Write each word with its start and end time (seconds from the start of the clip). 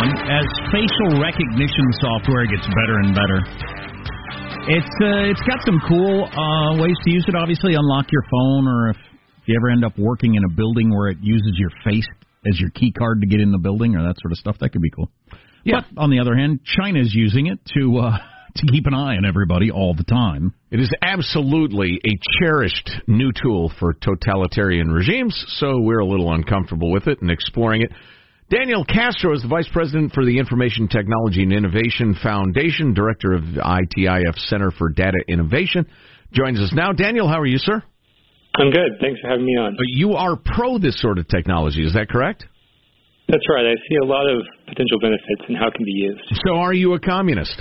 one. 0.00 0.12
As 0.28 0.46
facial 0.72 1.20
recognition 1.20 1.86
software 2.00 2.46
gets 2.46 2.66
better 2.66 2.96
and 3.04 3.14
better, 3.14 3.40
it's 4.68 4.94
uh, 5.00 5.30
it's 5.30 5.42
got 5.44 5.60
some 5.64 5.80
cool 5.88 6.24
uh, 6.24 6.80
ways 6.80 6.96
to 7.04 7.10
use 7.10 7.24
it. 7.28 7.34
Obviously, 7.34 7.74
unlock 7.74 8.06
your 8.12 8.22
phone, 8.30 8.66
or 8.66 8.90
if, 8.90 8.96
if 8.96 9.48
you 9.48 9.56
ever 9.56 9.70
end 9.70 9.84
up 9.84 9.98
working 9.98 10.34
in 10.34 10.44
a 10.44 10.48
building 10.48 10.90
where 10.90 11.08
it 11.08 11.18
uses 11.20 11.52
your 11.56 11.70
face 11.84 12.06
as 12.46 12.58
your 12.58 12.70
key 12.70 12.92
card 12.92 13.20
to 13.20 13.26
get 13.26 13.40
in 13.40 13.52
the 13.52 13.58
building, 13.58 13.94
or 13.96 14.02
that 14.02 14.16
sort 14.20 14.32
of 14.32 14.38
stuff, 14.38 14.56
that 14.60 14.70
could 14.70 14.82
be 14.82 14.90
cool. 14.90 15.10
Yeah. 15.64 15.82
But 15.94 16.00
on 16.00 16.10
the 16.10 16.20
other 16.20 16.34
hand, 16.34 16.60
China's 16.64 17.12
using 17.14 17.46
it 17.46 17.58
to 17.76 17.98
uh, 17.98 18.18
to 18.56 18.66
keep 18.72 18.86
an 18.86 18.94
eye 18.94 19.16
on 19.16 19.24
everybody 19.24 19.70
all 19.70 19.94
the 19.94 20.04
time. 20.04 20.54
It 20.70 20.80
is 20.80 20.90
absolutely 21.02 22.00
a 22.04 22.18
cherished 22.40 22.90
new 23.06 23.32
tool 23.42 23.72
for 23.78 23.92
totalitarian 23.94 24.90
regimes, 24.90 25.34
so 25.58 25.80
we're 25.80 26.00
a 26.00 26.06
little 26.06 26.32
uncomfortable 26.32 26.90
with 26.90 27.06
it 27.06 27.20
and 27.20 27.30
exploring 27.30 27.82
it. 27.82 27.90
Daniel 28.50 28.84
Castro 28.84 29.32
is 29.32 29.42
the 29.42 29.48
Vice 29.48 29.68
President 29.72 30.12
for 30.12 30.24
the 30.24 30.36
Information 30.36 30.88
Technology 30.88 31.44
and 31.44 31.52
Innovation 31.52 32.16
Foundation, 32.20 32.94
Director 32.94 33.32
of 33.32 33.42
the 33.42 33.62
ITIF 33.62 34.36
Center 34.48 34.72
for 34.72 34.88
Data 34.88 35.22
Innovation. 35.28 35.86
Joins 36.32 36.58
us 36.58 36.72
now. 36.74 36.90
Daniel, 36.90 37.28
how 37.28 37.38
are 37.38 37.46
you, 37.46 37.58
sir? 37.58 37.80
I'm 38.56 38.72
good. 38.72 38.98
Thanks 39.00 39.20
for 39.20 39.28
having 39.28 39.46
me 39.46 39.52
on. 39.52 39.76
But 39.76 39.86
you 39.86 40.14
are 40.14 40.34
pro 40.34 40.78
this 40.78 41.00
sort 41.00 41.18
of 41.18 41.28
technology, 41.28 41.86
is 41.86 41.92
that 41.92 42.08
correct? 42.08 42.44
That's 43.28 43.44
right. 43.48 43.64
I 43.66 43.74
see 43.88 43.96
a 44.02 44.04
lot 44.04 44.28
of 44.28 44.42
potential 44.66 44.98
benefits 45.00 45.42
in 45.48 45.54
how 45.54 45.68
it 45.68 45.74
can 45.74 45.84
be 45.84 45.92
used. 45.92 46.20
So 46.44 46.56
are 46.56 46.74
you 46.74 46.94
a 46.94 46.98
communist? 46.98 47.54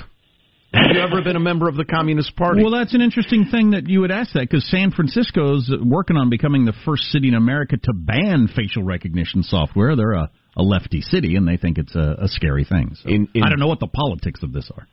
Have 0.74 0.88
you 0.92 1.02
ever 1.02 1.22
been 1.22 1.36
a 1.36 1.40
member 1.40 1.70
of 1.70 1.76
the 1.76 1.86
Communist 1.86 2.36
Party? 2.36 2.64
Well, 2.64 2.72
that's 2.72 2.96
an 2.96 3.02
interesting 3.02 3.46
thing 3.52 3.72
that 3.72 3.88
you 3.88 4.02
would 4.02 4.12
ask 4.12 4.34
that 4.34 4.50
because 4.50 4.68
San 4.70 4.90
Francisco's 4.90 5.72
working 5.84 6.18
on 6.18 6.32
becoming 6.32 6.66
the 6.66 6.74
first 6.84 7.04
city 7.12 7.28
in 7.28 7.36
America 7.36 7.78
to 7.78 7.94
ban 7.94 8.48
facial 8.56 8.84
recognition 8.84 9.44
software. 9.44 9.96
They're 9.96 10.14
a, 10.14 10.32
a 10.58 10.64
lefty 10.64 11.02
city, 11.02 11.36
and 11.36 11.48
they 11.48 11.58
think 11.58 11.78
it's 11.78 11.96
a, 11.96 12.16
a 12.20 12.28
scary 12.28 12.66
thing. 12.66 12.96
So 13.02 13.10
In- 13.10 13.28
in- 13.34 13.44
I 13.44 13.50
don't 13.50 13.60
know 13.60 13.68
what 13.68 13.80
the 13.80 13.88
politics 13.88 14.42
of 14.44 14.54
this 14.54 14.70
are. 14.76 14.88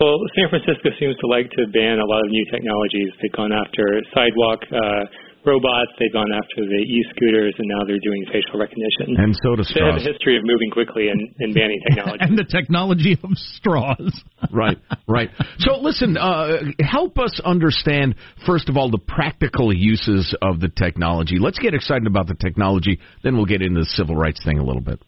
Well, 0.00 0.18
San 0.34 0.50
Francisco 0.50 0.90
seems 0.98 1.16
to 1.22 1.26
like 1.28 1.48
to 1.50 1.66
ban 1.72 1.98
a 1.98 2.04
lot 2.04 2.24
of 2.24 2.30
new 2.30 2.44
technologies. 2.50 3.10
They've 3.22 3.32
gone 3.32 3.52
after 3.52 4.02
sidewalk 4.12 4.60
uh, 4.70 5.04
robots, 5.46 5.92
they've 5.98 6.12
gone 6.12 6.28
after 6.32 6.64
the 6.64 6.82
e-scooters, 6.84 7.54
and 7.58 7.68
now 7.68 7.84
they're 7.86 8.02
doing 8.02 8.24
facial 8.32 8.58
recognition. 8.58 9.16
and 9.16 9.34
so 9.36 9.56
soda 9.56 9.62
they 9.74 9.84
have 9.84 10.00
a 10.00 10.04
history 10.04 10.36
of 10.36 10.44
moving 10.44 10.70
quickly 10.70 11.08
and, 11.08 11.20
and 11.38 11.54
banning 11.54 11.80
technology. 11.88 12.18
And 12.24 12.38
the 12.38 12.44
technology 12.44 13.18
of 13.22 13.30
straws. 13.34 14.12
right, 14.52 14.78
right. 15.06 15.30
So 15.58 15.76
listen, 15.76 16.16
uh, 16.16 16.56
help 16.80 17.18
us 17.18 17.40
understand 17.44 18.14
first 18.46 18.68
of 18.68 18.76
all 18.76 18.90
the 18.90 18.98
practical 18.98 19.74
uses 19.74 20.34
of 20.40 20.60
the 20.60 20.68
technology. 20.68 21.38
Let's 21.38 21.58
get 21.58 21.74
excited 21.74 22.06
about 22.06 22.28
the 22.28 22.34
technology, 22.34 22.98
then 23.22 23.36
we'll 23.36 23.46
get 23.46 23.62
into 23.62 23.80
the 23.80 23.86
civil 23.86 24.16
rights 24.16 24.42
thing 24.44 24.58
a 24.58 24.64
little 24.64 24.82
bit. 24.82 25.00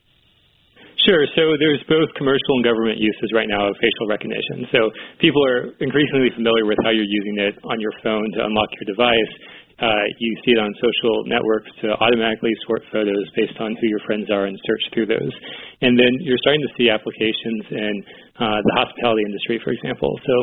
Sure. 1.06 1.22
So 1.38 1.54
there's 1.62 1.78
both 1.86 2.10
commercial 2.18 2.58
and 2.58 2.64
government 2.66 2.98
uses 2.98 3.30
right 3.30 3.46
now 3.46 3.70
of 3.70 3.78
facial 3.78 4.10
recognition. 4.10 4.66
So 4.74 4.90
people 5.22 5.38
are 5.46 5.70
increasingly 5.78 6.34
familiar 6.34 6.66
with 6.66 6.82
how 6.82 6.90
you're 6.90 7.06
using 7.06 7.38
it 7.46 7.54
on 7.62 7.78
your 7.78 7.94
phone 8.02 8.26
to 8.34 8.42
unlock 8.42 8.74
your 8.74 8.90
device. 8.90 9.32
Uh, 9.76 10.04
you 10.18 10.32
see 10.40 10.56
it 10.56 10.60
on 10.60 10.72
social 10.80 11.28
networks 11.28 11.68
to 11.84 11.92
automatically 12.00 12.52
sort 12.64 12.80
photos 12.88 13.24
based 13.36 13.60
on 13.60 13.76
who 13.76 13.86
your 13.92 14.00
friends 14.08 14.24
are 14.32 14.48
and 14.48 14.56
search 14.64 14.84
through 14.96 15.04
those. 15.04 15.34
And 15.84 16.00
then 16.00 16.08
you're 16.24 16.40
starting 16.40 16.64
to 16.64 16.72
see 16.80 16.88
applications 16.88 17.62
in 17.76 17.94
uh, 18.40 18.60
the 18.64 18.72
hospitality 18.72 19.22
industry, 19.28 19.60
for 19.60 19.76
example. 19.76 20.16
So 20.24 20.34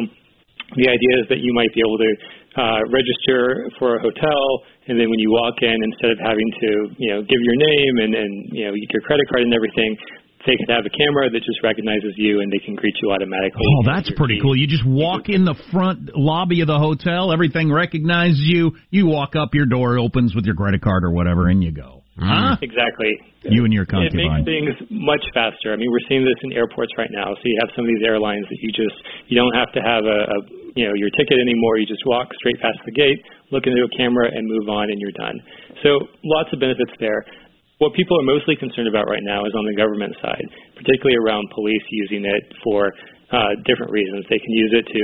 the 0.78 0.85
idea 0.85 1.13
is 1.22 1.25
that 1.34 1.41
you 1.41 1.50
might 1.53 1.74
be 1.74 1.81
able 1.81 1.97
to 1.97 2.12
uh, 2.53 2.81
register 2.94 3.69
for 3.81 3.97
a 3.97 4.00
hotel, 4.06 4.46
and 4.85 5.02
then 5.02 5.09
when 5.09 5.18
you 5.18 5.34
walk 5.34 5.58
in, 5.66 5.78
instead 5.81 6.13
of 6.13 6.19
having 6.22 6.50
to, 6.62 6.69
you 7.02 7.09
know, 7.09 7.19
give 7.25 7.41
your 7.41 7.58
name 7.58 7.94
and, 8.06 8.12
and 8.13 8.31
you 8.53 8.63
know 8.69 8.74
get 8.78 8.90
your 8.94 9.02
credit 9.02 9.25
card 9.29 9.41
and 9.41 9.53
everything, 9.53 9.97
they 10.46 10.58
can 10.58 10.76
have 10.76 10.86
a 10.86 10.92
camera 10.92 11.30
that 11.30 11.40
just 11.40 11.64
recognizes 11.64 12.14
you 12.16 12.42
and 12.42 12.52
they 12.52 12.59
can 12.59 12.76
greet 12.76 12.96
you 13.02 13.12
automatically. 13.12 13.64
Oh, 13.64 13.84
that's 13.86 14.12
pretty 14.16 14.40
cool. 14.42 14.56
You 14.56 14.68
just 14.68 14.86
walk 14.86 15.30
in 15.30 15.46
the 15.46 15.56
front 15.72 16.16
lobby 16.16 16.62
of 16.62 16.68
the 16.68 16.80
hotel, 16.80 17.31
everything 17.31 17.72
recognizes 17.72 18.40
you. 18.40 18.76
You 18.90 19.08
walk 19.08 19.36
up, 19.36 19.56
your 19.56 19.66
door 19.66 19.98
opens 19.98 20.36
with 20.36 20.46
your 20.46 20.56
credit 20.56 20.82
card 20.82 21.03
or 21.03 21.12
whatever, 21.12 21.48
and 21.48 21.64
you 21.64 21.72
go. 21.72 22.03
Mm-hmm. 22.14 22.30
Huh? 22.30 22.56
Exactly. 22.62 23.18
You 23.42 23.66
and 23.66 23.74
your 23.74 23.90
It 23.90 24.14
makes 24.14 24.46
things 24.46 24.72
much 24.94 25.26
faster. 25.34 25.74
I 25.74 25.76
mean, 25.76 25.90
we're 25.90 26.06
seeing 26.08 26.24
this 26.24 26.38
in 26.46 26.53
airports 26.53 26.94
right 26.96 27.09
now. 27.12 27.34
So 27.34 27.44
you 27.44 27.58
have 27.59 27.74
some 27.76 27.84
of 27.84 27.92
these 27.92 28.06
airlines 28.06 28.46
that 28.48 28.59
you 28.62 28.72
just 28.72 28.96
you 29.28 29.36
don't 29.36 29.52
have 29.52 29.74
to 29.74 29.82
have 29.82 30.06
a, 30.06 30.20
a 30.30 30.38
you 30.78 30.86
know 30.88 30.94
your 30.94 31.09
ticket 31.18 31.42
anymore. 31.42 31.82
You 31.82 31.90
just 31.90 32.06
walk 32.06 32.30
straight 32.38 32.62
past 32.62 32.78
the 32.86 32.94
gate, 32.94 33.20
look 33.52 33.66
into 33.66 33.82
a 33.82 33.92
camera, 33.98 34.30
and 34.32 34.46
move 34.48 34.70
on, 34.70 34.94
and 34.94 35.02
you're 35.02 35.18
done. 35.18 35.42
So 35.82 36.08
lots 36.24 36.53
of 36.53 36.62
benefits 36.62 36.94
there. 37.02 37.26
What 37.81 37.94
people 37.97 38.19
are 38.19 38.28
mostly 38.28 38.56
concerned 38.56 38.88
about 38.88 39.09
right 39.09 39.23
now 39.25 39.45
is 39.45 39.53
on 39.57 39.66
the 39.66 39.73
government 39.73 40.13
side, 40.22 40.47
particularly 40.78 41.17
around 41.17 41.50
police 41.53 41.84
using 41.89 42.23
it 42.25 42.44
for 42.61 42.94
uh, 43.34 43.57
different 43.66 43.89
reasons. 43.89 44.25
They 44.29 44.38
can 44.38 44.53
use 44.53 44.73
it 44.78 44.85
to 44.94 45.03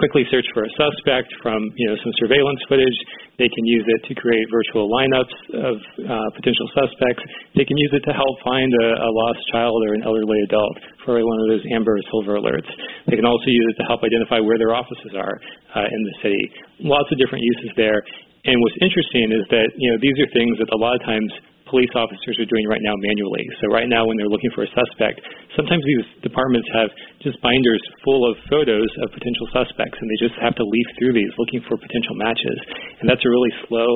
quickly 0.00 0.26
search 0.30 0.46
for 0.50 0.66
a 0.66 0.72
suspect 0.74 1.30
from 1.38 1.62
you 1.78 1.86
know 1.86 1.96
some 2.02 2.10
surveillance 2.18 2.58
footage. 2.66 2.98
They 3.38 3.50
can 3.50 3.64
use 3.66 3.86
it 3.86 4.00
to 4.10 4.12
create 4.14 4.46
virtual 4.50 4.90
lineups 4.90 5.36
of 5.54 5.76
uh, 6.02 6.28
potential 6.34 6.66
suspects. 6.74 7.22
They 7.54 7.66
can 7.66 7.78
use 7.78 7.92
it 7.94 8.02
to 8.06 8.12
help 8.14 8.34
find 8.42 8.70
a, 8.70 8.88
a 9.06 9.10
lost 9.10 9.42
child 9.54 9.78
or 9.86 9.94
an 9.94 10.02
elderly 10.02 10.40
adult 10.46 10.76
for 11.06 11.18
one 11.18 11.38
of 11.42 11.46
those 11.50 11.64
amber 11.74 11.94
or 11.98 12.04
silver 12.10 12.38
alerts. 12.38 12.70
They 13.06 13.18
can 13.18 13.26
also 13.26 13.46
use 13.46 13.66
it 13.74 13.76
to 13.82 13.86
help 13.86 14.02
identify 14.02 14.38
where 14.42 14.58
their 14.58 14.74
offices 14.74 15.14
are 15.14 15.36
uh, 15.74 15.86
in 15.86 16.00
the 16.06 16.14
city. 16.22 16.44
Lots 16.82 17.10
of 17.10 17.18
different 17.18 17.42
uses 17.42 17.70
there. 17.76 18.02
And 18.44 18.56
what's 18.60 18.78
interesting 18.82 19.32
is 19.34 19.44
that 19.50 19.68
you 19.78 19.88
know 19.90 19.98
these 20.02 20.18
are 20.20 20.30
things 20.34 20.58
that 20.58 20.70
a 20.74 20.78
lot 20.78 20.94
of 20.94 21.02
times 21.06 21.30
police 21.68 21.90
officers 21.96 22.36
are 22.40 22.48
doing 22.48 22.68
right 22.68 22.82
now 22.84 22.92
manually. 23.00 23.44
So 23.60 23.72
right 23.72 23.88
now 23.88 24.04
when 24.04 24.16
they're 24.20 24.30
looking 24.30 24.52
for 24.52 24.64
a 24.64 24.70
suspect, 24.72 25.20
sometimes 25.56 25.82
these 25.84 26.04
departments 26.20 26.68
have 26.76 26.90
just 27.24 27.40
binders 27.40 27.80
full 28.04 28.28
of 28.28 28.36
photos 28.52 28.88
of 29.04 29.12
potential 29.12 29.48
suspects 29.52 29.96
and 29.96 30.06
they 30.08 30.20
just 30.20 30.36
have 30.40 30.54
to 30.60 30.64
leaf 30.64 30.88
through 31.00 31.16
these 31.16 31.32
looking 31.40 31.64
for 31.64 31.80
potential 31.80 32.16
matches. 32.20 32.58
And 33.00 33.08
that's 33.08 33.24
a 33.24 33.30
really 33.30 33.52
slow 33.68 33.88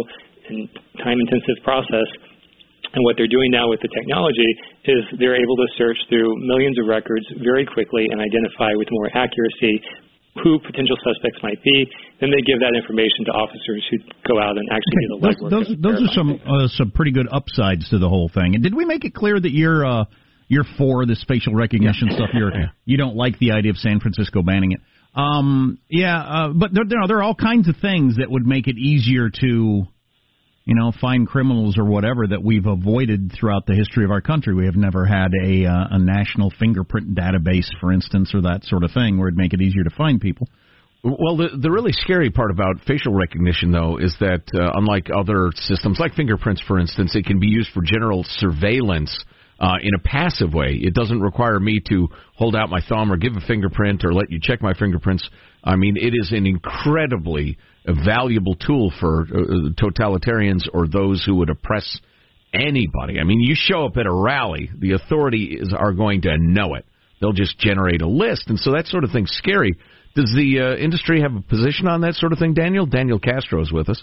and 0.48 0.68
time 1.04 1.20
intensive 1.20 1.60
process. 1.60 2.08
And 2.88 3.04
what 3.04 3.20
they're 3.20 3.28
doing 3.28 3.52
now 3.52 3.68
with 3.68 3.84
the 3.84 3.92
technology 3.92 4.48
is 4.88 5.04
they're 5.20 5.36
able 5.36 5.56
to 5.60 5.68
search 5.76 6.00
through 6.08 6.40
millions 6.48 6.80
of 6.80 6.88
records 6.88 7.28
very 7.44 7.68
quickly 7.68 8.08
and 8.08 8.16
identify 8.16 8.72
with 8.80 8.88
more 8.90 9.12
accuracy 9.12 9.84
who 10.42 10.58
potential 10.60 10.96
suspects 11.04 11.38
might 11.42 11.62
be. 11.62 11.86
Then 12.20 12.30
they 12.30 12.42
give 12.42 12.60
that 12.60 12.74
information 12.76 13.24
to 13.26 13.32
officers 13.32 13.82
who 13.90 13.98
go 14.26 14.40
out 14.40 14.58
and 14.58 14.66
actually 14.70 15.00
do 15.00 15.08
the 15.08 15.20
Those, 15.20 15.36
legwork. 15.36 15.50
those, 15.50 15.70
of 15.70 15.82
those 15.82 15.98
are 16.02 16.12
some 16.12 16.30
uh, 16.46 16.68
some 16.68 16.90
pretty 16.90 17.12
good 17.12 17.28
upsides 17.30 17.88
to 17.90 17.98
the 17.98 18.08
whole 18.08 18.30
thing. 18.32 18.54
And 18.54 18.62
did 18.62 18.74
we 18.74 18.84
make 18.84 19.04
it 19.04 19.14
clear 19.14 19.38
that 19.38 19.52
you're 19.52 19.84
uh, 19.86 20.04
you're 20.48 20.66
for 20.76 21.06
this 21.06 21.24
facial 21.26 21.54
recognition 21.54 22.10
stuff? 22.10 22.30
You're 22.32 22.52
you 22.84 22.96
don't 22.96 23.16
like 23.16 23.38
the 23.38 23.52
idea 23.52 23.70
of 23.70 23.76
San 23.78 24.00
Francisco 24.00 24.42
banning 24.42 24.72
it. 24.72 24.80
Um, 25.14 25.78
yeah, 25.88 26.20
uh, 26.20 26.48
but 26.54 26.72
there, 26.72 26.84
there 26.88 27.00
are 27.00 27.08
there 27.08 27.18
are 27.18 27.22
all 27.22 27.34
kinds 27.34 27.68
of 27.68 27.76
things 27.80 28.16
that 28.16 28.30
would 28.30 28.46
make 28.46 28.68
it 28.68 28.76
easier 28.76 29.30
to 29.40 29.84
you 30.68 30.74
know, 30.74 30.92
find 31.00 31.26
criminals 31.26 31.78
or 31.78 31.84
whatever 31.84 32.26
that 32.26 32.44
we've 32.44 32.66
avoided 32.66 33.32
throughout 33.32 33.64
the 33.64 33.74
history 33.74 34.04
of 34.04 34.10
our 34.10 34.20
country. 34.20 34.54
We 34.54 34.66
have 34.66 34.76
never 34.76 35.06
had 35.06 35.28
a 35.42 35.64
uh, 35.64 35.96
a 35.96 35.98
national 35.98 36.52
fingerprint 36.60 37.14
database, 37.14 37.66
for 37.80 37.90
instance, 37.90 38.32
or 38.34 38.42
that 38.42 38.64
sort 38.64 38.84
of 38.84 38.92
thing, 38.92 39.16
where 39.16 39.28
it'd 39.28 39.38
make 39.38 39.54
it 39.54 39.62
easier 39.62 39.82
to 39.82 39.90
find 39.96 40.20
people. 40.20 40.46
Well, 41.02 41.38
the 41.38 41.56
the 41.58 41.70
really 41.70 41.92
scary 41.92 42.28
part 42.28 42.50
about 42.50 42.80
facial 42.86 43.14
recognition, 43.14 43.72
though, 43.72 43.96
is 43.96 44.14
that 44.20 44.42
uh, 44.52 44.72
unlike 44.74 45.08
other 45.08 45.52
systems, 45.54 45.98
like 45.98 46.12
fingerprints, 46.12 46.60
for 46.68 46.78
instance, 46.78 47.16
it 47.16 47.24
can 47.24 47.40
be 47.40 47.48
used 47.48 47.70
for 47.72 47.80
general 47.82 48.22
surveillance 48.28 49.24
uh, 49.60 49.76
in 49.80 49.94
a 49.94 49.98
passive 49.98 50.52
way. 50.52 50.78
It 50.82 50.92
doesn't 50.92 51.22
require 51.22 51.58
me 51.58 51.80
to 51.88 52.08
hold 52.36 52.54
out 52.54 52.68
my 52.68 52.80
thumb 52.86 53.10
or 53.10 53.16
give 53.16 53.32
a 53.36 53.46
fingerprint 53.46 54.04
or 54.04 54.12
let 54.12 54.30
you 54.30 54.38
check 54.40 54.60
my 54.60 54.74
fingerprints. 54.74 55.26
I 55.64 55.76
mean, 55.76 55.96
it 55.96 56.14
is 56.14 56.32
an 56.32 56.46
incredibly 56.46 57.58
valuable 58.04 58.54
tool 58.54 58.92
for 59.00 59.22
uh, 59.22 59.70
totalitarians 59.80 60.68
or 60.72 60.86
those 60.86 61.24
who 61.24 61.36
would 61.36 61.50
oppress 61.50 62.00
anybody. 62.52 63.18
I 63.20 63.24
mean, 63.24 63.40
you 63.40 63.54
show 63.56 63.86
up 63.86 63.96
at 63.96 64.06
a 64.06 64.12
rally, 64.12 64.70
the 64.78 64.92
authorities 64.92 65.72
are 65.76 65.92
going 65.92 66.22
to 66.22 66.36
know 66.38 66.74
it. 66.74 66.84
They'll 67.20 67.32
just 67.32 67.58
generate 67.58 68.00
a 68.00 68.08
list, 68.08 68.48
and 68.48 68.58
so 68.58 68.72
that 68.72 68.86
sort 68.86 69.02
of 69.02 69.10
thing's 69.10 69.32
scary. 69.32 69.74
Does 70.14 70.32
the 70.34 70.60
uh, 70.60 70.76
industry 70.76 71.20
have 71.20 71.34
a 71.34 71.42
position 71.42 71.88
on 71.88 72.02
that 72.02 72.14
sort 72.14 72.32
of 72.32 72.38
thing, 72.38 72.54
Daniel? 72.54 72.86
Daniel 72.86 73.18
Castro 73.18 73.60
is 73.60 73.72
with 73.72 73.88
us. 73.88 74.02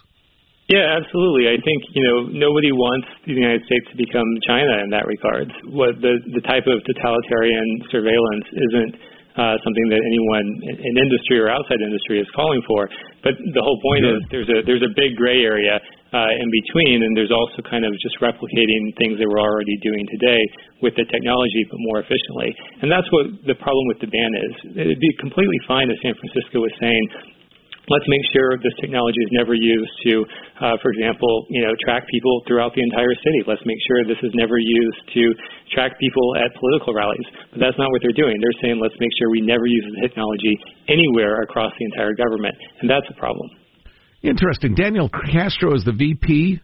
Yeah, 0.67 0.97
absolutely. 0.97 1.47
I 1.47 1.61
think 1.61 1.83
you 1.93 2.03
know 2.03 2.25
nobody 2.25 2.73
wants 2.73 3.07
the 3.25 3.33
United 3.33 3.63
States 3.69 3.85
to 3.91 3.97
become 3.97 4.25
China 4.47 4.81
in 4.83 4.89
that 4.91 5.05
regard. 5.05 5.47
What 5.69 6.01
the 6.01 6.17
the 6.33 6.41
type 6.41 6.65
of 6.65 6.81
totalitarian 6.83 7.85
surveillance 7.93 8.47
isn't 8.51 8.91
uh, 9.35 9.55
something 9.63 9.87
that 9.91 9.99
anyone 9.99 10.47
in 10.63 10.93
industry 10.95 11.39
or 11.39 11.51
outside 11.51 11.83
industry 11.83 12.23
is 12.23 12.27
calling 12.35 12.63
for. 12.67 12.87
But 13.19 13.35
the 13.35 13.63
whole 13.63 13.79
point 13.83 14.03
is 14.07 14.17
there's 14.31 14.49
a 14.49 14.59
there's 14.63 14.85
a 14.85 14.93
big 14.95 15.19
gray 15.19 15.43
area 15.43 15.75
uh, 16.15 16.31
in 16.31 16.47
between, 16.47 17.03
and 17.03 17.11
there's 17.17 17.33
also 17.35 17.59
kind 17.67 17.83
of 17.83 17.91
just 17.99 18.15
replicating 18.23 18.95
things 18.95 19.19
that 19.19 19.27
we're 19.27 19.43
already 19.43 19.75
doing 19.83 20.07
today 20.07 20.41
with 20.79 20.95
the 20.95 21.03
technology, 21.11 21.67
but 21.67 21.75
more 21.91 21.99
efficiently. 21.99 22.55
And 22.79 22.87
that's 22.87 23.07
what 23.11 23.27
the 23.43 23.57
problem 23.59 23.83
with 23.91 23.99
the 23.99 24.07
ban 24.07 24.31
is. 24.31 24.53
It'd 24.79 25.03
be 25.03 25.13
completely 25.19 25.59
fine 25.67 25.91
if 25.91 25.99
San 25.99 26.15
Francisco 26.15 26.63
was 26.63 26.71
saying 26.79 27.03
let's 27.89 28.07
make 28.07 28.25
sure 28.33 28.57
this 28.61 28.73
technology 28.81 29.21
is 29.21 29.31
never 29.33 29.53
used 29.53 29.93
to, 30.09 30.25
uh, 30.61 30.75
for 30.81 30.89
example, 30.91 31.45
you 31.49 31.61
know, 31.61 31.73
track 31.83 32.07
people 32.09 32.41
throughout 32.47 32.73
the 32.73 32.81
entire 32.81 33.13
city. 33.13 33.41
Let's 33.45 33.63
make 33.65 33.77
sure 33.87 34.03
this 34.05 34.21
is 34.23 34.33
never 34.33 34.57
used 34.57 35.01
to 35.13 35.23
track 35.73 35.97
people 35.99 36.35
at 36.37 36.53
political 36.57 36.93
rallies. 36.93 37.25
But 37.51 37.59
that's 37.61 37.77
not 37.77 37.91
what 37.91 38.01
they're 38.01 38.17
doing. 38.17 38.37
They're 38.41 38.59
saying 38.61 38.79
let's 38.81 38.97
make 38.99 39.11
sure 39.17 39.29
we 39.29 39.41
never 39.41 39.65
use 39.65 39.85
the 39.93 40.01
technology 40.01 40.57
anywhere 40.89 41.41
across 41.41 41.73
the 41.77 41.85
entire 41.85 42.13
government, 42.13 42.55
and 42.81 42.89
that's 42.89 43.07
a 43.09 43.17
problem. 43.17 43.49
Interesting. 44.23 44.73
Daniel 44.73 45.09
Castro 45.09 45.75
is 45.75 45.85
the 45.85 45.93
VP 45.93 46.59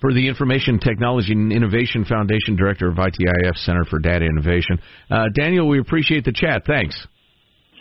for 0.00 0.12
the 0.12 0.28
Information 0.28 0.78
Technology 0.78 1.32
and 1.32 1.52
Innovation 1.52 2.04
Foundation, 2.04 2.56
Director 2.56 2.88
of 2.88 2.96
ITIF 2.96 3.56
Center 3.64 3.84
for 3.88 3.98
Data 4.00 4.26
Innovation. 4.26 4.78
Uh, 5.10 5.26
Daniel, 5.34 5.68
we 5.68 5.78
appreciate 5.78 6.24
the 6.24 6.32
chat. 6.32 6.62
Thanks. 6.66 7.06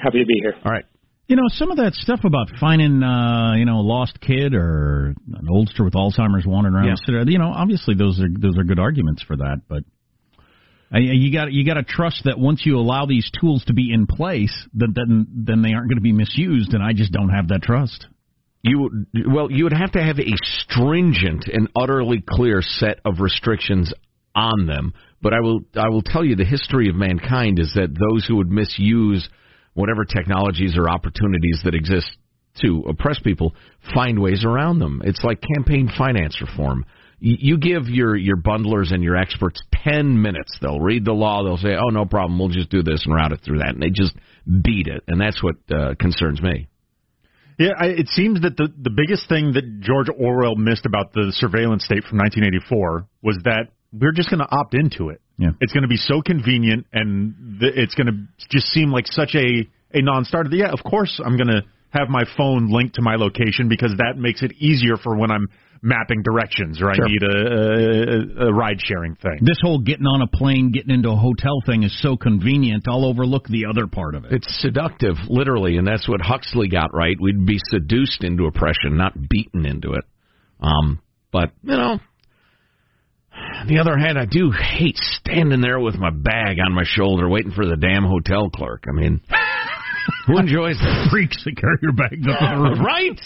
Happy 0.02 0.20
to 0.20 0.26
be 0.26 0.40
here. 0.42 0.54
All 0.64 0.72
right. 0.72 0.86
You 1.32 1.38
know, 1.38 1.48
some 1.48 1.72
of 1.72 1.78
that 1.78 1.94
stuff 1.94 2.26
about 2.26 2.50
finding, 2.60 3.02
uh, 3.02 3.54
you 3.56 3.64
know, 3.64 3.80
a 3.80 3.88
lost 3.88 4.20
kid 4.20 4.54
or 4.54 5.16
an 5.34 5.48
oldster 5.50 5.80
with 5.80 5.94
Alzheimer's 5.94 6.46
wandering 6.46 6.76
around. 6.76 7.00
Yeah. 7.08 7.24
You 7.26 7.40
know, 7.40 7.54
obviously 7.56 7.96
those 7.96 8.20
are 8.20 8.28
those 8.28 8.58
are 8.58 8.66
good 8.66 8.80
arguments 8.80 9.24
for 9.24 9.38
that, 9.38 9.62
but 9.70 9.84
you 10.94 11.32
got 11.32 11.54
you 11.54 11.66
got 11.66 11.76
to 11.76 11.84
trust 11.84 12.24
that 12.26 12.38
once 12.38 12.64
you 12.66 12.78
allow 12.78 13.06
these 13.06 13.32
tools 13.40 13.64
to 13.68 13.74
be 13.74 13.94
in 13.94 14.08
place, 14.08 14.52
that 14.74 14.90
then 14.94 15.26
then 15.46 15.62
they 15.62 15.72
aren't 15.72 15.88
going 15.88 16.00
to 16.00 16.02
be 16.02 16.12
misused, 16.12 16.74
and 16.74 16.84
I 16.84 16.92
just 16.92 17.14
don't 17.14 17.30
have 17.30 17.48
that 17.48 17.62
trust. 17.62 18.08
You 18.64 19.06
well, 19.26 19.50
you 19.50 19.64
would 19.64 19.72
have 19.72 19.94
to 19.94 20.04
have 20.04 20.20
a 20.20 20.36
stringent 20.44 21.46
and 21.48 21.70
utterly 21.78 22.22
clear 22.28 22.62
set 22.62 23.00
of 23.06 23.22
restrictions 23.22 23.94
on 24.36 24.68
them. 24.68 24.94
But 25.22 25.34
I 25.34 25.40
will 25.40 25.62
I 25.78 25.88
will 25.88 26.04
tell 26.04 26.26
you 26.26 26.36
the 26.36 26.44
history 26.44 26.90
of 26.90 26.96
mankind 26.98 27.58
is 27.58 27.72
that 27.76 27.98
those 27.98 28.26
who 28.28 28.36
would 28.36 28.52
misuse 28.52 29.30
whatever 29.74 30.06
technologies 30.06 30.78
or 30.78 30.90
opportunities 30.90 31.62
that 31.64 31.76
exist 31.76 32.18
to 32.62 32.84
oppress 32.88 33.20
people 33.20 33.56
find 33.94 34.20
ways 34.20 34.44
around 34.46 34.80
them. 34.80 35.02
It's 35.06 35.24
like 35.24 35.40
campaign 35.56 35.90
finance 35.98 36.42
reform. 36.42 36.86
You 37.24 37.60
give 37.60 37.88
your 37.88 38.16
your 38.16 38.36
bundlers 38.36 38.92
and 38.92 39.04
your 39.04 39.16
experts 39.16 39.62
10 39.84 40.20
minutes. 40.20 40.58
They'll 40.60 40.80
read 40.80 41.06
the 41.06 41.14
law. 41.14 41.44
They'll 41.44 41.58
say, 41.58 41.76
"Oh, 41.76 41.90
no 41.90 42.04
problem. 42.04 42.40
We'll 42.40 42.50
just 42.50 42.72
do 42.72 42.82
this 42.82 43.06
and 43.06 43.14
route 43.14 43.32
it 43.32 43.42
through 43.46 43.60
that." 43.60 43.76
And 43.76 43.82
they 43.82 43.92
just 43.92 44.14
beat 44.46 44.88
it. 44.88 45.04
And 45.08 45.22
that's 45.22 45.42
what 45.44 45.56
uh, 45.70 45.94
concerns 46.00 46.42
me. 46.42 46.68
Yeah, 47.60 47.74
I, 47.78 47.86
it 47.90 48.08
seems 48.08 48.42
that 48.42 48.58
the 48.58 48.74
the 48.76 48.90
biggest 48.90 49.30
thing 49.30 49.54
that 49.54 49.82
George 49.82 50.08
Orwell 50.10 50.56
missed 50.56 50.88
about 50.88 51.14
the 51.14 51.32
surveillance 51.36 51.86
state 51.86 52.04
from 52.06 52.18
1984 52.18 53.06
was 53.22 53.38
that 53.44 53.68
we're 53.94 54.14
just 54.14 54.30
going 54.30 54.40
to 54.40 54.48
opt 54.50 54.74
into 54.74 55.10
it. 55.10 55.22
Yeah. 55.38 55.50
It's 55.60 55.74
going 55.74 55.84
to 55.84 55.90
be 55.90 55.98
so 55.98 56.22
convenient, 56.22 56.86
and 56.94 57.60
th- 57.60 57.74
it's 57.76 57.96
going 57.96 58.08
to 58.08 58.48
just 58.50 58.68
seem 58.68 58.92
like 58.92 59.08
such 59.08 59.36
a 59.36 59.68
a 59.94 60.02
non-starter. 60.02 60.50
Yeah, 60.54 60.72
of 60.72 60.80
course 60.84 61.20
I'm 61.24 61.36
going 61.36 61.50
to 61.50 61.64
have 61.90 62.08
my 62.10 62.24
phone 62.38 62.70
linked 62.72 62.96
to 62.96 63.02
my 63.02 63.16
location 63.16 63.68
because 63.68 63.92
that 63.98 64.18
makes 64.18 64.42
it 64.44 64.54
easier 64.60 64.96
for 64.96 65.18
when 65.18 65.30
I'm 65.32 65.48
mapping 65.82 66.22
directions 66.22 66.82
or 66.82 66.90
I 66.92 66.96
need 66.96 67.24
a, 67.24 68.46
a, 68.46 68.48
a 68.48 68.54
ride 68.54 68.80
sharing 68.80 69.16
thing. 69.16 69.40
This 69.42 69.58
whole 69.62 69.80
getting 69.80 70.06
on 70.06 70.22
a 70.22 70.28
plane, 70.28 70.72
getting 70.72 70.94
into 70.94 71.10
a 71.10 71.16
hotel 71.16 71.62
thing 71.66 71.84
is 71.84 72.02
so 72.02 72.16
convenient. 72.16 72.86
I'll 72.88 73.06
overlook 73.06 73.48
the 73.48 73.66
other 73.66 73.88
part 73.88 74.16
of 74.16 74.26
it. 74.26 74.32
It's 74.32 74.62
seductive, 74.62 75.16
literally, 75.28 75.78
and 75.78 75.88
that's 75.88 76.08
what 76.08 76.22
Huxley 76.22 76.68
got 76.70 76.94
right. 76.94 77.18
We'd 77.20 77.46
be 77.46 77.58
seduced 77.72 78.24
into 78.24 78.46
oppression, 78.46 78.96
not 78.96 79.14
beaten 79.30 79.66
into 79.66 79.94
it. 79.94 80.06
Um, 80.62 81.02
but 81.32 81.52
you 81.64 81.76
know, 81.76 82.00
on 83.62 83.68
the 83.68 83.80
other 83.80 83.98
hand, 83.98 84.18
I 84.18 84.26
do 84.26 84.52
hate 84.52 84.98
standing 84.98 85.62
there 85.62 85.80
with 85.80 85.96
my 85.96 86.10
bag 86.10 86.58
on 86.66 86.74
my 86.74 86.84
shoulder, 86.86 87.30
waiting 87.30 87.52
for 87.52 87.66
the 87.66 87.78
damn 87.78 88.04
hotel 88.04 88.50
clerk. 88.50 88.86
I 88.88 88.92
mean. 88.92 89.22
Who 90.28 90.38
enjoys 90.38 90.78
that? 90.80 91.10
Freaks 91.12 91.44
that 91.46 91.58
carry 91.58 91.78
your 91.82 91.94
bags 91.94 92.26
up 92.28 92.40
the 92.40 92.62
roof. 92.62 92.80
right? 92.80 93.20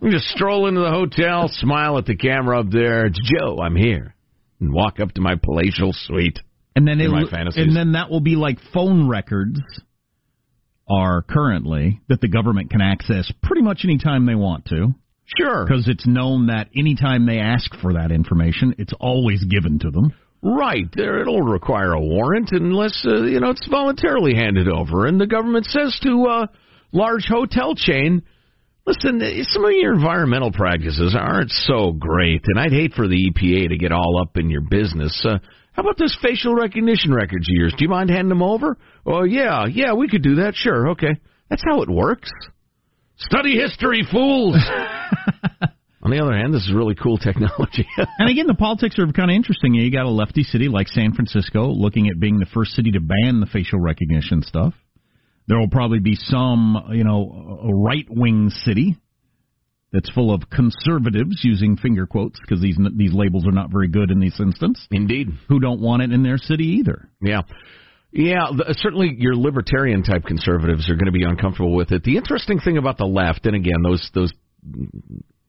we 0.00 0.10
just 0.10 0.26
stroll 0.28 0.66
into 0.66 0.80
the 0.80 0.90
hotel, 0.90 1.48
smile 1.52 1.98
at 1.98 2.06
the 2.06 2.16
camera 2.16 2.60
up 2.60 2.70
there. 2.70 3.06
It's 3.06 3.20
Joe. 3.22 3.58
I'm 3.62 3.76
here, 3.76 4.14
and 4.60 4.72
walk 4.72 5.00
up 5.00 5.12
to 5.12 5.20
my 5.20 5.34
palatial 5.36 5.92
suite. 5.92 6.38
And 6.74 6.86
then 6.86 7.00
it, 7.00 7.10
and 7.56 7.76
then 7.76 7.92
that 7.92 8.10
will 8.10 8.20
be 8.20 8.36
like 8.36 8.58
phone 8.72 9.08
records 9.08 9.60
are 10.88 11.22
currently 11.22 12.00
that 12.08 12.20
the 12.20 12.28
government 12.28 12.70
can 12.70 12.80
access 12.80 13.30
pretty 13.42 13.62
much 13.62 13.80
any 13.84 13.98
time 13.98 14.26
they 14.26 14.34
want 14.34 14.66
to. 14.66 14.94
Sure. 15.38 15.64
Because 15.64 15.86
it's 15.88 16.06
known 16.06 16.46
that 16.46 16.68
anytime 16.76 17.26
they 17.26 17.38
ask 17.38 17.70
for 17.80 17.92
that 17.94 18.10
information, 18.10 18.74
it's 18.78 18.92
always 18.98 19.44
given 19.44 19.78
to 19.80 19.90
them. 19.90 20.12
Right. 20.42 20.86
There, 20.94 21.20
it'll 21.20 21.42
require 21.42 21.92
a 21.92 22.00
warrant 22.00 22.50
unless 22.52 23.04
uh, 23.06 23.24
you 23.24 23.40
know 23.40 23.50
it's 23.50 23.68
voluntarily 23.68 24.34
handed 24.34 24.68
over. 24.68 25.06
And 25.06 25.20
the 25.20 25.26
government 25.26 25.66
says 25.66 25.98
to 26.02 26.10
a 26.10 26.42
uh, 26.42 26.46
large 26.92 27.26
hotel 27.28 27.74
chain, 27.74 28.22
"Listen, 28.86 29.20
some 29.42 29.64
of 29.66 29.72
your 29.72 29.92
environmental 29.92 30.50
practices 30.50 31.14
aren't 31.18 31.50
so 31.50 31.92
great, 31.92 32.42
and 32.46 32.58
I'd 32.58 32.72
hate 32.72 32.94
for 32.94 33.06
the 33.06 33.30
EPA 33.30 33.68
to 33.68 33.76
get 33.76 33.92
all 33.92 34.20
up 34.20 34.38
in 34.38 34.48
your 34.48 34.62
business. 34.62 35.22
Uh, 35.24 35.38
how 35.72 35.82
about 35.82 35.98
this 35.98 36.16
facial 36.22 36.54
recognition 36.54 37.12
records 37.12 37.46
of 37.48 37.54
yours? 37.54 37.74
Do 37.76 37.84
you 37.84 37.90
mind 37.90 38.08
handing 38.08 38.30
them 38.30 38.42
over? 38.42 38.78
Oh 39.04 39.24
yeah, 39.24 39.66
yeah, 39.66 39.92
we 39.92 40.08
could 40.08 40.22
do 40.22 40.36
that. 40.36 40.54
Sure, 40.56 40.90
okay. 40.92 41.20
That's 41.50 41.62
how 41.64 41.82
it 41.82 41.90
works. 41.90 42.30
Study 43.18 43.58
history, 43.58 44.08
fools." 44.10 44.56
On 46.02 46.10
the 46.10 46.18
other 46.18 46.32
hand, 46.32 46.54
this 46.54 46.62
is 46.62 46.72
really 46.72 46.94
cool 46.94 47.18
technology. 47.18 47.86
and 48.18 48.30
again, 48.30 48.46
the 48.46 48.54
politics 48.54 48.98
are 48.98 49.06
kind 49.12 49.30
of 49.30 49.34
interesting. 49.34 49.74
You 49.74 49.90
got 49.92 50.06
a 50.06 50.10
lefty 50.10 50.42
city 50.42 50.68
like 50.68 50.88
San 50.88 51.12
Francisco 51.12 51.66
looking 51.66 52.08
at 52.08 52.18
being 52.18 52.38
the 52.38 52.46
first 52.46 52.72
city 52.72 52.90
to 52.92 53.00
ban 53.00 53.40
the 53.40 53.46
facial 53.46 53.80
recognition 53.80 54.42
stuff. 54.42 54.72
There 55.46 55.58
will 55.58 55.68
probably 55.68 55.98
be 55.98 56.14
some, 56.14 56.90
you 56.92 57.04
know, 57.04 57.60
a 57.64 57.74
right 57.74 58.06
wing 58.08 58.50
city 58.64 58.96
that's 59.92 60.08
full 60.10 60.32
of 60.32 60.48
conservatives 60.48 61.40
using 61.42 61.76
finger 61.76 62.06
quotes 62.06 62.38
because 62.40 62.62
these 62.62 62.78
these 62.96 63.12
labels 63.12 63.46
are 63.46 63.52
not 63.52 63.70
very 63.70 63.88
good 63.88 64.10
in 64.10 64.20
this 64.20 64.38
instance. 64.40 64.86
Indeed, 64.90 65.28
who 65.48 65.58
don't 65.58 65.80
want 65.80 66.02
it 66.02 66.12
in 66.12 66.22
their 66.22 66.38
city 66.38 66.78
either. 66.78 67.10
Yeah. 67.20 67.42
Yeah, 68.12 68.46
the, 68.56 68.74
certainly 68.78 69.14
your 69.18 69.36
libertarian 69.36 70.02
type 70.02 70.24
conservatives 70.24 70.90
are 70.90 70.94
going 70.94 71.06
to 71.06 71.12
be 71.12 71.22
uncomfortable 71.22 71.74
with 71.74 71.92
it. 71.92 72.02
The 72.02 72.16
interesting 72.16 72.58
thing 72.58 72.76
about 72.76 72.98
the 72.98 73.04
left, 73.04 73.46
and 73.46 73.54
again, 73.54 73.82
those 73.84 74.10
those 74.14 74.32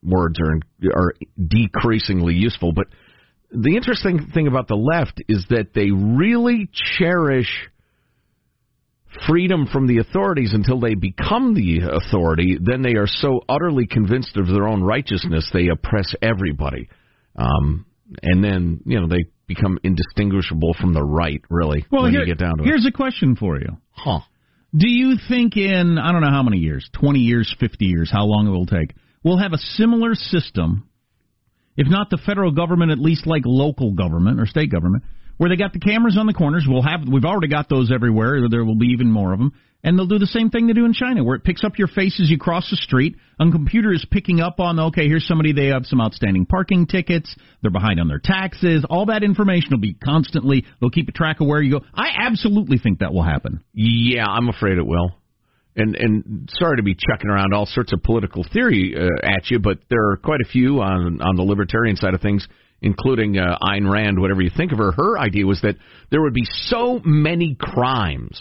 words 0.04 0.40
are 0.40 0.60
are 0.94 1.14
decreasingly 1.38 2.34
useful. 2.34 2.74
But 2.74 2.88
the 3.52 3.76
interesting 3.76 4.32
thing 4.34 4.48
about 4.48 4.68
the 4.68 4.76
left 4.76 5.22
is 5.28 5.46
that 5.50 5.74
they 5.74 5.92
really 5.92 6.70
cherish 6.98 7.70
freedom 9.28 9.68
from 9.68 9.88
the 9.88 9.98
authorities 9.98 10.54
until 10.54 10.80
they 10.80 10.96
become 10.96 11.54
the 11.54 11.82
authority. 11.92 12.58
Then 12.62 12.82
they 12.82 12.96
are 12.96 13.08
so 13.08 13.42
utterly 13.48 13.86
convinced 13.86 14.38
of 14.38 14.48
their 14.48 14.68
own 14.68 14.82
righteousness 14.82 15.50
they 15.54 15.68
oppress 15.68 16.14
everybody, 16.22 16.90
um, 17.36 17.86
and 18.22 18.44
then 18.44 18.82
you 18.86 19.00
know 19.00 19.08
they 19.08 19.26
become 19.48 19.80
indistinguishable 19.84 20.76
from 20.80 20.94
the 20.94 21.04
right. 21.04 21.42
Really, 21.50 21.86
well, 21.92 22.04
when 22.04 22.12
here, 22.12 22.22
you 22.22 22.28
get 22.28 22.40
down 22.40 22.58
to 22.58 22.64
here's 22.64 22.86
it. 22.86 22.90
a 22.90 22.98
question 22.98 23.36
for 23.36 23.60
you. 23.60 23.78
Huh. 23.92 24.20
Do 24.74 24.90
you 24.90 25.18
think 25.28 25.58
in 25.58 25.98
I 25.98 26.14
don't 26.14 26.22
know 26.22 26.32
how 26.32 26.44
many 26.44 26.58
years, 26.58 26.90
20 26.94 27.20
years, 27.20 27.54
50 27.60 27.86
years, 27.86 28.10
how 28.10 28.24
long 28.24 28.48
it 28.48 28.52
will 28.52 28.66
take? 28.66 28.96
Will 29.24 29.38
have 29.38 29.54
a 29.54 29.58
similar 29.58 30.16
system, 30.16 30.90
if 31.78 31.88
not 31.88 32.10
the 32.10 32.20
federal 32.26 32.52
government, 32.52 32.92
at 32.92 33.00
least 33.00 33.28
like 33.28 33.44
local 33.46 33.94
government 33.94 34.40
or 34.40 34.46
state 34.46 34.72
government, 34.72 35.04
where 35.38 35.50
they 35.50 35.56
got 35.56 35.74
the 35.74 35.80
cameras 35.80 36.18
on 36.20 36.28
the 36.28 36.34
corners. 36.34 36.66
We'll 36.68 36.84
have 36.84 37.02
we've 37.12 37.26
already 37.26 37.48
got 37.48 37.70
those 37.70 37.92
everywhere. 37.92 38.48
There 38.50 38.66
will 38.66 38.78
be 38.78 38.88
even 38.88 39.12
more 39.12 39.34
of 39.34 39.40
them, 39.40 39.54
and 39.84 39.98
they'll 39.98 40.08
do 40.08 40.20
the 40.20 40.28
same 40.28 40.50
thing 40.50 40.68
they 40.68 40.74
do 40.74 40.86
in 40.86 40.94
China, 40.94 41.24
where 41.24 41.36
it 41.36 41.44
picks 41.44 41.64
up 41.64 41.78
your 41.78 41.88
face 41.88 42.20
as 42.22 42.30
you 42.30 42.38
cross 42.38 42.70
the 42.70 42.76
street. 42.76 43.16
A 43.40 43.50
computer 43.50 43.92
is 43.92 44.06
picking 44.10 44.40
up 44.40 44.60
on 44.60 44.80
okay, 44.80 45.08
here's 45.08 45.28
somebody 45.28 45.54
they 45.54 45.68
have 45.68 45.86
some 45.86 46.02
outstanding 46.02 46.46
parking 46.46 46.86
tickets, 46.86 47.36
they're 47.62 47.72
behind 47.72 48.00
on 48.00 48.08
their 48.08 48.22
taxes. 48.24 48.86
All 48.90 49.08
that 49.08 49.24
information 49.24 49.70
will 49.72 49.80
be 49.80 49.94
constantly. 49.94 50.66
They'll 50.80 50.92
keep 50.92 51.10
a 51.10 51.14
track 51.14 51.42
of 51.42 51.48
where 51.48 51.62
you 51.62 51.80
go. 51.80 51.86
I 51.94 52.10
absolutely 52.20 52.78
think 52.78 53.00
that 53.00 53.14
will 53.14 53.24
happen. 53.24 53.64
Yeah, 53.74 54.26
I'm 54.26 54.50
afraid 54.50 54.78
it 54.78 54.86
will 54.86 55.12
and 55.76 55.96
and 55.96 56.50
sorry 56.60 56.78
to 56.78 56.84
be 56.84 56.96
chucking 56.96 57.30
around 57.30 57.54
all 57.54 57.66
sorts 57.66 57.94
of 57.94 58.04
political 58.04 58.46
theory 58.52 58.96
uh, 58.98 59.08
at 59.26 59.50
you, 59.50 59.60
but 59.60 59.80
there 59.90 60.12
are 60.12 60.18
quite 60.18 60.42
a 60.42 60.50
few 60.50 60.82
on 60.82 61.22
on 61.22 61.36
the 61.36 61.44
libertarian 61.44 61.96
side 61.96 62.14
of 62.14 62.22
things, 62.22 62.48
including 62.82 63.38
uh, 63.38 63.58
Ayn 63.64 63.90
Rand. 63.90 64.20
Whatever 64.20 64.42
you 64.42 64.52
think 64.56 64.72
of 64.72 64.80
her, 64.80 64.92
her 64.92 65.18
idea 65.18 65.46
was 65.46 65.62
that 65.62 65.76
there 66.10 66.22
would 66.22 66.34
be 66.34 66.46
so 66.46 67.00
many 67.04 67.56
crimes, 67.60 68.40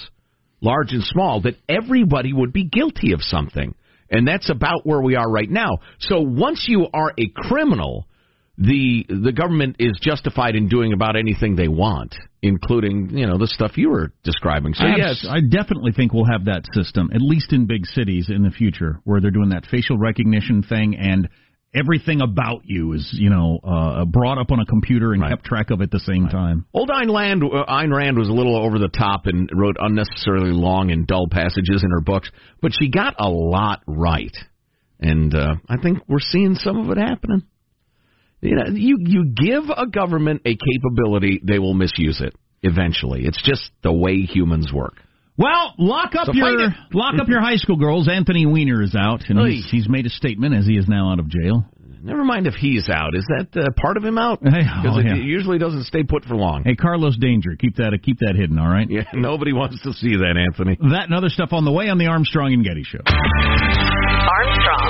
large 0.60 0.92
and 0.92 1.04
small, 1.04 1.42
that 1.42 1.54
everybody 1.68 2.32
would 2.32 2.52
be 2.52 2.64
guilty 2.64 3.12
of 3.12 3.22
something, 3.22 3.74
and 4.10 4.26
that's 4.26 4.50
about 4.50 4.84
where 4.84 5.00
we 5.00 5.14
are 5.14 5.30
right 5.30 5.50
now. 5.50 5.78
So 6.00 6.20
once 6.20 6.66
you 6.68 6.88
are 6.92 7.12
a 7.16 7.28
criminal, 7.34 8.06
the 8.60 9.06
the 9.08 9.32
government 9.32 9.76
is 9.78 9.98
justified 10.02 10.54
in 10.54 10.68
doing 10.68 10.92
about 10.92 11.16
anything 11.16 11.56
they 11.56 11.66
want, 11.66 12.14
including 12.42 13.08
you 13.16 13.26
know 13.26 13.38
the 13.38 13.46
stuff 13.46 13.78
you 13.78 13.88
were 13.88 14.12
describing. 14.22 14.74
So 14.74 14.84
I 14.84 14.96
yes, 14.96 15.26
I 15.28 15.40
definitely 15.40 15.92
think 15.92 16.12
we'll 16.12 16.30
have 16.30 16.44
that 16.44 16.64
system 16.74 17.08
at 17.14 17.22
least 17.22 17.54
in 17.54 17.66
big 17.66 17.86
cities 17.86 18.28
in 18.28 18.42
the 18.42 18.50
future 18.50 19.00
where 19.04 19.20
they're 19.20 19.30
doing 19.30 19.48
that 19.50 19.64
facial 19.64 19.96
recognition 19.96 20.62
thing 20.62 20.94
and 20.94 21.30
everything 21.74 22.20
about 22.20 22.60
you 22.64 22.92
is 22.92 23.08
you 23.18 23.30
know 23.30 23.60
uh, 23.64 24.04
brought 24.04 24.36
up 24.36 24.50
on 24.50 24.60
a 24.60 24.66
computer 24.66 25.14
and 25.14 25.22
right. 25.22 25.30
kept 25.30 25.46
track 25.46 25.70
of 25.70 25.80
at 25.80 25.90
the 25.90 26.00
same 26.00 26.24
right. 26.24 26.32
time. 26.32 26.66
Old 26.74 26.90
Ayn 26.90 27.14
Rand, 27.14 27.42
uh, 27.42 27.64
Ayn 27.66 27.94
Rand 27.94 28.18
was 28.18 28.28
a 28.28 28.32
little 28.32 28.56
over 28.56 28.78
the 28.78 28.88
top 28.88 29.22
and 29.24 29.48
wrote 29.54 29.76
unnecessarily 29.80 30.52
long 30.52 30.90
and 30.90 31.06
dull 31.06 31.28
passages 31.30 31.82
in 31.82 31.90
her 31.92 32.02
books, 32.02 32.30
but 32.60 32.72
she 32.78 32.90
got 32.90 33.14
a 33.18 33.30
lot 33.30 33.82
right. 33.86 34.36
and 35.00 35.34
uh, 35.34 35.54
I 35.66 35.78
think 35.78 36.00
we're 36.06 36.18
seeing 36.20 36.56
some 36.56 36.76
of 36.76 36.90
it 36.90 37.00
happening. 37.00 37.44
You 38.42 38.56
know, 38.56 38.64
you 38.72 38.96
you 39.00 39.34
give 39.34 39.64
a 39.74 39.86
government 39.86 40.42
a 40.46 40.56
capability, 40.56 41.40
they 41.44 41.58
will 41.58 41.74
misuse 41.74 42.20
it 42.20 42.34
eventually. 42.62 43.24
It's 43.24 43.40
just 43.42 43.70
the 43.82 43.92
way 43.92 44.22
humans 44.22 44.72
work. 44.72 44.94
Well, 45.36 45.74
lock 45.78 46.14
up 46.18 46.26
So 46.26 46.32
your 46.34 46.68
lock 46.92 47.14
up 47.20 47.28
your 47.28 47.40
high 47.40 47.56
school 47.56 47.76
girls. 47.76 48.08
Anthony 48.08 48.44
Weiner 48.46 48.82
is 48.82 48.94
out, 48.94 49.22
and 49.28 49.38
he's, 49.50 49.70
he's 49.70 49.88
made 49.88 50.06
a 50.06 50.10
statement 50.10 50.54
as 50.54 50.66
he 50.66 50.76
is 50.76 50.86
now 50.88 51.12
out 51.12 51.18
of 51.18 51.28
jail. 51.28 51.64
Never 52.02 52.24
mind 52.24 52.46
if 52.46 52.54
he's 52.54 52.88
out. 52.88 53.14
Is 53.14 53.26
that 53.28 53.48
uh, 53.60 53.68
part 53.80 53.98
of 53.98 54.04
him 54.04 54.16
out? 54.16 54.40
Hey, 54.42 54.64
Because 54.64 54.96
oh, 54.96 55.00
it 55.00 55.06
yeah. 55.06 55.14
usually 55.16 55.58
doesn't 55.58 55.84
stay 55.84 56.02
put 56.02 56.24
for 56.24 56.34
long. 56.34 56.62
Hey, 56.64 56.74
Carlos 56.74 57.16
Danger, 57.18 57.56
keep 57.58 57.76
that 57.76 57.98
keep 58.02 58.20
that 58.20 58.36
hidden, 58.36 58.58
all 58.58 58.68
right? 58.68 58.88
Yeah, 58.88 59.04
nobody 59.14 59.52
wants 59.52 59.82
to 59.82 59.92
see 59.92 60.16
that, 60.16 60.36
Anthony. 60.36 60.78
That 60.80 61.04
and 61.04 61.14
other 61.14 61.28
stuff 61.28 61.52
on 61.52 61.64
the 61.64 61.72
way 61.72 61.88
on 61.88 61.98
the 61.98 62.06
Armstrong 62.06 62.54
and 62.54 62.64
Getty 62.64 62.84
Show. 62.84 63.00
Armstrong 63.04 64.89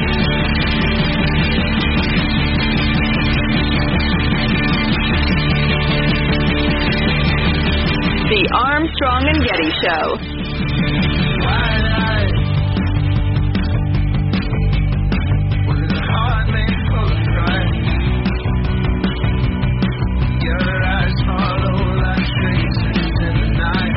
The 8.41 8.49
Armstrong 8.57 9.29
and 9.29 9.37
Getty 9.45 9.69
Show. 9.85 10.17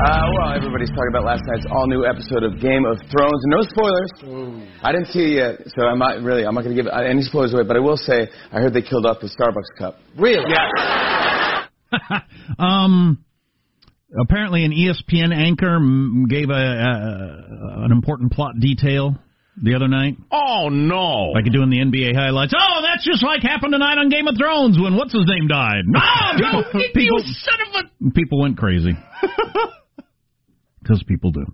Uh, 0.05 0.29
well, 0.37 0.53
everybody's 0.53 0.91
talking 0.91 1.09
about 1.09 1.25
last 1.25 1.41
night's 1.47 1.65
all-new 1.71 2.05
episode 2.05 2.43
of 2.43 2.61
Game 2.61 2.85
of 2.85 2.99
Thrones. 3.11 3.41
No 3.47 3.63
spoilers. 3.63 4.69
I 4.83 4.93
didn't 4.93 5.07
see 5.07 5.21
it 5.21 5.37
yet, 5.37 5.73
so 5.75 5.87
I'm 5.87 5.99
not 5.99 6.21
really. 6.21 6.45
I'm 6.45 6.55
not 6.55 6.65
going 6.65 6.77
to 6.77 6.83
give 6.83 6.93
any 6.93 7.23
spoilers 7.23 7.55
away. 7.55 7.63
But 7.63 7.79
I 7.79 7.81
will 7.81 7.97
say, 7.97 8.29
I 8.53 8.61
heard 8.61 8.75
they 8.75 8.83
killed 8.83 9.07
off 9.07 9.21
the 9.23 9.29
Starbucks 9.29 9.79
cup. 9.79 10.01
Really? 10.19 10.45
Yeah. 10.51 12.21
Um, 12.59 13.25
apparently, 14.21 14.65
an 14.65 14.73
ESPN 14.73 15.35
anchor 15.35 15.79
gave 16.29 16.51
a, 16.51 16.53
a 16.53 17.85
an 17.85 17.93
important 17.93 18.33
plot 18.33 18.53
detail 18.61 19.15
the 19.63 19.75
other 19.77 19.87
night, 19.87 20.17
Oh, 20.33 20.69
no. 20.69 21.31
like 21.33 21.45
doing 21.45 21.71
the 21.71 21.79
NBA 21.79 22.17
highlights. 22.17 22.53
Oh, 22.59 22.83
that's 22.83 23.05
just 23.05 23.23
like 23.23 23.43
happened 23.43 23.73
tonight 23.73 23.99
on 23.99 24.09
Game 24.09 24.27
of 24.27 24.37
Thrones 24.37 24.77
when 24.81 24.97
what's 24.97 25.13
his 25.13 25.25
name 25.29 25.47
died. 25.47 25.85
No, 25.87 26.01
people, 26.73 26.83
people, 26.95 27.19
son 27.25 27.55
of 27.69 27.85
a. 27.87 28.11
people 28.11 28.41
went 28.41 28.59
crazy 28.59 28.93
because 30.83 31.03
people 31.07 31.31
do. 31.31 31.45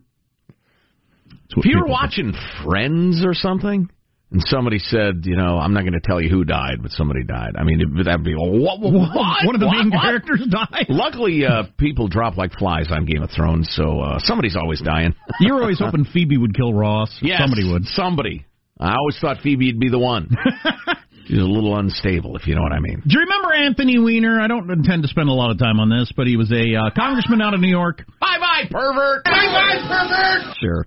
If 1.57 1.57
you 1.57 1.57
were 1.57 1.62
people 1.62 1.87
do. 1.88 1.93
watching 1.93 2.33
Friends 2.64 3.23
or 3.25 3.35
something, 3.35 3.90
and 4.32 4.42
somebody 4.46 4.78
said, 4.78 5.22
you 5.25 5.37
know, 5.37 5.58
I'm 5.58 5.72
not 5.75 5.80
going 5.82 5.94
to 5.94 6.00
tell 6.00 6.20
you 6.20 6.28
who 6.30 6.44
died, 6.44 6.82
but 6.82 6.92
somebody 6.92 7.25
died. 7.25 7.52
I 7.58 7.64
mean, 7.64 7.80
it, 7.80 8.04
that'd 8.04 8.25
be 8.25 8.34
what, 8.34 8.78
what, 8.80 8.92
what? 8.92 9.44
one 9.46 9.54
of 9.54 9.60
the 9.60 9.66
What? 9.66 9.76
main 9.78 9.90
What? 9.90 10.02
characters 10.02 10.46
died. 10.49 10.87
Luckily, 10.88 11.44
uh, 11.44 11.64
people 11.78 12.06
drop 12.08 12.37
like 12.37 12.52
flies 12.52 12.87
on 12.90 13.06
Game 13.06 13.22
of 13.22 13.30
Thrones, 13.30 13.68
so 13.72 14.00
uh, 14.00 14.18
somebody's 14.20 14.56
always 14.56 14.80
dying. 14.80 15.14
You 15.40 15.54
were 15.54 15.62
always 15.62 15.78
hoping 15.80 16.04
Phoebe 16.04 16.37
would 16.37 16.54
kill 16.54 16.72
Ross. 16.75 17.18
yes, 17.22 17.40
Somebody 17.40 17.70
would. 17.70 17.84
Somebody. 17.87 18.44
I 18.78 18.94
always 18.94 19.18
thought 19.20 19.38
Phoebe'd 19.42 19.78
be 19.80 19.88
the 19.90 19.99
one. 19.99 20.28
She's 21.26 21.38
a 21.38 21.42
little 21.42 21.78
unstable, 21.78 22.37
if 22.37 22.46
you 22.46 22.54
know 22.56 22.62
what 22.62 22.72
I 22.72 22.80
mean. 22.80 23.02
Do 23.06 23.14
you 23.14 23.20
remember 23.20 23.52
Anthony 23.54 23.99
Weiner? 23.99 24.40
I 24.40 24.49
don't 24.49 24.68
intend 24.70 25.02
to 25.02 25.08
spend 25.08 25.28
a 25.28 25.32
lot 25.32 25.50
of 25.50 25.58
time 25.58 25.78
on 25.78 25.88
this, 25.88 26.12
but 26.16 26.26
he 26.26 26.37
was 26.37 26.50
a 26.50 26.75
uh, 26.76 26.90
congressman 26.96 27.40
out 27.40 27.54
of 27.54 27.60
New 27.60 27.68
York. 27.70 28.04
Bye 28.20 28.38
bye, 28.40 28.64
pervert. 28.70 29.25
Bye 29.25 29.30
bye, 29.30 29.78
pervert. 29.87 30.56
Sure. 30.60 30.87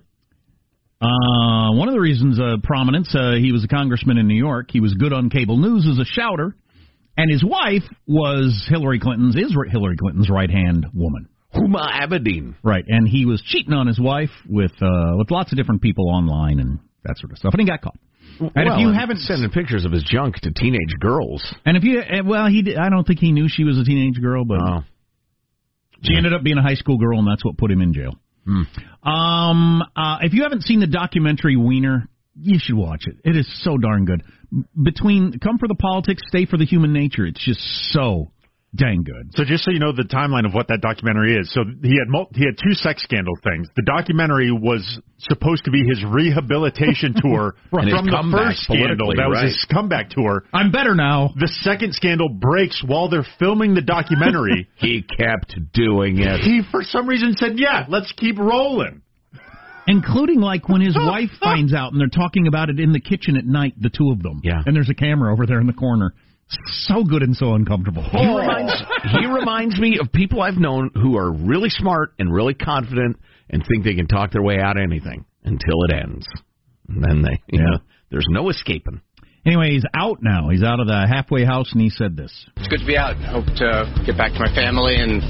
Uh, 1.00 1.72
one 1.74 1.88
of 1.88 1.94
the 1.94 2.00
reasons 2.00 2.38
uh, 2.40 2.56
prominence, 2.62 3.14
uh, 3.14 3.32
he 3.32 3.52
was 3.52 3.64
a 3.64 3.68
congressman 3.68 4.16
in 4.16 4.26
New 4.26 4.36
York. 4.36 4.68
He 4.70 4.80
was 4.80 4.94
good 4.94 5.12
on 5.12 5.28
cable 5.28 5.58
news 5.58 5.86
as 5.90 5.98
a 5.98 6.04
shouter, 6.04 6.56
and 7.16 7.30
his 7.30 7.44
wife 7.44 7.82
was 8.06 8.66
Hillary 8.70 9.00
Clinton's 9.00 9.36
is 9.36 9.54
Hillary 9.70 9.96
Clinton's 9.96 10.30
right 10.30 10.50
hand 10.50 10.86
woman. 10.94 11.28
Huma 11.54 12.02
Abedin. 12.02 12.54
Right, 12.62 12.84
and 12.88 13.06
he 13.06 13.26
was 13.26 13.42
cheating 13.46 13.72
on 13.74 13.86
his 13.86 14.00
wife 14.00 14.30
with 14.48 14.72
uh, 14.80 15.16
with 15.16 15.30
lots 15.30 15.52
of 15.52 15.58
different 15.58 15.82
people 15.82 16.08
online 16.08 16.58
and 16.58 16.78
that 17.04 17.16
sort 17.18 17.32
of 17.32 17.38
stuff, 17.38 17.52
and 17.54 17.60
he 17.60 17.66
got 17.66 17.82
caught. 17.82 17.98
And 18.40 18.50
well, 18.56 18.74
if 18.74 18.80
you 18.80 18.92
haven't 18.92 19.18
sending 19.18 19.48
pictures 19.50 19.84
of 19.84 19.92
his 19.92 20.02
junk 20.02 20.36
to 20.40 20.50
teenage 20.52 20.94
girls. 21.00 21.44
and 21.64 21.76
if 21.76 21.84
you 21.84 22.00
uh, 22.00 22.24
well, 22.24 22.48
he 22.48 22.62
did, 22.62 22.78
I 22.78 22.88
don't 22.88 23.06
think 23.06 23.20
he 23.20 23.30
knew 23.30 23.46
she 23.48 23.62
was 23.62 23.78
a 23.78 23.84
teenage 23.84 24.20
girl, 24.20 24.44
but 24.44 24.58
Oh. 24.60 24.80
She 26.02 26.16
ended 26.16 26.34
up 26.34 26.42
being 26.42 26.58
a 26.58 26.62
high 26.62 26.74
school 26.74 26.98
girl, 26.98 27.18
and 27.18 27.26
that's 27.26 27.44
what 27.44 27.56
put 27.56 27.70
him 27.70 27.80
in 27.80 27.94
jail. 27.94 28.12
Um, 29.02 29.82
uh, 29.96 30.18
if 30.22 30.32
you 30.32 30.42
haven't 30.42 30.62
seen 30.62 30.80
the 30.80 30.86
documentary 30.86 31.56
Weiner, 31.56 32.08
you 32.40 32.58
should 32.58 32.76
watch 32.76 33.04
it. 33.06 33.16
It 33.24 33.36
is 33.36 33.48
so 33.62 33.76
darn 33.78 34.04
good. 34.04 34.22
Between 34.80 35.38
come 35.38 35.58
for 35.58 35.68
the 35.68 35.74
politics, 35.74 36.22
stay 36.28 36.46
for 36.46 36.56
the 36.56 36.64
human 36.64 36.92
nature. 36.92 37.26
It's 37.26 37.44
just 37.44 37.60
so 37.92 38.30
dang 38.74 39.02
good. 39.02 39.30
So 39.34 39.44
just 39.44 39.64
so 39.64 39.70
you 39.70 39.78
know 39.78 39.92
the 39.92 40.04
timeline 40.04 40.46
of 40.46 40.54
what 40.54 40.68
that 40.68 40.80
documentary 40.80 41.36
is. 41.36 41.52
So 41.52 41.62
he 41.82 41.96
had 41.98 42.08
mul- 42.08 42.28
he 42.34 42.44
had 42.44 42.56
two 42.56 42.74
sex 42.74 43.02
scandal 43.02 43.34
things. 43.42 43.68
The 43.76 43.82
documentary 43.82 44.50
was 44.50 44.82
supposed 45.18 45.64
to 45.64 45.70
be 45.70 45.84
his 45.86 46.02
rehabilitation 46.04 47.14
tour 47.22 47.54
from 47.70 48.06
the 48.06 48.28
first 48.32 48.64
scandal. 48.64 49.14
That 49.16 49.28
was 49.28 49.36
right. 49.36 49.46
his 49.46 49.66
comeback 49.72 50.10
tour. 50.10 50.44
I'm 50.52 50.70
better 50.70 50.94
now. 50.94 51.30
The 51.36 51.48
second 51.62 51.94
scandal 51.94 52.28
breaks 52.28 52.82
while 52.86 53.08
they're 53.08 53.26
filming 53.38 53.74
the 53.74 53.82
documentary. 53.82 54.68
He 54.76 55.02
kept 55.02 55.54
doing 55.72 56.18
it. 56.18 56.40
he 56.40 56.60
for 56.70 56.82
some 56.82 57.06
reason 57.08 57.34
said, 57.36 57.52
"Yeah, 57.56 57.86
let's 57.88 58.12
keep 58.12 58.38
rolling." 58.38 59.02
Including 59.86 60.40
like 60.40 60.68
when 60.68 60.80
his 60.80 60.96
wife 60.96 61.30
finds 61.40 61.74
out 61.74 61.92
and 61.92 62.00
they're 62.00 62.08
talking 62.08 62.46
about 62.46 62.70
it 62.70 62.80
in 62.80 62.92
the 62.92 63.00
kitchen 63.00 63.36
at 63.36 63.44
night, 63.44 63.74
the 63.78 63.90
two 63.90 64.10
of 64.10 64.22
them. 64.22 64.40
Yeah. 64.42 64.62
And 64.64 64.74
there's 64.74 64.88
a 64.88 64.94
camera 64.94 65.32
over 65.32 65.46
there 65.46 65.60
in 65.60 65.66
the 65.66 65.74
corner. 65.74 66.14
So 66.66 67.04
good 67.04 67.22
and 67.22 67.36
so 67.36 67.54
uncomfortable. 67.54 68.02
He 68.02 68.26
reminds 68.26 68.72
he 69.18 69.26
reminds 69.26 69.78
me 69.78 69.98
of 70.00 70.12
people 70.12 70.42
I've 70.42 70.56
known 70.56 70.90
who 70.94 71.16
are 71.16 71.32
really 71.32 71.70
smart 71.70 72.14
and 72.18 72.32
really 72.32 72.54
confident 72.54 73.18
and 73.50 73.64
think 73.66 73.84
they 73.84 73.94
can 73.94 74.06
talk 74.06 74.32
their 74.32 74.42
way 74.42 74.58
out 74.58 74.76
of 74.76 74.82
anything 74.82 75.24
until 75.44 75.84
it 75.88 75.94
ends. 75.94 76.26
And 76.88 77.02
then 77.02 77.22
they, 77.22 77.42
you 77.46 77.62
know, 77.62 77.78
there's 78.10 78.26
no 78.28 78.48
escaping. 78.50 79.00
Anyway, 79.46 79.70
he's 79.72 79.84
out 79.94 80.22
now. 80.22 80.48
He's 80.48 80.62
out 80.62 80.80
of 80.80 80.86
the 80.86 81.06
halfway 81.06 81.44
house, 81.44 81.70
and 81.72 81.80
he 81.82 81.90
said 81.90 82.16
this. 82.16 82.32
It's 82.56 82.68
good 82.68 82.80
to 82.80 82.86
be 82.86 82.96
out. 82.96 83.16
Hope 83.16 83.44
to 83.44 84.02
get 84.06 84.16
back 84.16 84.32
to 84.32 84.38
my 84.38 84.54
family 84.54 84.96
and 84.96 85.20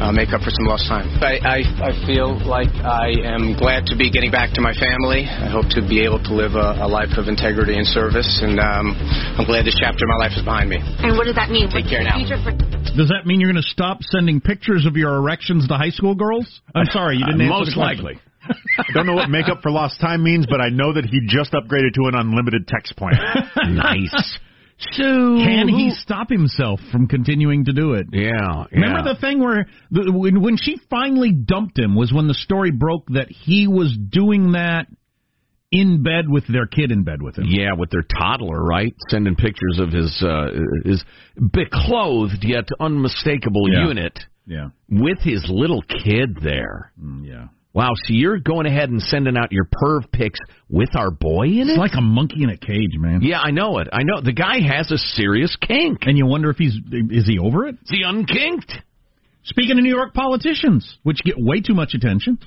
uh, 0.00 0.12
make 0.12 0.32
up 0.34 0.42
for 0.42 0.50
some 0.50 0.66
lost 0.66 0.86
time. 0.88 1.06
I, 1.22 1.38
I, 1.42 1.58
I 1.62 1.92
feel 2.06 2.34
like 2.46 2.70
I 2.82 3.14
am 3.24 3.54
glad 3.54 3.86
to 3.92 3.96
be 3.96 4.10
getting 4.10 4.30
back 4.30 4.52
to 4.58 4.60
my 4.60 4.74
family. 4.74 5.24
I 5.26 5.48
hope 5.48 5.70
to 5.78 5.82
be 5.82 6.02
able 6.04 6.22
to 6.24 6.32
live 6.34 6.54
a, 6.58 6.82
a 6.82 6.88
life 6.88 7.14
of 7.16 7.28
integrity 7.28 7.76
and 7.78 7.86
service, 7.86 8.40
and 8.42 8.58
um, 8.58 8.94
I'm 9.38 9.46
glad 9.46 9.64
this 9.66 9.78
chapter 9.78 10.04
of 10.04 10.10
my 10.18 10.26
life 10.26 10.34
is 10.36 10.44
behind 10.44 10.68
me. 10.70 10.78
And 10.80 11.16
what 11.16 11.24
does 11.26 11.36
that 11.36 11.50
mean? 11.50 11.70
Take 11.70 11.86
What's 11.86 11.94
care 11.94 12.04
now. 12.04 12.18
for 12.42 12.52
Does 12.96 13.10
that 13.10 13.24
mean 13.26 13.40
you're 13.40 13.50
going 13.52 13.62
to 13.62 13.70
stop 13.74 14.02
sending 14.02 14.40
pictures 14.40 14.86
of 14.86 14.96
your 14.96 15.14
erections 15.16 15.68
to 15.68 15.74
high 15.74 15.94
school 15.94 16.14
girls? 16.14 16.46
I'm 16.74 16.86
sorry, 16.90 17.16
you 17.16 17.26
didn't 17.26 17.40
answer 17.42 17.54
Most 17.54 17.70
the 17.74 17.80
question. 17.80 18.04
likely. 18.04 18.22
I 18.44 18.92
don't 18.92 19.06
know 19.06 19.14
what 19.14 19.30
make 19.30 19.48
up 19.48 19.62
for 19.62 19.70
lost 19.70 20.00
time 20.00 20.22
means, 20.22 20.46
but 20.46 20.60
I 20.60 20.68
know 20.68 20.92
that 20.92 21.06
he 21.06 21.20
just 21.26 21.52
upgraded 21.52 21.94
to 21.94 22.08
an 22.12 22.14
unlimited 22.14 22.68
text 22.68 22.94
plan. 22.96 23.16
nice. 23.72 24.38
So 24.78 25.02
Can 25.02 25.68
he 25.68 25.92
stop 25.96 26.28
himself 26.28 26.80
from 26.90 27.06
continuing 27.06 27.64
to 27.66 27.72
do 27.72 27.94
it? 27.94 28.06
Yeah. 28.12 28.64
Remember 28.72 28.98
yeah. 29.06 29.14
the 29.14 29.20
thing 29.20 29.38
where 29.38 29.66
the, 29.90 30.12
when, 30.12 30.42
when 30.42 30.56
she 30.56 30.78
finally 30.90 31.32
dumped 31.32 31.78
him 31.78 31.94
was 31.94 32.12
when 32.12 32.26
the 32.28 32.34
story 32.34 32.70
broke 32.70 33.06
that 33.08 33.28
he 33.30 33.66
was 33.68 33.96
doing 33.96 34.52
that 34.52 34.86
in 35.70 36.02
bed 36.02 36.28
with 36.28 36.44
their 36.46 36.66
kid 36.66 36.92
in 36.92 37.02
bed 37.02 37.20
with 37.22 37.36
him. 37.36 37.46
Yeah, 37.48 37.74
with 37.76 37.90
their 37.90 38.02
toddler, 38.02 38.62
right? 38.62 38.94
Sending 39.08 39.34
pictures 39.34 39.78
of 39.80 39.90
his 39.90 40.22
uh, 40.22 40.48
his 40.84 41.04
beclothed 41.52 42.42
yet 42.44 42.68
unmistakable 42.78 43.68
Yeah. 43.72 43.88
unit 43.88 44.18
Yeah, 44.46 44.68
with 44.88 45.18
his 45.20 45.44
little 45.48 45.82
kid 45.82 46.36
there. 46.42 46.92
Mm, 47.02 47.26
yeah. 47.26 47.46
Wow, 47.74 47.90
so 47.96 48.14
you're 48.14 48.38
going 48.38 48.66
ahead 48.66 48.90
and 48.90 49.02
sending 49.02 49.36
out 49.36 49.50
your 49.50 49.64
perv 49.64 50.10
pics 50.12 50.38
with 50.68 50.90
our 50.94 51.10
boy 51.10 51.46
in 51.46 51.68
it? 51.68 51.70
It's 51.70 51.78
like 51.78 51.98
a 51.98 52.00
monkey 52.00 52.44
in 52.44 52.50
a 52.50 52.56
cage, 52.56 52.92
man. 52.96 53.20
yeah, 53.20 53.40
I 53.40 53.50
know 53.50 53.78
it. 53.78 53.88
I 53.92 54.04
know. 54.04 54.20
The 54.22 54.32
guy 54.32 54.60
has 54.60 54.92
a 54.92 54.96
serious 54.96 55.56
kink. 55.60 55.98
And 56.02 56.16
you 56.16 56.24
wonder 56.24 56.50
if 56.50 56.56
he's 56.56 56.76
is 57.10 57.26
he 57.26 57.40
over 57.40 57.66
it? 57.66 57.74
Is 57.74 57.90
he 57.90 58.02
unkinked? 58.06 58.72
Speaking 59.42 59.76
of 59.76 59.82
New 59.82 59.94
York 59.94 60.14
politicians, 60.14 60.98
which 61.02 61.18
get 61.24 61.34
way 61.36 61.60
too 61.60 61.74
much 61.74 61.94
attention, 61.94 62.38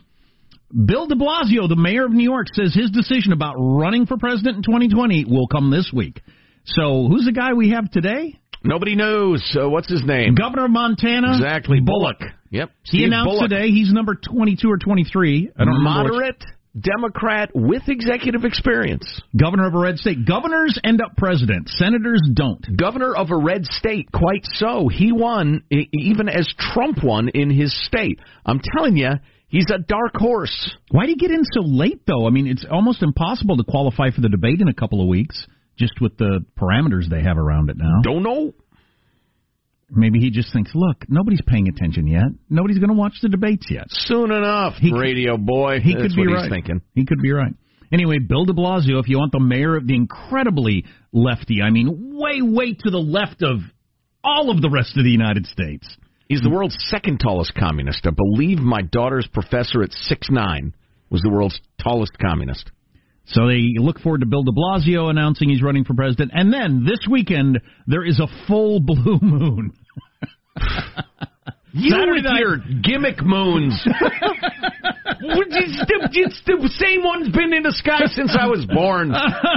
Bill 0.73 1.07
de 1.07 1.15
Blasio, 1.15 1.67
the 1.67 1.75
mayor 1.77 2.05
of 2.05 2.11
New 2.11 2.23
York, 2.23 2.47
says 2.53 2.73
his 2.73 2.89
decision 2.91 3.33
about 3.33 3.55
running 3.57 4.05
for 4.05 4.17
president 4.17 4.57
in 4.57 4.63
2020 4.63 5.25
will 5.25 5.47
come 5.47 5.71
this 5.71 5.91
week. 5.93 6.21
So, 6.65 7.07
who's 7.07 7.25
the 7.25 7.31
guy 7.33 7.53
we 7.53 7.71
have 7.71 7.91
today? 7.91 8.39
Nobody 8.63 8.95
knows. 8.95 9.43
Uh, 9.57 9.69
what's 9.69 9.89
his 9.89 10.03
name? 10.03 10.35
Governor 10.35 10.65
of 10.65 10.71
Montana. 10.71 11.33
Exactly. 11.33 11.79
Bullock. 11.79 12.17
Yep. 12.49 12.69
He 12.83 12.89
Steve 12.89 13.07
announced 13.07 13.29
Bullock. 13.29 13.49
today 13.49 13.69
he's 13.69 13.91
number 13.91 14.15
22 14.15 14.69
or 14.69 14.77
23. 14.77 15.51
I 15.55 15.65
don't 15.65 15.73
remember 15.73 16.03
which. 16.03 16.11
Moderate 16.13 16.43
Democrat 16.79 17.49
with 17.55 17.83
executive 17.87 18.43
experience. 18.43 19.21
Governor 19.35 19.67
of 19.67 19.73
a 19.73 19.79
red 19.79 19.97
state. 19.97 20.25
Governors 20.27 20.79
end 20.83 21.01
up 21.01 21.17
president. 21.17 21.69
Senators 21.69 22.21
don't. 22.33 22.63
Governor 22.77 23.15
of 23.15 23.31
a 23.31 23.37
red 23.37 23.65
state, 23.65 24.11
quite 24.11 24.43
so. 24.43 24.87
He 24.87 25.11
won 25.11 25.63
even 25.71 26.29
as 26.29 26.47
Trump 26.57 27.03
won 27.03 27.29
in 27.29 27.49
his 27.49 27.73
state. 27.85 28.19
I'm 28.45 28.61
telling 28.75 28.95
you, 28.95 29.09
he's 29.47 29.67
a 29.73 29.79
dark 29.79 30.15
horse. 30.15 30.75
Why 30.91 31.03
would 31.03 31.09
he 31.09 31.15
get 31.15 31.31
in 31.31 31.43
so 31.45 31.61
late, 31.61 32.01
though? 32.05 32.27
I 32.27 32.29
mean, 32.29 32.47
it's 32.47 32.65
almost 32.69 33.01
impossible 33.01 33.57
to 33.57 33.63
qualify 33.63 34.11
for 34.11 34.21
the 34.21 34.29
debate 34.29 34.61
in 34.61 34.67
a 34.67 34.73
couple 34.73 35.01
of 35.01 35.07
weeks, 35.07 35.47
just 35.79 35.99
with 35.99 36.17
the 36.17 36.45
parameters 36.59 37.09
they 37.09 37.23
have 37.23 37.37
around 37.37 37.71
it 37.71 37.77
now. 37.77 38.01
Don't 38.03 38.23
know. 38.23 38.53
Maybe 39.89 40.19
he 40.19 40.29
just 40.31 40.51
thinks, 40.51 40.71
look, 40.75 41.05
nobody's 41.07 41.41
paying 41.47 41.69
attention 41.69 42.07
yet. 42.07 42.25
Nobody's 42.49 42.77
going 42.77 42.89
to 42.89 42.95
watch 42.95 43.13
the 43.21 43.29
debates 43.29 43.67
yet. 43.69 43.85
Soon 43.89 44.31
enough, 44.31 44.73
He 44.75 44.91
could- 44.91 44.99
radio 44.99 45.37
boy. 45.37 45.79
He 45.79 45.93
That's 45.93 46.07
could 46.07 46.15
be 46.15 46.27
what 46.27 46.33
right. 46.33 46.43
he's 46.43 46.51
thinking. 46.51 46.81
He 46.93 47.05
could 47.05 47.21
be 47.21 47.31
right. 47.31 47.53
Anyway, 47.91 48.17
Bill 48.19 48.43
de 48.43 48.51
Blasio, 48.51 48.99
if 48.99 49.07
you 49.07 49.17
want 49.17 49.31
the 49.31 49.39
mayor 49.39 49.77
of 49.77 49.87
the 49.87 49.95
incredibly 49.95 50.83
lefty, 51.13 51.61
I 51.61 51.69
mean, 51.69 52.11
way, 52.17 52.41
way 52.41 52.73
to 52.73 52.89
the 52.89 52.97
left 52.99 53.41
of 53.43 53.59
all 54.25 54.49
of 54.51 54.61
the 54.61 54.69
rest 54.69 54.97
of 54.97 55.05
the 55.05 55.09
United 55.09 55.45
States. 55.45 55.87
He's 56.27 56.41
the 56.41 56.49
world's 56.49 56.75
second 56.89 57.19
tallest 57.19 57.55
communist. 57.55 58.05
I 58.05 58.09
believe 58.09 58.59
my 58.59 58.81
daughter's 58.81 59.25
professor 59.31 59.83
at 59.83 59.93
six 59.93 60.27
nine 60.29 60.73
was 61.09 61.21
the 61.21 61.29
world's 61.29 61.61
tallest 61.81 62.11
communist. 62.19 62.69
So 63.27 63.47
they 63.47 63.73
look 63.77 63.99
forward 63.99 64.21
to 64.21 64.25
Bill 64.25 64.43
de 64.43 64.51
Blasio 64.51 65.09
announcing 65.09 65.49
he's 65.49 65.61
running 65.61 65.83
for 65.83 65.93
president. 65.93 66.31
And 66.33 66.51
then 66.53 66.85
this 66.85 66.99
weekend, 67.09 67.59
there 67.85 68.05
is 68.05 68.19
a 68.19 68.27
full 68.47 68.79
blue 68.85 69.19
moon. 69.21 69.73
You 71.73 71.91
Saturday 71.91 72.11
with 72.13 72.23
night- 72.23 72.39
your 72.39 72.57
gimmick 72.81 73.21
moons. 73.23 73.79
it's, 73.85 75.77
the, 75.85 76.09
it's 76.13 76.41
the 76.45 76.69
same 76.79 77.03
one's 77.03 77.29
been 77.35 77.53
in 77.53 77.61
the 77.61 77.73
sky 77.73 78.07
since 78.07 78.35
I 78.39 78.47
was 78.47 78.65
born. 78.65 79.13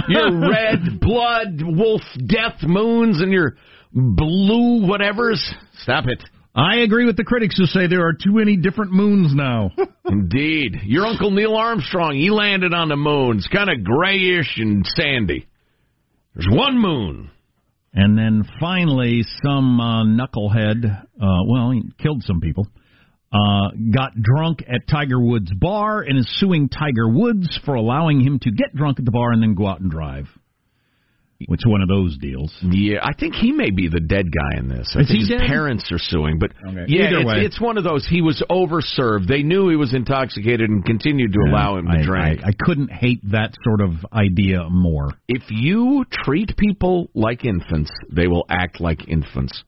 Your 0.09 0.31
red 0.51 1.01
blood 1.01 1.63
wolf 1.63 2.03
death 2.27 2.59
moons 2.63 3.23
and 3.23 3.33
your 3.33 3.57
blue 3.95 4.87
whatevers. 4.87 5.41
Stop 5.83 6.07
it. 6.09 6.23
I 6.55 6.79
agree 6.79 7.07
with 7.07 7.17
the 7.17 7.25
critics 7.25 7.57
who 7.57 7.67
say 7.67 7.87
there 7.87 8.07
are 8.07 8.13
too 8.13 8.33
many 8.33 8.57
different 8.57 8.93
moons 8.93 9.35
now. 9.35 9.71
Indeed. 10.05 10.81
Your 10.85 11.07
Uncle 11.07 11.31
Neil 11.31 11.55
Armstrong, 11.55 12.17
he 12.17 12.31
landed 12.31 12.75
on 12.75 12.89
the 12.89 12.97
moon. 12.97 13.39
It's 13.39 13.47
kind 13.47 13.71
of 13.71 13.85
grayish 13.85 14.59
and 14.59 14.85
sandy. 14.85 15.47
There's 16.35 16.49
one 16.51 16.79
moon. 16.79 17.31
And 17.93 18.17
then 18.17 18.45
finally, 18.61 19.25
some 19.45 19.81
uh, 19.81 20.05
knucklehead, 20.05 20.85
uh, 20.85 21.43
well, 21.47 21.71
he 21.71 21.83
killed 22.01 22.23
some 22.25 22.41
people, 22.41 22.67
uh, 23.33 23.71
got 23.93 24.13
drunk 24.21 24.63
at 24.69 24.89
Tiger 24.89 25.21
Woods' 25.21 25.53
bar 25.55 26.03
and 26.03 26.19
is 26.19 26.29
suing 26.39 26.69
Tiger 26.69 27.09
Woods 27.09 27.59
for 27.65 27.75
allowing 27.75 28.21
him 28.21 28.39
to 28.41 28.51
get 28.51 28.75
drunk 28.75 28.99
at 28.99 29.05
the 29.05 29.11
bar 29.11 29.33
and 29.33 29.43
then 29.43 29.55
go 29.55 29.67
out 29.67 29.81
and 29.81 29.91
drive. 29.91 30.27
It's 31.49 31.67
one 31.67 31.81
of 31.81 31.89
those 31.89 32.19
deals. 32.19 32.53
Yeah, 32.63 32.99
I 33.03 33.15
think 33.19 33.35
he 33.35 33.51
may 33.53 33.71
be 33.71 33.89
the 33.89 33.99
dead 34.01 34.27
guy 34.31 34.59
in 34.59 34.69
this. 34.69 34.93
I 34.95 35.01
Is 35.01 35.09
think 35.09 35.21
his 35.21 35.29
dead? 35.31 35.41
parents 35.49 35.91
are 35.91 35.99
suing, 35.99 36.39
but 36.39 36.51
Okay. 36.69 36.85
yeah, 36.89 37.07
Either 37.07 37.17
it's, 37.21 37.27
way. 37.27 37.41
it's 37.45 37.61
one 37.61 37.79
of 37.79 37.85
those. 37.85 38.07
He 38.07 38.21
was 38.21 38.43
overserved. 38.51 39.27
They 39.27 39.43
knew 39.43 39.69
he 39.71 39.77
was 39.77 39.95
intoxicated 39.95 40.69
and 40.69 40.85
continued 40.85 41.33
to 41.33 41.41
allow 41.51 41.79
him 41.79 41.87
to 41.87 41.99
I, 41.99 42.03
drink. 42.03 42.41
I, 42.45 42.49
I 42.49 42.53
couldn't 42.59 42.93
hate 42.93 43.21
that 43.31 43.55
sort 43.65 43.81
of 43.81 43.93
idea 44.13 44.69
more. 44.71 45.09
if 45.29 45.43
you 45.49 46.05
treat 46.11 46.57
people 46.57 47.09
like 47.15 47.45
infants, 47.45 47.91
they 48.13 48.27
will 48.27 48.45
act 48.51 48.81
like 48.81 49.09
infants. 49.09 49.65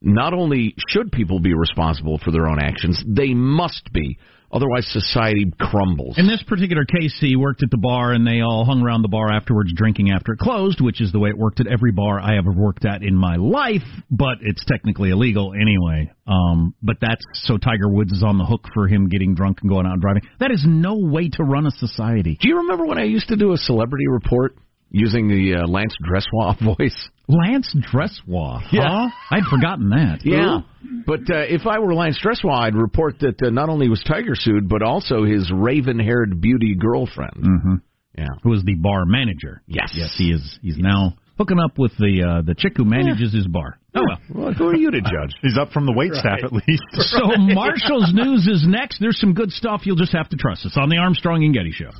Not 0.00 0.32
only 0.32 0.76
should 0.88 1.10
people 1.10 1.40
be 1.40 1.54
responsible 1.54 2.18
for 2.24 2.30
their 2.30 2.46
own 2.46 2.60
actions, 2.60 3.02
they 3.06 3.34
must 3.34 3.92
be. 3.92 4.18
Otherwise, 4.54 4.86
society 4.92 5.52
crumbles. 5.58 6.16
In 6.16 6.28
this 6.28 6.42
particular 6.46 6.84
case, 6.84 7.16
he 7.20 7.34
worked 7.34 7.64
at 7.64 7.70
the 7.70 7.76
bar, 7.76 8.12
and 8.12 8.24
they 8.24 8.40
all 8.40 8.64
hung 8.64 8.82
around 8.82 9.02
the 9.02 9.08
bar 9.08 9.32
afterwards, 9.32 9.72
drinking 9.74 10.12
after 10.12 10.32
it 10.32 10.38
closed, 10.38 10.80
which 10.80 11.00
is 11.00 11.10
the 11.10 11.18
way 11.18 11.30
it 11.30 11.36
worked 11.36 11.58
at 11.58 11.66
every 11.66 11.90
bar 11.90 12.20
I 12.20 12.38
ever 12.38 12.52
worked 12.52 12.84
at 12.84 13.02
in 13.02 13.16
my 13.16 13.34
life. 13.34 13.82
But 14.12 14.38
it's 14.42 14.64
technically 14.64 15.10
illegal 15.10 15.52
anyway. 15.52 16.12
Um, 16.28 16.74
but 16.82 16.96
that's 17.00 17.24
so 17.32 17.58
Tiger 17.58 17.88
Woods 17.88 18.12
is 18.12 18.22
on 18.22 18.38
the 18.38 18.44
hook 18.44 18.64
for 18.72 18.86
him 18.86 19.08
getting 19.08 19.34
drunk 19.34 19.58
and 19.62 19.68
going 19.68 19.86
out 19.86 19.94
and 19.94 20.00
driving. 20.00 20.22
That 20.38 20.52
is 20.52 20.64
no 20.64 20.98
way 20.98 21.28
to 21.30 21.42
run 21.42 21.66
a 21.66 21.72
society. 21.72 22.38
Do 22.40 22.48
you 22.48 22.58
remember 22.58 22.86
when 22.86 22.98
I 22.98 23.04
used 23.04 23.28
to 23.28 23.36
do 23.36 23.52
a 23.52 23.56
celebrity 23.56 24.06
report 24.08 24.54
using 24.90 25.26
the 25.26 25.56
uh, 25.56 25.66
Lance 25.66 25.94
Dresswa 26.00 26.76
voice? 26.78 27.08
Lance 27.28 27.74
Dresswa, 27.92 28.60
Yeah. 28.70 29.08
huh? 29.08 29.08
I'd 29.30 29.44
forgotten 29.50 29.88
that. 29.90 30.18
Yeah. 30.24 30.60
But 31.06 31.20
uh, 31.30 31.44
if 31.48 31.66
I 31.66 31.78
were 31.78 31.94
Lance 31.94 32.18
Dresswa, 32.22 32.52
I'd 32.52 32.74
report 32.74 33.18
that 33.20 33.42
uh, 33.42 33.50
not 33.50 33.68
only 33.70 33.88
was 33.88 34.02
Tiger 34.06 34.34
sued, 34.34 34.68
but 34.68 34.82
also 34.82 35.24
his 35.24 35.50
raven-haired 35.54 36.40
beauty 36.40 36.74
girlfriend. 36.78 37.36
Mm-hmm. 37.42 37.74
Yeah. 38.18 38.26
Who 38.42 38.50
was 38.50 38.62
the 38.64 38.74
bar 38.74 39.04
manager? 39.06 39.62
Yes. 39.66 39.92
Yes, 39.96 40.14
he 40.18 40.30
is. 40.30 40.58
He's 40.62 40.76
now 40.78 41.14
hooking 41.38 41.58
up 41.58 41.78
with 41.78 41.90
the 41.98 42.22
uh, 42.22 42.42
the 42.42 42.54
chick 42.54 42.74
who 42.76 42.84
manages 42.84 43.32
his 43.34 43.46
bar. 43.48 43.76
Oh 43.96 44.02
well. 44.06 44.18
Well, 44.44 44.52
who 44.52 44.68
are 44.68 44.76
you 44.76 44.90
to 44.92 45.00
judge? 45.00 45.34
He's 45.42 45.58
up 45.58 45.70
from 45.72 45.86
the 45.86 45.92
wait 45.92 46.12
staff 46.12 46.38
at 46.44 46.52
least. 46.52 46.82
So 46.92 47.18
Marshall's 47.38 48.12
news 48.14 48.46
is 48.46 48.64
next. 48.68 48.98
There's 49.00 49.18
some 49.18 49.34
good 49.34 49.50
stuff. 49.50 49.80
You'll 49.84 49.96
just 49.96 50.12
have 50.12 50.28
to 50.28 50.36
trust 50.36 50.64
us 50.66 50.76
on 50.76 50.90
the 50.90 50.98
Armstrong 50.98 51.42
and 51.42 51.52
Getty 51.54 51.72
Show. 51.72 51.90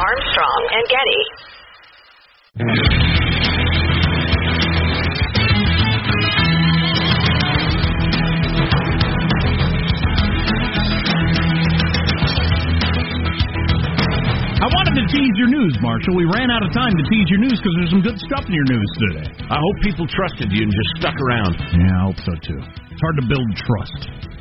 Armstrong 0.00 0.62
and 0.72 0.88
Getty. 0.88 1.22
I 2.54 2.62
wanted 14.70 14.94
to 14.94 15.06
tease 15.10 15.34
your 15.34 15.50
news, 15.50 15.74
Marshall. 15.82 16.14
We 16.14 16.30
ran 16.30 16.54
out 16.54 16.62
of 16.62 16.70
time 16.70 16.94
to 16.94 17.02
tease 17.10 17.26
your 17.26 17.40
news 17.40 17.58
because 17.58 17.74
there's 17.74 17.90
some 17.90 18.02
good 18.02 18.18
stuff 18.22 18.46
in 18.46 18.54
your 18.54 18.70
news 18.70 18.86
today. 19.02 19.34
I 19.50 19.58
hope 19.58 19.74
people 19.82 20.06
trusted 20.06 20.52
you 20.52 20.62
and 20.62 20.70
just 20.70 21.02
stuck 21.02 21.18
around. 21.18 21.58
Yeah, 21.58 21.90
I 21.90 22.06
hope 22.06 22.22
so 22.22 22.38
too. 22.38 22.62
It's 22.62 23.02
hard 23.02 23.18
to 23.18 23.26
build 23.26 23.50
trust. 23.66 24.33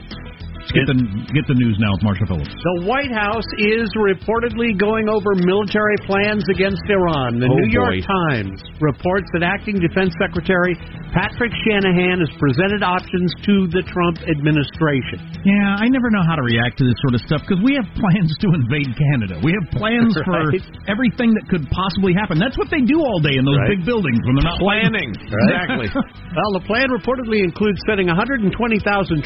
Let's 0.64 0.72
get 0.80 0.88
the 0.88 0.96
get 1.36 1.44
the 1.52 1.60
news 1.60 1.76
now 1.76 1.92
with 1.92 2.08
Marshall 2.08 2.24
Phillips. 2.32 2.48
The 2.56 2.88
White 2.88 3.12
House 3.12 3.44
is 3.60 3.92
reportedly 4.00 4.72
going 4.80 5.12
over 5.12 5.36
military 5.44 6.00
plans 6.08 6.48
against 6.48 6.80
Iran. 6.88 7.36
The 7.44 7.52
Oh, 7.52 7.60
New 7.60 7.68
York. 7.68 8.00
Times 8.08 8.64
reports 8.80 9.28
that 9.36 9.44
Acting 9.44 9.76
Defense 9.84 10.16
Secretary 10.24 10.72
Patrick 11.12 11.52
Shanahan 11.68 12.24
has 12.24 12.32
presented 12.40 12.80
options 12.82 13.30
to 13.44 13.68
the 13.76 13.84
Trump 13.92 14.24
administration. 14.24 15.20
Yeah, 15.44 15.84
I 15.84 15.92
never 15.92 16.08
know 16.10 16.24
how 16.24 16.40
to 16.40 16.46
react 16.48 16.80
to 16.80 16.88
this 16.88 16.96
sort 17.04 17.20
of 17.20 17.22
stuff 17.28 17.44
because 17.44 17.60
we 17.60 17.76
have 17.76 17.86
plans 18.00 18.32
to 18.42 18.48
invade 18.56 18.88
Canada. 18.96 19.44
We 19.44 19.52
have 19.52 19.68
plans 19.76 20.16
for 20.24 20.48
everything 20.88 21.36
that 21.36 21.46
could 21.52 21.68
possibly 21.76 22.16
happen. 22.16 22.40
That's 22.40 22.56
what 22.56 22.72
they 22.72 22.82
do 22.88 23.04
all 23.04 23.20
day 23.20 23.36
in 23.36 23.44
those 23.44 23.60
Right. 23.68 23.76
big 23.78 23.84
buildings 23.86 24.24
when 24.24 24.40
they're 24.40 24.48
not 24.48 24.64
Planning. 24.64 25.12
Exactly. 25.44 25.92
Well, 25.92 26.52
the 26.56 26.64
plan 26.66 26.88
reportedly 26.88 27.44
includes 27.44 27.78
sending 27.86 28.08
120,000 28.08 28.48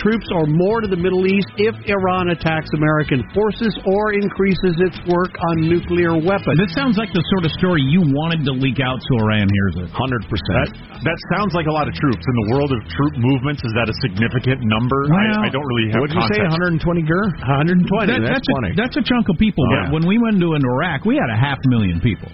troops 0.01 0.25
or 0.33 0.49
more 0.49 0.81
to 0.81 0.87
the 0.89 0.97
Middle 0.97 1.23
East 1.29 1.36
if 1.57 1.75
Iran 1.89 2.29
attacks 2.33 2.69
American 2.73 3.21
forces 3.33 3.73
or 3.85 4.13
increases 4.13 4.75
its 4.81 4.97
work 5.09 5.33
on 5.35 5.67
nuclear 5.67 6.15
weapons. 6.17 6.57
This 6.57 6.73
sounds 6.73 6.97
like 6.97 7.11
the 7.13 7.23
sort 7.37 7.43
of 7.45 7.51
story 7.59 7.81
you 7.85 8.01
wanted 8.15 8.45
to 8.47 8.53
leak 8.55 8.79
out 8.79 8.97
so 8.97 9.11
Iran 9.25 9.47
hears 9.51 9.75
it. 9.83 9.89
100%. 9.93 10.25
That 10.57 10.69
that 11.03 11.19
sounds 11.35 11.53
like 11.53 11.67
a 11.69 11.75
lot 11.75 11.85
of 11.87 11.93
troops 11.93 12.23
in 12.25 12.35
the 12.45 12.47
world 12.55 12.71
of 12.73 12.79
troop 12.93 13.13
movements. 13.19 13.61
Is 13.63 13.73
that 13.77 13.87
a 13.89 13.95
significant 14.01 14.63
number? 14.65 15.07
Well, 15.09 15.43
I, 15.43 15.47
I 15.47 15.49
don't 15.53 15.65
really 15.65 15.93
have 15.93 16.01
What'd 16.01 16.15
you 16.17 16.25
say, 16.33 16.41
120 16.41 16.81
gur? 17.05 17.23
120. 17.45 17.85
That- 17.85 18.23
that's 18.23 18.37
that's, 18.37 18.49
a, 18.49 18.53
funny. 18.57 18.71
that's 18.77 18.95
a 18.97 19.03
chunk 19.03 19.29
of 19.29 19.37
people. 19.37 19.65
Yeah. 19.71 19.89
But 19.89 20.01
when 20.01 20.05
we 20.07 20.17
went 20.17 20.41
into 20.41 20.53
Iraq, 20.53 21.05
we 21.05 21.15
had 21.17 21.29
a 21.29 21.37
half 21.37 21.57
million 21.69 21.99
people. 22.01 22.29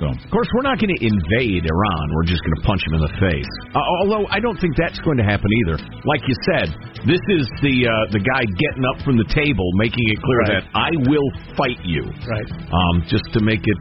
So 0.00 0.12
Of 0.12 0.28
course, 0.28 0.48
we're 0.52 0.68
not 0.68 0.76
going 0.76 0.92
to 0.92 1.00
invade 1.00 1.64
Iran. 1.64 2.04
We're 2.12 2.28
just 2.28 2.44
going 2.44 2.56
to 2.60 2.64
punch 2.68 2.84
them 2.84 3.00
in 3.00 3.02
the 3.08 3.14
face. 3.16 3.48
Uh, 3.72 3.80
although 4.04 4.28
I 4.28 4.40
don't 4.44 4.60
think 4.60 4.76
that's 4.76 5.00
going 5.00 5.16
to 5.16 5.24
happen 5.24 5.48
either. 5.64 5.80
Like 6.04 6.20
you 6.28 6.36
said, 6.52 6.68
this 7.08 7.22
is 7.32 7.48
the 7.64 7.88
uh, 7.88 7.92
the 8.12 8.20
guy 8.20 8.44
getting 8.60 8.84
up 8.92 9.00
from 9.06 9.16
the 9.16 9.24
table, 9.32 9.64
making 9.80 10.04
it 10.12 10.18
clear 10.20 10.40
Right. 10.44 10.52
that 10.60 10.64
I 10.76 10.90
will 11.08 11.28
fight 11.56 11.80
you. 11.80 12.04
Right. 12.28 12.48
Um, 12.68 13.08
just 13.08 13.24
to 13.32 13.40
make 13.40 13.64
it 13.64 13.78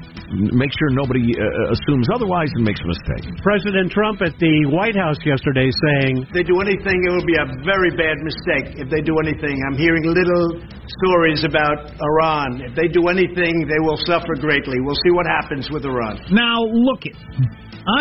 make 0.56 0.72
sure 0.80 0.88
nobody 0.96 1.36
uh, 1.36 1.76
assumes 1.76 2.08
otherwise 2.16 2.48
and 2.56 2.64
makes 2.64 2.80
a 2.80 2.88
mistake. 2.88 3.28
President 3.44 3.92
Trump 3.92 4.24
at 4.24 4.40
the 4.40 4.72
White 4.72 4.96
House 4.96 5.20
yesterday 5.28 5.68
saying 5.68 6.24
If 6.24 6.32
they 6.32 6.48
do 6.48 6.64
anything, 6.64 6.96
it 6.96 7.12
will 7.12 7.28
be 7.28 7.36
a 7.36 7.48
very 7.68 7.92
bad 8.00 8.16
mistake. 8.24 8.80
If 8.80 8.88
they 8.88 9.04
do 9.04 9.20
anything, 9.20 9.60
I'm 9.68 9.76
hearing 9.76 10.08
little 10.08 10.64
stories 11.04 11.44
about 11.44 11.92
Iran. 12.00 12.62
If 12.64 12.74
they 12.80 12.88
do 12.88 13.12
anything, 13.12 13.68
they 13.68 13.82
will 13.84 14.00
suffer 14.08 14.40
greatly. 14.40 14.80
We'll 14.80 15.00
see 15.04 15.12
what 15.12 15.28
happens 15.28 15.68
with 15.74 15.84
Iran. 15.84 16.05
Now 16.32 16.64
look 16.64 17.06
it. 17.06 17.16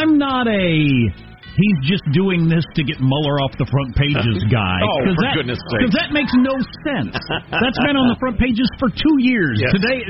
I'm 0.01 0.17
not 0.19 0.47
a 0.49 0.89
he's 1.55 1.79
just 1.87 2.03
doing 2.11 2.51
this 2.51 2.67
to 2.75 2.83
get 2.83 2.99
Mueller 2.99 3.39
off 3.39 3.55
the 3.63 3.69
front 3.71 3.95
pages, 3.95 4.43
guy. 4.51 4.79
oh, 4.83 5.07
for 5.07 5.15
that, 5.23 5.35
goodness 5.39 5.61
sakes. 5.71 5.87
Because 5.87 5.95
that 6.03 6.11
makes 6.11 6.33
no 6.35 6.51
sense. 6.83 7.15
That's 7.47 7.79
been 7.87 7.95
on 7.95 8.11
the 8.11 8.19
front 8.19 8.43
pages 8.43 8.67
for 8.83 8.91
two 8.91 9.17
years. 9.23 9.63
Yes, 9.63 9.71
Today, 9.79 10.03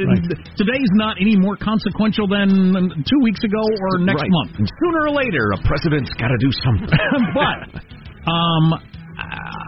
today's 0.57 0.93
not 0.97 1.21
any 1.21 1.37
more 1.37 1.61
consequential 1.61 2.25
than 2.25 3.05
two 3.05 3.21
weeks 3.21 3.45
ago 3.45 3.61
or 3.61 4.01
next 4.01 4.25
Right. 4.25 4.33
month. 4.33 4.57
Sooner 4.57 5.01
or 5.05 5.13
later, 5.13 5.53
a 5.53 5.61
president's 5.69 6.13
got 6.17 6.33
to 6.33 6.39
do 6.41 6.49
something. 6.65 6.89
but 7.37 7.59
um, 8.25 8.65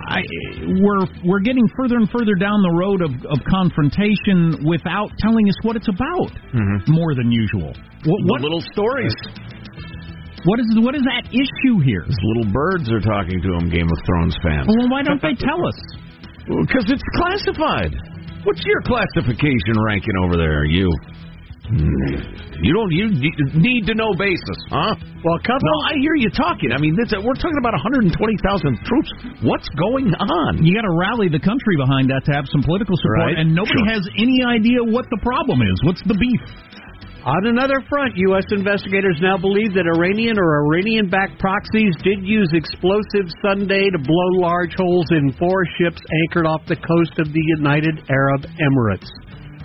I, 0.07 0.23
we're 0.79 1.05
we're 1.27 1.43
getting 1.43 1.67
further 1.75 1.97
and 1.99 2.07
further 2.11 2.39
down 2.39 2.63
the 2.63 2.75
road 2.79 3.03
of, 3.03 3.11
of 3.27 3.39
confrontation 3.51 4.63
without 4.63 5.11
telling 5.19 5.49
us 5.51 5.59
what 5.67 5.75
it's 5.75 5.89
about 5.91 6.31
mm-hmm. 6.55 6.87
more 6.87 7.15
than 7.15 7.31
usual. 7.35 7.75
What, 8.07 8.21
what 8.31 8.41
little 8.41 8.63
stories. 8.71 9.15
what 10.47 10.63
is 10.63 10.67
what 10.79 10.95
is 10.95 11.03
that 11.03 11.27
issue 11.35 11.83
here? 11.83 12.07
Those 12.07 12.25
little 12.35 12.53
birds 12.55 12.87
are 12.95 13.03
talking 13.03 13.43
to 13.43 13.51
him, 13.59 13.67
Game 13.67 13.91
of 13.91 13.99
Thrones 14.07 14.39
fans. 14.47 14.71
Well, 14.71 14.87
why 14.87 15.03
don't 15.03 15.23
they 15.23 15.35
tell 15.35 15.61
us? 15.67 15.79
Because 16.47 16.87
it's 16.87 17.03
classified. 17.19 17.91
What's 18.47 18.63
your 18.63 18.81
classification 18.87 19.75
ranking 19.83 20.15
over 20.23 20.37
there, 20.37 20.65
you? 20.65 20.87
You 21.71 22.73
don't. 22.73 22.91
You 22.95 23.11
need 23.59 23.87
to 23.91 23.95
know 23.95 24.15
basis, 24.15 24.59
huh? 24.71 24.95
Well, 25.25 25.39
couple. 25.43 25.67
No, 25.67 25.77
I 25.91 25.99
hear 26.01 26.15
you 26.15 26.31
talking. 26.31 26.71
I 26.73 26.79
mean, 26.79 26.95
this, 26.95 27.11
we're 27.19 27.35
talking 27.35 27.59
about 27.59 27.75
120,000 27.75 28.15
troops. 28.87 29.11
What's 29.43 29.69
going 29.75 30.15
on? 30.15 30.65
You 30.65 30.75
got 30.75 30.87
to 30.87 30.95
rally 30.95 31.29
the 31.29 31.43
country 31.43 31.75
behind 31.77 32.09
that 32.15 32.23
to 32.27 32.33
have 32.33 32.47
some 32.55 32.63
political 32.63 32.95
support, 32.97 33.35
Right. 33.35 33.39
and 33.43 33.55
nobody 33.55 33.83
Sure. 33.83 33.93
has 33.99 34.05
any 34.17 34.45
idea 34.47 34.79
what 34.85 35.11
the 35.11 35.19
problem 35.23 35.63
is. 35.63 35.77
What's 35.85 36.03
the 36.07 36.15
beef? 36.15 36.41
On 37.27 37.43
another 37.51 37.83
front, 37.91 38.15
U.S. 38.31 38.47
investigators 38.55 39.19
now 39.21 39.37
believe 39.37 39.75
that 39.75 39.83
Iranian 39.99 40.39
or 40.39 40.63
Iranian 40.71 41.11
backed 41.11 41.41
proxies 41.41 41.91
did 42.07 42.23
use 42.23 42.47
explosives 42.55 43.35
Sunday 43.43 43.91
to 43.91 43.99
blow 43.99 44.29
large 44.39 44.75
holes 44.79 45.07
in 45.11 45.33
four 45.35 45.67
ships 45.77 45.99
anchored 46.23 46.47
off 46.47 46.63
the 46.71 46.77
coast 46.77 47.19
of 47.19 47.33
the 47.33 47.43
United 47.59 47.99
Arab 48.09 48.47
Emirates. 48.63 49.11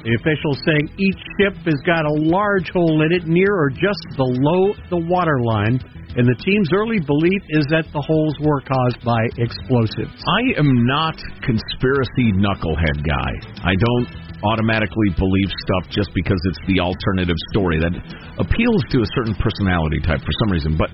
The 0.01 0.17
officials 0.17 0.57
saying 0.65 0.89
each 0.97 1.21
ship 1.37 1.53
has 1.69 1.77
got 1.85 2.09
a 2.09 2.15
large 2.25 2.73
hole 2.73 3.05
in 3.05 3.13
it 3.13 3.29
near 3.29 3.53
or 3.53 3.69
just 3.69 4.01
below 4.17 4.73
the 4.89 4.97
waterline, 4.97 5.77
and 6.17 6.25
the 6.25 6.35
team's 6.41 6.73
early 6.73 6.97
belief 6.97 7.41
is 7.53 7.69
that 7.69 7.85
the 7.93 8.01
holes 8.01 8.33
were 8.41 8.65
caused 8.65 8.97
by 9.05 9.21
explosives. 9.37 10.11
I 10.25 10.57
am 10.57 10.89
not 10.89 11.21
conspiracy 11.45 12.33
knucklehead 12.33 13.05
guy. 13.05 13.31
I 13.61 13.77
don't 13.77 14.09
automatically 14.41 15.13
believe 15.21 15.49
stuff 15.69 15.93
just 15.93 16.09
because 16.17 16.41
it's 16.49 16.65
the 16.65 16.81
alternative 16.81 17.37
story 17.53 17.77
that 17.77 17.93
appeals 18.41 18.81
to 18.89 19.05
a 19.05 19.09
certain 19.13 19.37
personality 19.37 20.01
type 20.01 20.25
for 20.25 20.33
some 20.41 20.49
reason. 20.49 20.81
But 20.81 20.89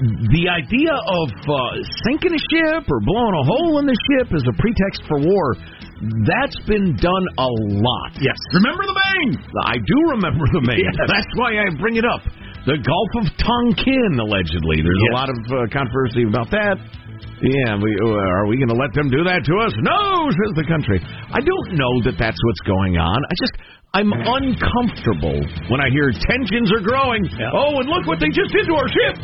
the 0.00 0.44
idea 0.52 0.92
of 0.92 1.28
uh, 1.32 1.56
sinking 2.04 2.34
a 2.36 2.42
ship 2.52 2.84
or 2.84 2.98
blowing 3.00 3.34
a 3.40 3.44
hole 3.48 3.78
in 3.80 3.86
the 3.88 3.96
ship 4.12 4.28
as 4.34 4.44
a 4.44 4.54
pretext 4.60 5.00
for 5.08 5.18
war, 5.24 5.56
that's 6.28 6.58
been 6.68 6.92
done 7.00 7.24
a 7.40 7.48
lot. 7.80 8.12
Yes. 8.20 8.36
Remember 8.52 8.84
the 8.84 8.96
Maine? 8.96 9.32
I 9.64 9.80
do 9.80 9.98
remember 10.20 10.44
the 10.52 10.60
Maine. 10.68 10.92
That's 11.08 11.32
why 11.40 11.56
I 11.56 11.72
bring 11.80 11.96
it 11.96 12.04
up. 12.04 12.20
The 12.68 12.76
Gulf 12.82 13.10
of 13.24 13.26
Tonkin, 13.40 14.20
allegedly. 14.20 14.82
There's 14.84 15.00
Yes. 15.08 15.12
a 15.12 15.16
lot 15.16 15.28
of 15.32 15.38
uh, 15.48 15.54
controversy 15.72 16.26
about 16.28 16.50
that. 16.52 16.76
Yeah, 17.40 17.76
we, 17.80 17.88
uh, 17.96 18.10
are 18.36 18.46
we 18.48 18.56
going 18.60 18.72
to 18.72 18.76
let 18.80 18.92
them 18.92 19.08
do 19.08 19.24
that 19.24 19.44
to 19.48 19.54
us? 19.64 19.72
No, 19.80 20.28
says 20.28 20.52
the 20.56 20.66
country. 20.68 21.00
I 21.32 21.40
don't 21.40 21.68
know 21.78 21.92
that 22.04 22.16
that's 22.20 22.36
what's 22.36 22.64
going 22.68 22.96
on. 23.00 23.16
I 23.16 23.34
just, 23.40 23.54
I'm 23.96 24.12
uncomfortable 24.12 25.40
when 25.72 25.80
I 25.80 25.88
hear 25.88 26.12
tensions 26.12 26.68
are 26.72 26.84
growing. 26.84 27.24
Oh, 27.52 27.80
and 27.80 27.88
look 27.88 28.04
what 28.08 28.20
they 28.20 28.28
just 28.28 28.52
did 28.52 28.66
to 28.68 28.74
our 28.76 28.88
ship. 28.88 29.16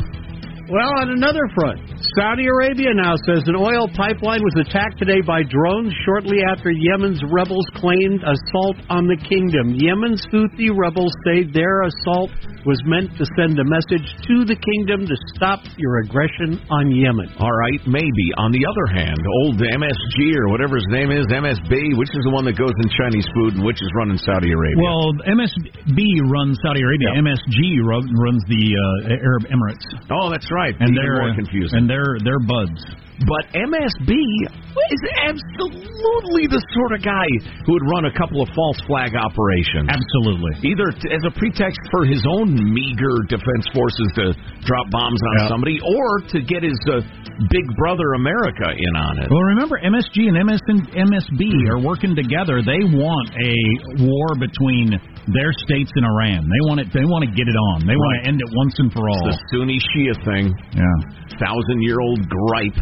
Well, 0.71 0.95
on 1.03 1.11
another 1.11 1.43
front, 1.59 1.83
Saudi 2.15 2.47
Arabia 2.47 2.95
now 2.95 3.19
says 3.27 3.43
an 3.51 3.59
oil 3.59 3.91
pipeline 3.99 4.39
was 4.39 4.55
attacked 4.63 4.95
today 4.95 5.19
by 5.19 5.43
drones 5.43 5.91
shortly 6.07 6.39
after 6.39 6.71
Yemen's 6.71 7.19
rebels 7.35 7.67
claimed 7.75 8.23
assault 8.23 8.79
on 8.87 9.03
the 9.03 9.19
kingdom. 9.27 9.75
Yemen's 9.75 10.23
Houthi 10.31 10.71
rebels 10.71 11.11
say 11.27 11.43
their 11.43 11.83
assault 11.83 12.31
was 12.63 12.79
meant 12.87 13.11
to 13.19 13.27
send 13.35 13.59
a 13.59 13.67
message 13.67 14.07
to 14.23 14.47
the 14.47 14.55
kingdom 14.55 15.03
to 15.03 15.15
stop 15.35 15.59
your 15.75 15.99
aggression 16.07 16.55
on 16.71 16.95
Yemen. 16.95 17.27
All 17.43 17.51
right, 17.51 17.83
maybe. 17.83 18.27
On 18.39 18.55
the 18.55 18.63
other 18.63 18.87
hand, 18.95 19.19
old 19.43 19.59
MSG 19.59 20.31
or 20.39 20.47
whatever 20.47 20.79
his 20.79 20.87
name 20.87 21.11
is, 21.11 21.27
MSB, 21.27 21.99
which 21.99 22.11
is 22.15 22.23
the 22.23 22.31
one 22.31 22.47
that 22.47 22.55
goes 22.55 22.71
in 22.71 22.87
Chinese 22.95 23.27
food 23.35 23.59
and 23.59 23.67
which 23.67 23.83
is 23.83 23.91
run 23.99 24.15
in 24.15 24.19
Saudi 24.19 24.55
Arabia? 24.55 24.79
Well, 24.79 25.11
MSB 25.27 25.99
runs 26.31 26.55
Saudi 26.63 26.87
Arabia. 26.87 27.19
MSG 27.19 27.83
runs 27.83 28.41
the 28.47 28.63
uh, 29.11 29.19
Arab 29.19 29.43
Emirates, 29.51 29.83
oh, 30.07 30.31
that's 30.31 30.47
right. 30.53 30.75
and 30.79 30.95
they're 30.95 31.19
more 31.25 31.35
confusing. 31.35 31.79
And 31.79 31.89
they're 31.89 32.15
they're 32.23 32.39
buds. 32.45 32.81
But 33.23 33.45
MSB 33.55 34.09
is 34.09 35.01
absolutely 35.29 36.49
the 36.49 36.59
sort 36.73 36.91
of 36.97 37.05
guy 37.05 37.29
who 37.65 37.77
would 37.77 37.87
run 37.93 38.05
a 38.09 38.13
couple 38.17 38.41
of 38.41 38.49
false 38.57 38.79
flag 38.89 39.13
operations. 39.15 39.85
Absolutely. 39.87 40.53
Either 40.65 40.89
t- 40.97 41.13
as 41.13 41.21
a 41.23 41.31
pretext 41.37 41.77
for 41.93 42.03
his 42.09 42.25
own 42.25 42.57
meager 42.57 43.13
defense 43.29 43.65
forces 43.71 44.09
to 44.17 44.33
drop 44.65 44.89
bombs 44.89 45.21
on 45.21 45.33
Yeah. 45.45 45.47
somebody, 45.47 45.77
or 45.77 46.25
to 46.35 46.41
get 46.41 46.65
his 46.65 46.75
uh, 46.89 47.05
big 47.53 47.65
brother 47.77 48.17
America 48.17 48.73
in 48.73 48.93
on 48.97 49.21
it. 49.21 49.29
Well, 49.29 49.45
remember, 49.55 49.77
MSG 49.79 50.27
and 50.33 50.35
MS 50.43 50.59
and 50.67 50.81
MSB 51.13 51.69
are 51.69 51.79
working 51.79 52.17
together. 52.17 52.65
They 52.65 52.81
want 52.81 53.29
a 53.39 53.53
war 54.03 54.27
between 54.41 54.97
their 55.31 55.51
states 55.63 55.91
in 55.95 56.03
Iran. 56.03 56.43
They 56.43 56.61
want 56.67 56.79
it. 56.83 56.87
They 56.91 57.05
want 57.07 57.23
to 57.23 57.31
get 57.31 57.47
it 57.47 57.57
on. 57.73 57.87
They 57.87 57.95
want 57.95 58.13
to 58.19 58.27
end 58.27 58.39
it 58.43 58.49
once 58.51 58.75
and 58.79 58.91
for 58.91 59.07
all. 59.07 59.23
The 59.23 59.37
Sunni 59.51 59.79
Shia 59.79 60.15
thing, 60.25 60.51
Yeah. 60.75 61.39
thousand 61.39 61.81
year 61.81 61.99
old 62.01 62.19
gripe. 62.27 62.77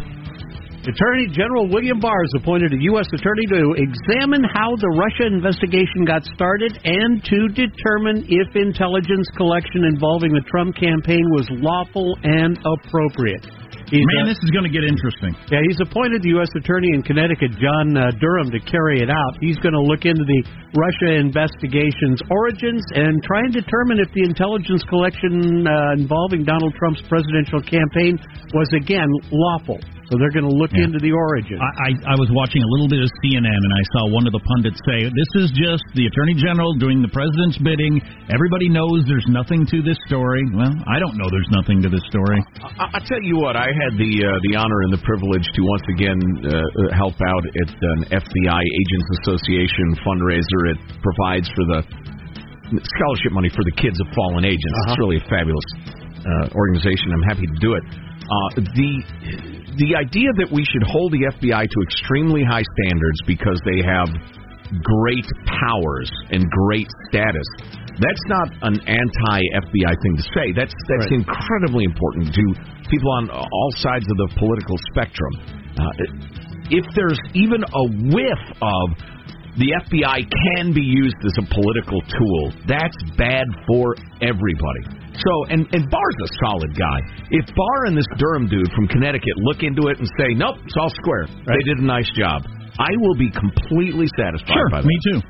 Attorney 0.82 1.28
General 1.30 1.70
William 1.70 2.00
Barr 2.00 2.24
is 2.24 2.34
appointed 2.42 2.72
a 2.74 2.82
U.S. 2.90 3.06
attorney 3.14 3.46
to 3.54 3.78
examine 3.78 4.42
how 4.42 4.74
the 4.74 4.90
Russia 4.98 5.30
investigation 5.30 6.02
got 6.04 6.24
started 6.34 6.74
and 6.82 7.22
to 7.22 7.46
determine 7.54 8.26
if 8.26 8.48
intelligence 8.56 9.30
collection 9.36 9.84
involving 9.84 10.32
the 10.32 10.42
Trump 10.50 10.74
campaign 10.74 11.22
was 11.30 11.46
lawful 11.62 12.18
and 12.24 12.58
appropriate. 12.66 13.46
He's 13.92 14.00
Man, 14.16 14.24
a- 14.24 14.32
this 14.32 14.40
is 14.40 14.48
going 14.56 14.64
to 14.64 14.72
get 14.72 14.88
interesting. 14.88 15.36
yeah, 15.52 15.60
he's 15.68 15.76
appointed 15.84 16.24
the 16.24 16.32
U.S. 16.40 16.48
Attorney 16.56 16.88
in 16.96 17.04
Connecticut, 17.04 17.52
John 17.60 17.92
uh, 17.92 18.08
Durham, 18.16 18.48
to 18.48 18.60
carry 18.64 19.04
it 19.04 19.12
out. 19.12 19.32
He's 19.44 19.60
going 19.60 19.76
to 19.76 19.84
look 19.84 20.08
into 20.08 20.24
the 20.24 20.40
Russia 20.72 21.20
investigation's 21.20 22.24
origins 22.32 22.80
and 22.96 23.20
try 23.28 23.44
and 23.44 23.52
determine 23.52 24.00
if 24.00 24.08
the 24.16 24.24
intelligence 24.24 24.80
collection 24.88 25.68
uh, 25.68 26.00
involving 26.00 26.40
Donald 26.48 26.72
Trump's 26.80 27.04
presidential 27.04 27.60
campaign 27.60 28.16
was, 28.56 28.72
again, 28.72 29.12
lawful. 29.28 29.76
So 30.12 30.20
they're 30.20 30.36
going 30.36 30.44
to 30.44 30.52
look 30.52 30.68
Yeah. 30.76 30.84
into 30.84 31.00
the 31.00 31.08
origin. 31.08 31.56
I, 31.56 31.72
I, 31.88 31.90
I 32.12 32.16
was 32.20 32.28
watching 32.36 32.60
a 32.60 32.68
little 32.76 32.84
bit 32.84 33.00
of 33.00 33.08
CNN 33.24 33.48
and 33.48 33.72
I 33.72 33.82
saw 33.96 34.12
one 34.12 34.28
of 34.28 34.36
the 34.36 34.44
pundits 34.44 34.76
say, 34.84 35.08
"This 35.08 35.32
is 35.40 35.48
just 35.56 35.80
the 35.96 36.04
attorney 36.04 36.36
general 36.36 36.76
doing 36.76 37.00
the 37.00 37.08
president's 37.08 37.56
bidding. 37.64 37.96
Everybody 38.28 38.68
knows 38.68 39.08
there's 39.08 39.24
nothing 39.32 39.64
to 39.72 39.80
this 39.80 39.96
story." 40.04 40.44
Well, 40.52 40.68
I 40.84 41.00
don't 41.00 41.16
know 41.16 41.24
there's 41.32 41.48
nothing 41.56 41.80
to 41.80 41.88
this 41.88 42.04
story. 42.12 42.44
I, 42.76 42.92
I 42.92 43.00
tell 43.08 43.24
you 43.24 43.40
what, 43.40 43.56
I 43.56 43.72
had 43.72 43.96
the 43.96 44.12
uh, 44.20 44.36
the 44.44 44.60
honor 44.60 44.84
and 44.84 44.92
the 44.92 45.00
privilege 45.00 45.48
to 45.48 45.60
once 45.64 45.86
again 45.96 46.20
uh, 46.44 46.60
uh, 46.60 46.92
help 46.92 47.16
out 47.16 47.44
at 47.48 47.70
an 47.72 48.00
FBI 48.12 48.60
Agents 48.68 49.08
Association 49.24 49.96
fundraiser. 50.04 50.60
It 50.76 50.80
provides 51.00 51.48
for 51.56 51.64
the 51.72 51.80
scholarship 52.84 53.32
money 53.32 53.48
for 53.48 53.64
the 53.64 53.76
kids 53.80 53.96
of 53.96 54.12
fallen 54.12 54.44
agents. 54.44 54.76
It's 54.92 54.98
really 55.00 55.16
a 55.16 55.26
fabulous 55.32 55.64
uh, 56.24 56.54
organization. 56.54 57.12
I'm 57.12 57.26
happy 57.28 57.46
to 57.46 57.58
do 57.60 57.74
it. 57.74 57.84
Uh, 58.22 58.62
the 58.78 58.92
the 59.82 59.96
idea 59.96 60.28
that 60.36 60.48
we 60.52 60.64
should 60.68 60.84
hold 60.84 61.12
the 61.12 61.24
FBI 61.32 61.64
to 61.64 61.78
extremely 61.82 62.44
high 62.44 62.64
standards 62.78 63.18
because 63.26 63.58
they 63.64 63.80
have 63.82 64.08
great 64.84 65.26
powers 65.48 66.10
and 66.30 66.44
great 66.68 66.88
status. 67.08 67.44
That's 68.00 68.24
not 68.28 68.48
an 68.68 68.76
anti-FBI 68.88 69.92
thing 70.02 70.14
to 70.16 70.24
say. 70.32 70.46
That's 70.56 70.72
that's 70.88 71.08
Right. 71.10 71.20
incredibly 71.24 71.84
important 71.84 72.32
to 72.34 72.44
people 72.88 73.10
on 73.20 73.30
all 73.30 73.70
sides 73.76 74.06
of 74.10 74.16
the 74.16 74.28
political 74.38 74.76
spectrum. 74.92 75.32
Uh, 75.76 75.88
if 76.70 76.84
there's 76.94 77.18
even 77.34 77.64
a 77.64 77.84
whiff 78.12 78.42
of 78.62 78.86
the 79.60 79.68
FBI 79.88 80.24
can 80.56 80.72
be 80.72 80.80
used 80.80 81.16
as 81.24 81.32
a 81.36 81.46
political 81.54 82.00
tool, 82.00 82.52
that's 82.66 82.96
bad 83.18 83.44
for 83.66 83.96
everybody. 84.22 84.84
So, 85.12 85.32
and 85.52 85.68
and 85.72 85.84
Barr's 85.90 86.18
a 86.24 86.28
solid 86.44 86.72
guy. 86.76 86.98
If 87.30 87.46
Barr 87.54 87.86
and 87.86 87.96
this 87.96 88.08
Durham 88.16 88.48
dude 88.48 88.70
from 88.72 88.88
Connecticut 88.88 89.36
look 89.44 89.62
into 89.62 89.88
it 89.88 89.98
and 89.98 90.08
say, 90.18 90.32
"Nope, 90.34 90.56
it's 90.64 90.76
all 90.80 90.90
square. 91.02 91.26
They 91.46 91.62
did 91.64 91.78
a 91.78 91.84
nice 91.84 92.08
job," 92.16 92.42
I 92.78 92.88
will 92.98 93.14
be 93.16 93.30
completely 93.30 94.06
satisfied 94.16 94.54
Sure, 94.56 94.70
by 94.70 94.80
that. 94.80 94.86
me 94.88 94.96
too. 95.12 95.20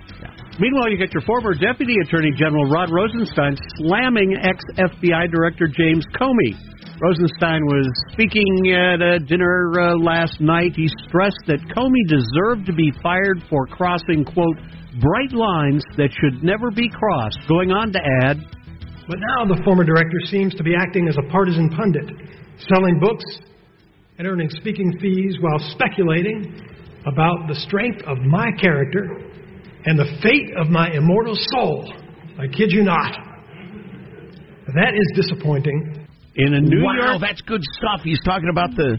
Meanwhile, 0.60 0.90
you 0.90 0.98
get 0.98 1.12
your 1.12 1.22
former 1.22 1.54
Deputy 1.54 1.96
Attorney 2.04 2.30
General 2.36 2.66
Rod 2.70 2.90
Rosenstein 2.92 3.56
slamming 3.78 4.36
ex 4.40 4.62
FBI 4.78 5.26
Director 5.32 5.66
James 5.66 6.06
Comey. 6.14 6.54
Rosenstein 7.00 7.64
was 7.66 7.88
speaking 8.12 8.70
at 8.70 9.02
a 9.02 9.18
dinner 9.18 9.72
uh, 9.80 9.96
last 9.98 10.40
night. 10.40 10.76
He 10.76 10.86
stressed 11.08 11.40
that 11.48 11.58
Comey 11.74 12.06
deserved 12.06 12.66
to 12.66 12.72
be 12.72 12.92
fired 13.02 13.42
for 13.50 13.66
crossing, 13.66 14.24
quote, 14.24 14.56
bright 15.00 15.32
lines 15.32 15.82
that 15.96 16.10
should 16.20 16.44
never 16.44 16.70
be 16.70 16.88
crossed, 16.88 17.38
going 17.48 17.72
on 17.72 17.90
to 17.92 17.98
add, 18.22 18.38
But 19.12 19.20
now 19.20 19.44
the 19.44 19.61
former 19.62 19.85
director 19.85 20.16
seems 20.25 20.55
to 20.55 20.62
be 20.62 20.75
acting 20.75 21.07
as 21.07 21.18
a 21.18 21.31
partisan 21.31 21.68
pundit. 21.68 22.09
selling 22.72 22.98
books 22.98 23.25
and 24.16 24.27
earning 24.27 24.48
speaking 24.48 24.96
fees 25.01 25.37
while 25.38 25.59
speculating 25.72 26.59
about 27.05 27.46
the 27.46 27.55
strength 27.57 28.01
of 28.07 28.16
my 28.20 28.51
character 28.59 29.05
and 29.85 29.98
the 29.98 30.07
fate 30.22 30.57
of 30.57 30.68
my 30.68 30.90
immortal 30.92 31.35
soul. 31.37 31.92
I 32.38 32.46
kid 32.46 32.72
you 32.72 32.85
not. 32.85 33.12
That 34.68 34.94
is 34.94 35.27
disappointing. 35.27 36.07
In 36.37 36.55
a 36.55 36.61
New 36.62 36.83
wow, 36.83 36.94
York 36.94 37.20
that's 37.20 37.42
good 37.42 37.61
stuff. 37.77 38.01
He's 38.03 38.20
talking 38.25 38.48
about 38.51 38.70
the 38.77 38.96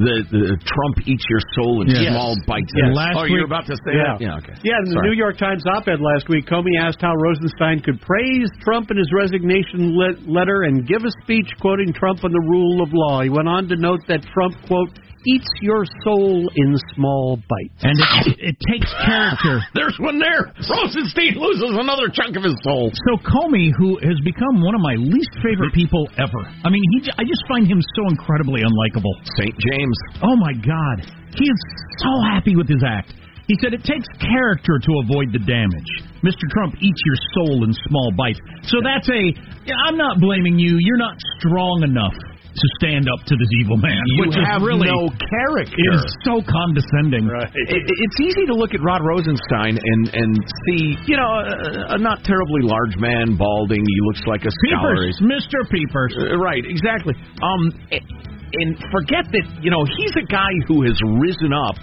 the, 0.00 0.16
the 0.32 0.56
Trump 0.64 0.96
eats 1.04 1.24
your 1.28 1.44
soul 1.52 1.84
in 1.84 1.92
Yes. 1.92 2.08
small 2.16 2.32
bites. 2.48 2.72
Yes. 2.72 2.96
oh, 3.14 3.28
you're 3.28 3.44
about 3.44 3.68
to 3.68 3.76
say 3.84 3.92
yeah. 3.92 4.16
that? 4.16 4.20
Yeah, 4.20 4.40
okay. 4.40 4.56
Yeah, 4.64 4.80
in 4.80 4.88
the 4.88 4.96
Sorry. 4.96 5.12
New 5.12 5.16
York 5.16 5.36
Times 5.36 5.60
op-ed 5.68 6.00
last 6.00 6.28
week, 6.32 6.48
Comey 6.48 6.72
asked 6.80 7.04
how 7.04 7.12
Rosenstein 7.12 7.84
could 7.84 8.00
praise 8.00 8.48
Trump 8.64 8.90
in 8.90 8.96
his 8.96 9.12
resignation 9.12 9.92
le- 9.92 10.16
letter 10.24 10.64
and 10.64 10.88
give 10.88 11.04
a 11.04 11.12
speech 11.22 11.52
quoting 11.60 11.92
Trump 11.92 12.24
on 12.24 12.32
the 12.32 12.44
rule 12.48 12.80
of 12.82 12.88
law. 12.92 13.20
He 13.20 13.28
went 13.28 13.48
on 13.48 13.68
to 13.68 13.76
note 13.76 14.00
that 14.08 14.24
Trump, 14.32 14.56
quote, 14.66 14.96
eats 15.26 15.48
your 15.60 15.84
soul 16.04 16.48
in 16.56 16.76
small 16.94 17.36
bites. 17.36 17.80
And 17.82 17.96
it, 18.26 18.54
it 18.54 18.56
takes 18.70 18.88
character. 19.04 19.60
There's 19.74 19.96
one 20.00 20.18
there. 20.18 20.52
Rosenstein 20.56 21.36
loses 21.36 21.76
another 21.76 22.08
chunk 22.08 22.36
of 22.36 22.44
his 22.44 22.56
soul. 22.64 22.90
So 23.08 23.20
Comey, 23.24 23.70
who 23.76 23.98
has 24.00 24.16
become 24.24 24.62
one 24.64 24.74
of 24.74 24.80
my 24.80 24.94
least 24.96 25.30
favorite 25.44 25.72
people 25.74 26.08
ever. 26.16 26.40
I 26.64 26.68
mean, 26.70 26.82
he, 26.96 27.08
j- 27.08 27.16
I 27.18 27.24
just 27.24 27.44
find 27.48 27.66
him 27.66 27.80
so 27.96 28.08
incredibly 28.08 28.62
unlikable. 28.62 29.12
St. 29.36 29.54
James. 29.58 29.96
Oh 30.22 30.36
my 30.36 30.52
God, 30.54 30.96
he 31.36 31.44
is 31.44 31.60
so 32.00 32.12
happy 32.32 32.56
with 32.56 32.68
his 32.68 32.82
act. 32.86 33.12
He 33.48 33.58
said 33.60 33.74
it 33.74 33.82
takes 33.82 34.06
character 34.22 34.78
to 34.78 34.92
avoid 35.02 35.34
the 35.34 35.42
damage. 35.42 35.90
Mr. 36.22 36.46
Trump 36.54 36.74
eats 36.78 37.00
your 37.02 37.18
soul 37.34 37.64
in 37.64 37.74
small 37.88 38.12
bites. 38.16 38.38
So 38.70 38.78
that's 38.78 39.08
a. 39.10 39.22
yeah, 39.66 39.74
I'm 39.88 39.96
not 39.96 40.20
blaming 40.20 40.56
you. 40.58 40.78
You're 40.78 41.00
not 41.00 41.16
strong 41.38 41.82
enough 41.82 42.14
to 42.60 42.68
stand 42.76 43.08
up 43.08 43.24
to 43.24 43.34
this 43.34 43.50
evil 43.64 43.80
man, 43.80 43.96
You 44.14 44.28
which 44.28 44.36
have 44.36 44.60
is 44.60 44.68
really 44.68 44.88
no 44.92 45.08
character. 45.08 45.72
It 45.72 45.88
is 45.96 46.04
so 46.28 46.44
condescending. 46.44 47.24
It, 47.26 47.82
it's 47.88 48.18
easy 48.20 48.44
to 48.46 48.54
look 48.54 48.76
at 48.76 48.80
Rod 48.84 49.00
Rosenstein 49.00 49.80
and 49.80 50.02
and 50.12 50.32
see, 50.68 51.00
you 51.08 51.16
know, 51.16 51.32
a, 51.40 51.96
a 51.96 51.98
not 51.98 52.22
terribly 52.24 52.62
large 52.62 52.96
man, 53.00 53.36
balding. 53.40 53.80
He 53.80 53.98
looks 54.12 54.22
like 54.28 54.44
a 54.44 54.52
scholar. 54.68 55.08
Peepers, 55.08 55.16
Mr. 55.24 55.64
Peepers. 55.72 56.12
Uh, 56.20 56.36
right, 56.36 56.62
exactly. 56.64 57.14
Um, 57.40 57.72
and 57.90 58.76
forget 58.92 59.24
that 59.32 59.44
you 59.62 59.70
know 59.70 59.84
he's 59.96 60.14
a 60.20 60.26
guy 60.26 60.52
who 60.68 60.82
has 60.84 60.98
risen 61.22 61.52
up 61.54 61.76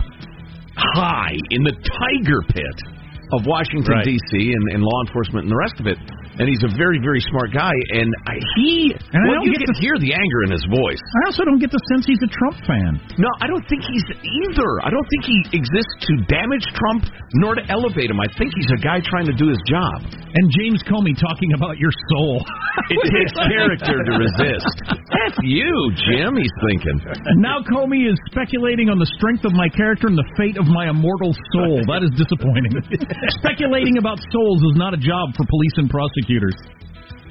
high 0.77 1.35
in 1.49 1.63
the 1.63 1.73
tiger 1.73 2.41
pit 2.53 2.77
of 3.33 3.45
Washington 3.45 3.91
Right. 3.91 4.05
D.C. 4.05 4.53
and, 4.53 4.63
and 4.71 4.83
law 4.83 5.01
enforcement 5.07 5.45
and 5.45 5.51
the 5.51 5.57
rest 5.57 5.79
of 5.79 5.87
it. 5.87 5.97
And 6.37 6.45
he's 6.45 6.61
a 6.61 6.71
very, 6.77 7.01
very 7.01 7.21
smart 7.33 7.49
guy. 7.53 7.73
And 7.97 8.09
I, 8.29 8.35
he, 8.55 8.93
And 8.93 9.19
I 9.21 9.25
well, 9.25 9.41
don't 9.41 9.49
you 9.49 9.57
get 9.57 9.65
can 9.65 9.73
the- 9.73 9.81
hear 9.81 9.95
the 9.97 10.13
anger 10.13 10.39
in 10.45 10.51
his 10.53 10.65
voice. 10.69 11.01
I 11.25 11.33
also 11.33 11.43
don't 11.45 11.57
get 11.57 11.73
the 11.73 11.81
sense 11.93 12.05
he's 12.05 12.21
a 12.21 12.29
Trump 12.29 12.57
fan. 12.65 12.91
No, 13.17 13.29
I 13.41 13.47
don't 13.49 13.65
think 13.65 13.81
he's 13.85 14.05
either. 14.21 14.69
I 14.85 14.89
don't 14.93 15.07
think 15.09 15.23
he 15.25 15.37
exists 15.57 15.97
to 16.05 16.13
damage 16.29 16.65
Trump 16.77 17.09
nor 17.41 17.57
to 17.57 17.63
elevate 17.73 18.09
him. 18.13 18.21
I 18.21 18.29
think 18.37 18.53
he's 18.53 18.69
a 18.69 18.79
guy 18.81 19.01
trying 19.01 19.25
to 19.25 19.35
do 19.35 19.49
his 19.49 19.59
job. 19.65 20.05
And 20.13 20.45
James 20.61 20.85
Comey 20.85 21.17
talking 21.17 21.53
about 21.57 21.77
your 21.81 21.91
soul. 22.13 22.45
It 22.77 23.01
takes 23.09 23.33
character 23.33 23.97
to 24.05 24.11
resist. 24.21 24.77
F 24.93 25.33
you, 25.41 25.65
Jim, 25.97 26.37
he's 26.37 26.53
thinking. 26.69 27.01
now 27.41 27.57
Comey 27.65 28.05
is 28.05 28.13
speculating 28.29 28.93
on 28.93 29.01
the 29.01 29.09
strength 29.17 29.43
of 29.49 29.51
my 29.57 29.65
character 29.73 30.05
and 30.05 30.13
the 30.15 30.23
fate 30.37 30.61
of 30.61 30.69
my 30.69 30.85
immortal 30.87 31.33
soul. 31.57 31.81
That 31.89 32.05
is 32.05 32.13
disappointing. 32.13 32.69
Speculating 33.41 33.97
about 33.97 34.21
souls 34.29 34.61
is 34.71 34.77
not 34.77 34.93
a 34.93 35.01
job 35.01 35.33
for 35.33 35.41
police 35.49 35.75
and 35.81 35.89
prosecutors. 35.89 36.26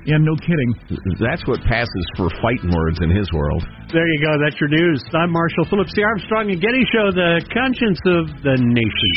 Yeah, 0.07 0.19
no 0.21 0.37
kidding. 0.37 0.75
That's 1.19 1.45
what 1.49 1.61
passes 1.67 2.07
for 2.17 2.31
fighting 2.41 2.71
words 2.71 2.99
in 3.03 3.11
his 3.11 3.31
world. 3.33 3.65
There 3.93 4.07
you 4.07 4.21
go. 4.25 4.39
That's 4.39 4.55
your 4.61 4.71
news. 4.71 5.03
I'm 5.13 5.33
Marshall 5.33 5.67
Phillips, 5.69 5.93
the 5.97 6.05
Armstrong 6.05 6.51
and 6.51 6.61
Getty 6.61 6.87
Show, 6.95 7.11
the 7.11 7.43
conscience 7.53 7.99
of 8.07 8.43
the 8.43 8.57
nation. 8.57 9.13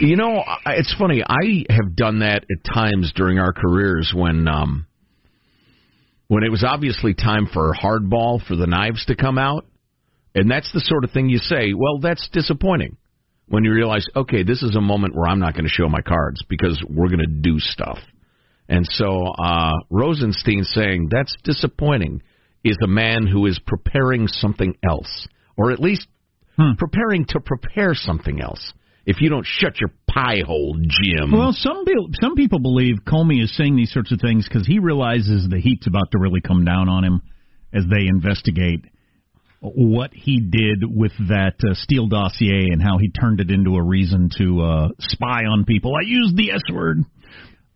You 0.00 0.16
know, 0.16 0.44
it's 0.66 0.94
funny. 0.98 1.22
I 1.26 1.64
have 1.70 1.96
done 1.96 2.18
that 2.18 2.44
at 2.50 2.64
times 2.70 3.12
during 3.16 3.38
our 3.38 3.54
careers 3.54 4.12
when 4.14 4.46
um 4.46 4.86
when 6.28 6.44
it 6.44 6.50
was 6.50 6.62
obviously 6.62 7.14
time 7.14 7.48
for 7.50 7.72
hardball 7.72 8.44
for 8.46 8.56
the 8.56 8.66
knives 8.66 9.06
to 9.06 9.16
come 9.16 9.38
out. 9.38 9.64
And 10.34 10.50
that's 10.50 10.70
the 10.72 10.80
sort 10.80 11.04
of 11.04 11.12
thing 11.12 11.30
you 11.30 11.38
say, 11.38 11.72
well, 11.72 11.98
that's 11.98 12.28
disappointing. 12.30 12.98
When 13.48 13.64
you 13.64 13.72
realize, 13.72 14.04
okay, 14.14 14.42
this 14.42 14.62
is 14.62 14.76
a 14.76 14.80
moment 14.80 15.14
where 15.14 15.28
I'm 15.28 15.38
not 15.38 15.54
going 15.54 15.64
to 15.64 15.70
show 15.70 15.88
my 15.88 16.02
cards 16.02 16.42
because 16.48 16.82
we're 16.86 17.08
going 17.08 17.20
to 17.20 17.26
do 17.26 17.58
stuff. 17.58 17.98
And 18.68 18.86
so 18.88 19.26
uh 19.26 19.72
Rosenstein 19.90 20.64
saying 20.64 21.08
that's 21.10 21.34
disappointing 21.44 22.22
is 22.64 22.76
a 22.82 22.88
man 22.88 23.26
who 23.26 23.46
is 23.46 23.60
preparing 23.64 24.26
something 24.28 24.74
else 24.88 25.28
or 25.56 25.70
at 25.72 25.80
least 25.80 26.06
preparing 26.78 27.26
to 27.28 27.40
prepare 27.40 27.94
something 27.94 28.40
else. 28.40 28.72
If 29.04 29.20
you 29.20 29.28
don't 29.28 29.46
shut 29.46 29.78
your 29.80 29.90
pie 30.10 30.42
hole, 30.44 30.76
Jim. 30.80 31.30
Well, 31.30 31.52
some 31.52 31.84
people, 31.84 32.08
some 32.20 32.34
people 32.34 32.58
believe 32.58 32.96
Comey 33.06 33.42
is 33.42 33.54
saying 33.56 33.76
these 33.76 33.92
sorts 33.92 34.10
of 34.10 34.20
things 34.20 34.48
because 34.48 34.66
he 34.66 34.80
realizes 34.80 35.46
the 35.48 35.60
heat's 35.60 35.86
about 35.86 36.10
to 36.12 36.18
really 36.18 36.40
come 36.40 36.64
down 36.64 36.88
on 36.88 37.04
him 37.04 37.22
as 37.72 37.84
they 37.88 38.08
investigate 38.08 38.84
what 39.60 40.12
he 40.12 40.40
did 40.40 40.82
with 40.84 41.12
that 41.28 41.54
uh, 41.64 41.74
Steele 41.74 42.08
dossier 42.08 42.68
and 42.72 42.82
how 42.82 42.98
he 42.98 43.10
turned 43.10 43.40
it 43.40 43.50
into 43.50 43.76
a 43.76 43.82
reason 43.82 44.30
to 44.38 44.62
uh, 44.62 44.88
spy 44.98 45.44
on 45.44 45.64
people. 45.64 45.94
I 45.94 46.04
used 46.04 46.36
the 46.36 46.52
S 46.52 46.62
word. 46.72 46.98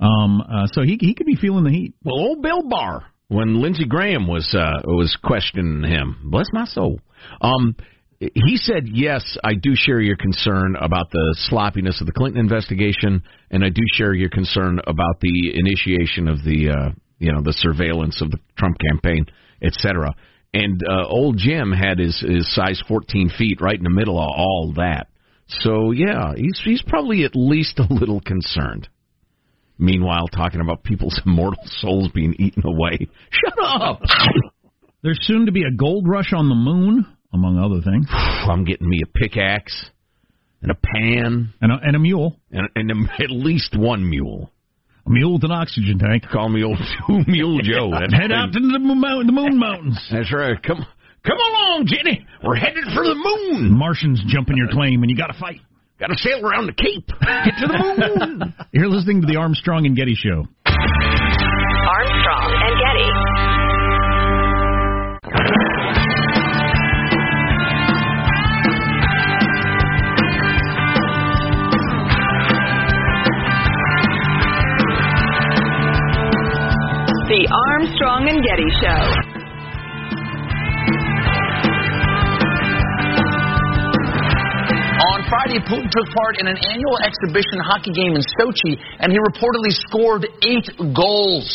Um, 0.01 0.41
uh, 0.41 0.67
so 0.73 0.83
he 0.83 0.97
he 1.01 1.15
could 1.15 1.27
be 1.27 1.37
feeling 1.37 1.65
the 1.65 1.71
heat. 1.71 1.95
Well, 2.03 2.19
old 2.19 2.43
Bill 2.43 2.63
Barr, 2.63 3.05
when 3.29 3.61
Lindsey 3.61 3.85
Graham 3.85 4.27
was 4.27 4.55
uh, 4.55 4.83
was 4.85 5.17
questioning 5.23 5.89
him, 5.89 6.17
bless 6.25 6.47
my 6.53 6.65
soul. 6.65 7.01
Um, 7.41 7.77
he 8.19 8.57
said, 8.57 8.85
"Yes, 8.87 9.37
I 9.45 9.55
do 9.55 9.73
share 9.75 10.01
your 10.01 10.17
concern 10.17 10.77
about 10.81 11.11
the 11.11 11.37
sloppiness 11.49 12.01
of 12.01 12.07
the 12.07 12.13
Clinton 12.13 12.41
investigation, 12.41 13.23
and 13.51 13.65
I 13.65 13.69
do 13.69 13.83
share 13.95 14.15
your 14.15 14.31
concern 14.31 14.81
about 14.87 15.21
the 15.21 15.53
initiation 15.55 16.29
of 16.29 16.45
the 16.45 16.71
uh, 16.71 16.91
you 17.19 17.33
know 17.33 17.43
the 17.43 17.53
surveillance 17.53 18.21
of 18.23 18.31
the 18.31 18.39
Trump 18.59 18.77
campaign, 18.91 19.27
et 19.63 19.75
cetera." 19.75 20.15
And 20.53 20.83
uh, 20.83 21.07
old 21.07 21.39
Jim 21.39 21.73
had 21.73 21.99
his 21.99 22.19
his 22.21 22.53
size 22.55 22.83
14 22.89 23.31
feet 23.39 23.61
right 23.61 23.77
in 23.77 23.85
the 23.85 23.91
middle 23.91 24.19
of 24.19 24.29
all 24.37 24.73
that. 24.77 25.07
So 25.47 25.93
yeah, 25.93 26.33
he's 26.37 26.61
he's 26.65 26.83
probably 26.83 27.25
at 27.25 27.37
least 27.37 27.79
a 27.79 27.93
little 27.93 28.21
concerned. 28.21 28.89
Meanwhile, 29.81 30.29
talking 30.29 30.61
about 30.61 30.85
people's 30.85 31.19
immortal 31.27 31.62
souls 31.66 32.11
being 32.14 32.35
eaten 32.38 32.62
away. 32.66 33.09
Shut 33.31 33.59
up! 33.64 34.03
There's 35.03 35.19
soon 35.23 35.47
to 35.47 35.53
be 35.53 35.62
a 35.62 35.75
gold 35.75 36.07
rush 36.07 36.33
on 36.35 36.51
the 36.51 36.55
moon, 36.55 37.07
among 37.33 37.59
other 37.59 37.81
things, 37.83 38.07
I'm 38.12 38.64
getting 38.64 38.88
me 38.88 39.01
a 39.03 39.19
pickaxe 39.19 39.90
and 40.62 40.71
a 40.71 40.75
pan 40.75 41.55
and 41.62 41.73
a, 41.73 41.77
and 41.83 41.97
a 41.97 41.99
mule. 41.99 42.37
and, 42.51 42.69
and 42.77 42.90
a, 42.90 42.95
at 43.23 43.31
least 43.31 43.75
one 43.77 44.09
mule. 44.09 44.51
A 45.07 45.11
mule 45.11 45.35
with 45.35 45.45
an 45.45 45.51
oxygen 45.53 45.99
tank. 45.99 46.25
Call 46.31 46.51
me 46.51 46.62
old 46.62 46.79
Mule 47.27 47.61
Joe. 47.62 47.90
That's 47.99 48.12
Head 48.12 48.33
out 48.33 48.53
to 48.53 48.61
the 48.61 48.79
moon, 48.79 49.27
the 49.27 49.33
moon 49.33 49.59
mountains. 49.59 49.99
That's 50.12 50.31
right. 50.31 50.62
Come, 50.62 50.85
come 51.25 51.38
along, 51.38 51.87
Jenny. 51.87 52.27
We're 52.45 52.57
headed 52.57 52.85
for 52.95 53.05
the 53.05 53.14
moon. 53.14 53.71
Martians 53.73 54.23
jumping 54.27 54.59
your 54.59 54.69
claim, 54.69 55.03
and 55.03 55.11
you 55.11 55.16
got 55.16 55.29
to 55.29 55.38
fight. 55.40 55.62
Got 56.01 56.07
to 56.07 56.17
sail 56.17 56.41
around 56.47 56.65
the 56.67 56.73
Cape. 56.73 57.07
Get 57.09 57.59
to 57.61 57.67
the 57.67 57.77
moon. 57.77 58.55
You're 58.73 58.89
listening 58.89 59.21
to 59.21 59.27
the 59.27 59.37
Armstrong 59.37 59.85
and 59.85 59.95
Getty 59.95 60.15
Show. 60.15 60.49
Armstrong 60.65 62.57
and 62.57 62.75
Getty. 62.81 63.11
The 77.29 77.47
Armstrong 77.69 78.27
and 78.27 78.43
Getty 78.43 78.71
Show. 78.81 79.30
On 85.11 85.18
Friday, 85.29 85.59
Putin 85.66 85.90
took 85.90 86.07
part 86.14 86.38
in 86.38 86.46
an 86.46 86.55
annual 86.70 86.96
exhibition 87.03 87.59
hockey 87.66 87.90
game 87.90 88.14
in 88.14 88.23
Sochi, 88.38 88.79
and 89.01 89.11
he 89.11 89.18
reportedly 89.18 89.75
scored 89.90 90.23
eight 90.46 90.70
goals. 90.94 91.51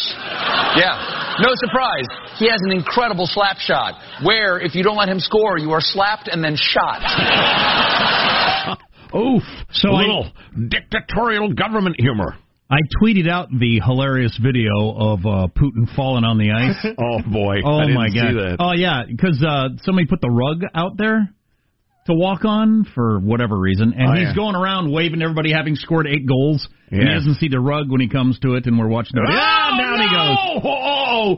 Yeah, 0.75 1.39
no 1.39 1.47
surprise. 1.63 2.03
He 2.37 2.49
has 2.49 2.59
an 2.67 2.73
incredible 2.73 3.25
slap 3.27 3.55
shot, 3.57 3.93
where 4.25 4.59
if 4.59 4.75
you 4.75 4.83
don't 4.83 4.97
let 4.97 5.07
him 5.07 5.21
score, 5.21 5.57
you 5.57 5.71
are 5.71 5.79
slapped 5.79 6.27
and 6.27 6.43
then 6.43 6.57
shot. 6.57 6.99
Oof. 9.15 9.43
So 9.71 9.89
a 9.89 9.93
I- 9.93 10.01
little 10.01 10.31
dictatorial 10.67 11.53
government 11.53 11.95
humor. 11.97 12.35
I 12.69 12.79
tweeted 13.01 13.29
out 13.29 13.47
the 13.51 13.79
hilarious 13.85 14.37
video 14.41 14.91
of 14.97 15.19
uh, 15.19 15.47
Putin 15.55 15.87
falling 15.95 16.25
on 16.25 16.37
the 16.39 16.51
ice. 16.51 16.93
Oh 16.99 17.19
boy. 17.31 17.57
oh 17.63 17.77
I 17.77 17.81
didn't 17.85 17.95
my 17.95 18.09
see 18.09 18.19
god! 18.19 18.33
that. 18.33 18.57
Oh 18.59 18.73
yeah, 18.73 19.03
because 19.07 19.41
uh, 19.47 19.69
somebody 19.83 20.07
put 20.07 20.19
the 20.19 20.29
rug 20.31 20.63
out 20.73 20.97
there 20.97 21.29
to 22.05 22.13
walk 22.13 22.45
on 22.45 22.85
for 22.93 23.19
whatever 23.19 23.57
reason, 23.57 23.93
and 23.97 24.09
Oh, 24.09 24.13
he's 24.13 24.29
yeah. 24.29 24.35
going 24.35 24.55
around 24.55 24.91
waving 24.91 25.21
everybody 25.23 25.51
having 25.51 25.75
scored 25.75 26.05
eight 26.07 26.25
goals, 26.27 26.67
and 26.91 27.01
he 27.01 27.07
Yeah. 27.07 27.13
doesn't 27.15 27.35
see 27.35 27.47
the 27.47 27.59
rug 27.59 27.89
when 27.89 27.99
he 27.99 28.07
comes 28.07 28.37
to 28.39 28.53
it, 28.55 28.67
and 28.67 28.77
we're 28.77 28.87
watching. 28.87 29.17
it. 29.17 29.23
Ah, 29.27 29.71
on 29.71 29.77
down 29.79 29.99
he 30.01 30.07
goes. 30.15 30.63
Oh, 30.63 30.83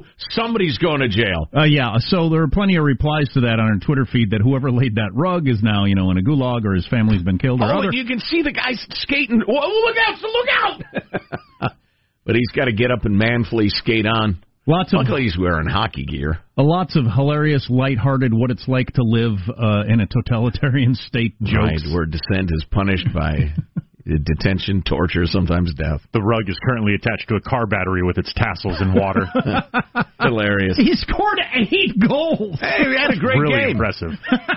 oh, 0.01 0.03
somebody's 0.32 0.77
going 0.77 0.99
to 0.99 1.08
jail. 1.08 1.47
Uh, 1.56 1.63
yeah, 1.63 1.95
so 1.99 2.27
there 2.30 2.41
are 2.43 2.49
plenty 2.49 2.75
of 2.75 2.84
replies 2.84 3.30
to 3.34 3.41
that 3.41 3.60
on 3.60 3.67
our 3.71 3.80
Twitter 3.80 4.06
feed 4.06 4.32
that 4.32 4.41
whoever 4.41 4.69
laid 4.71 4.95
that 4.95 5.12
rug 5.13 5.47
is 5.47 5.62
now, 5.63 5.86
you 5.86 5.95
know, 5.95 6.12
in 6.12 6.17
a 6.17 6.21
gulag 6.21 6.65
or 6.65 6.73
his 6.73 6.86
family's 6.88 7.23
been 7.23 7.38
killed 7.38 7.62
or 7.62 7.65
Oh, 7.71 7.77
other. 7.80 7.89
you 7.93 8.03
can 8.06 8.19
see 8.19 8.41
the 8.41 8.51
guy 8.51 8.73
skating. 8.73 9.41
Whoa, 9.47 9.67
look 9.67 9.95
out! 10.06 10.21
Look 10.21 10.49
out! 10.49 11.71
but 12.25 12.36
he's 12.36 12.49
got 12.53 12.65
to 12.65 12.73
get 12.73 12.91
up 12.91 13.06
and 13.06 13.17
manfully 13.17 13.69
skate 13.69 14.06
on. 14.06 14.39
Lots 14.69 14.91
of 14.93 14.97
Luckily, 14.99 15.23
he's 15.23 15.38
wearing 15.39 15.67
hockey 15.67 16.03
gear. 16.03 16.39
uh, 16.58 16.63
lots 16.63 16.95
of 16.97 17.06
hilarious, 17.06 17.67
lighthearted, 17.69 18.34
what 18.34 18.51
it's 18.51 18.67
like 18.67 18.88
to 18.93 19.01
live 19.03 19.38
uh, 19.49 19.84
in 19.88 20.01
a 20.01 20.08
totalitarian 20.08 20.93
state 20.93 21.36
Right, 21.41 21.77
jokes. 21.77 21.89
where 21.93 22.06
dissent 22.06 22.51
is 22.51 22.65
punished 22.69 23.08
by 23.13 23.53
detention, 24.23 24.84
torture, 24.88 25.25
sometimes 25.25 25.73
death. 25.73 26.01
The 26.12 26.21
rug 26.21 26.49
is 26.49 26.60
currently 26.65 26.95
attached 26.95 27.30
to 27.30 27.36
a 27.36 27.41
car 27.41 27.65
battery 27.65 28.03
with 28.03 28.17
its 28.17 28.34
tassels 28.36 28.82
in 28.82 28.93
water. 28.93 29.25
Hilarious. 30.21 30.75
He 30.77 30.93
scored 30.95 31.39
eight 31.56 31.95
goals. 32.06 32.60
Hey, 32.60 32.84
we 32.88 32.95
had 32.95 33.12
a 33.15 33.19
great 33.19 33.38
really 33.39 33.60
game. 33.60 33.69
impressive. 33.71 34.12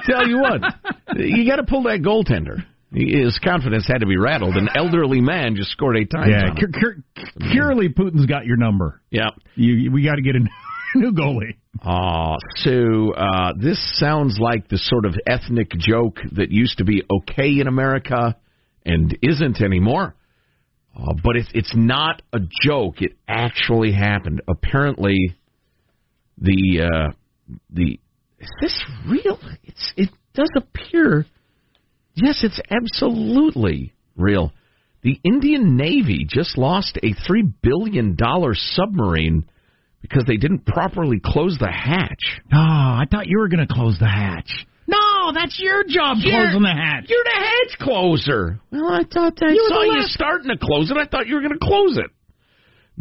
Tell 0.07 0.27
you 0.27 0.41
what, 0.41 0.61
you 1.17 1.49
got 1.49 1.57
to 1.57 1.65
pull 1.65 1.85
that 1.85 2.01
goaltender. 2.03 2.65
His 2.93 3.39
confidence 3.43 3.87
had 3.87 3.99
to 4.01 4.07
be 4.07 4.17
rattled. 4.17 4.57
An 4.57 4.69
elderly 4.75 5.21
man 5.21 5.55
just 5.55 5.71
scored 5.71 5.97
eight 5.97 6.11
times. 6.11 6.33
Yeah, 6.33 6.55
cur- 6.59 6.73
cur- 6.73 7.25
clearly 7.51 7.89
Putin's 7.89 8.27
got 8.27 8.47
your 8.47 8.57
number. 8.57 9.01
yeah. 9.11 9.31
You, 9.55 9.93
we 9.93 10.03
got 10.05 10.17
to 10.17 10.23
get 10.23 10.35
a 10.35 10.41
new 10.99 11.13
goalie. 11.13 11.57
Oh, 11.87 12.35
so 12.57 13.13
uh, 13.15 13.53
this 13.57 13.79
sounds 14.01 14.39
like 14.41 14.69
the 14.69 14.77
sort 14.79 15.07
of 15.07 15.15
ethnic 15.27 15.71
joke 15.79 16.19
that 16.33 16.51
used 16.51 16.79
to 16.79 16.85
be 16.85 17.03
okay 17.19 17.61
in 17.61 17.69
America 17.69 18.37
and 18.85 19.17
isn't 19.23 19.61
anymore. 19.61 20.17
Uh, 20.97 21.15
but 21.23 21.37
it's 21.37 21.49
it's 21.55 21.73
not 21.77 22.23
a 22.33 22.41
joke. 22.65 23.01
It 23.03 23.13
actually 23.29 23.93
happened. 23.93 24.43
Apparently, 24.49 25.37
the 26.39 26.89
uh, 26.93 27.13
the 27.73 28.01
is 28.41 28.49
this 28.61 28.85
real? 29.09 29.39
It's 29.63 29.93
it 29.97 30.09
does 30.35 30.51
appear. 30.57 31.27
Yes, 32.15 32.43
it's 32.45 32.61
absolutely 32.71 33.95
real. 34.17 34.53
The 35.03 35.19
Indian 35.25 35.77
Navy 35.77 36.27
just 36.29 36.59
lost 36.59 36.99
a 37.03 37.15
three 37.27 37.43
billion 37.63 38.17
dollar 38.17 38.53
submarine 38.55 39.49
because 40.03 40.25
they 40.27 40.37
didn't 40.37 40.67
properly 40.67 41.21
close 41.25 41.57
the 41.59 41.71
hatch. 41.71 42.41
Oh, 42.53 42.57
I 42.59 43.05
thought 43.11 43.27
you 43.27 43.39
were 43.39 43.49
going 43.49 43.67
to 43.67 43.73
close 43.73 43.99
the 43.99 44.09
hatch. 44.09 44.67
No, 44.87 45.31
that's 45.33 45.59
your 45.61 45.85
job 45.85 46.17
You're- 46.21 46.37
closing 46.37 46.63
the 46.63 46.69
hatch. 46.69 47.05
You're 47.09 47.25
the 47.25 47.31
hatch 47.47 47.79
closer. 47.79 48.61
Well, 48.73 48.91
I 48.93 49.05
thought 49.05 49.39
I 49.43 49.53
You 49.53 49.67
saw 49.69 49.83
you 49.83 50.03
starting 50.03 50.49
to 50.51 50.59
close 50.59 50.91
it. 50.91 50.97
I 50.97 51.07
thought 51.07 51.29
you 51.29 51.37
were 51.37 51.43
going 51.43 51.53
to 51.59 51.65
close 51.65 51.97
it. 51.97 52.11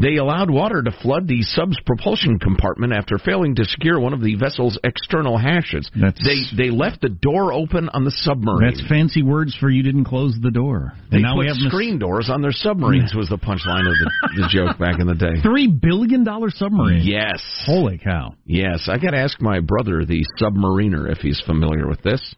They 0.02 0.16
allowed 0.16 0.50
water 0.50 0.82
to 0.82 0.92
flood 0.92 1.28
the 1.28 1.42
sub's 1.42 1.78
propulsion 1.86 2.40
compartment 2.40 2.94
after 2.94 3.18
failing 3.18 3.56
to 3.56 3.66
secure 3.66 4.00
one 4.00 4.14
of 4.14 4.22
the 4.22 4.36
vessel's 4.36 4.80
external 4.84 5.38
hatches. 5.38 5.90
That's- 5.94 6.24
They 6.26 6.56
they 6.66 6.70
left 6.72 7.02
the 7.02 7.10
door 7.10 7.52
open 7.54 7.90
on 7.90 8.06
the 8.06 8.12
submarine. 8.12 8.72
That's 8.74 8.88
fancy 8.88 9.22
words 9.24 9.54
for 9.60 9.70
you 9.70 9.84
didn't 9.84 10.06
close 10.06 10.38
the 10.42 10.52
door. 10.52 10.94
they 11.12 11.18
and 11.18 11.24
now 11.24 11.34
put 11.34 11.40
we 11.40 11.48
have 11.48 11.58
mis- 11.58 11.68
screen 11.68 12.00
doors 12.00 12.30
on 12.30 12.42
their 12.42 12.54
submarines. 12.54 13.14
Was 13.14 13.28
the 13.30 13.38
punchline 13.38 13.88
of 13.88 13.94
the, 14.00 14.12
the 14.42 14.48
joke 14.50 14.78
back 14.80 15.00
in 15.00 15.08
the 15.08 15.16
day? 15.16 15.42
three 15.44 15.68
billion 15.68 16.24
dollar 16.24 16.50
submarine. 16.50 17.02
Yes. 17.04 17.44
Holy 17.66 17.98
cow! 17.98 18.36
Yes, 18.46 18.88
I 18.88 18.98
got 18.98 19.12
to 19.12 19.18
ask 19.18 19.42
my 19.42 19.60
brother, 19.60 20.06
the 20.06 20.26
submariner, 20.42 21.12
if 21.12 21.18
he's 21.20 21.42
familiar 21.46 21.88
with 21.88 22.02
this. 22.04 22.36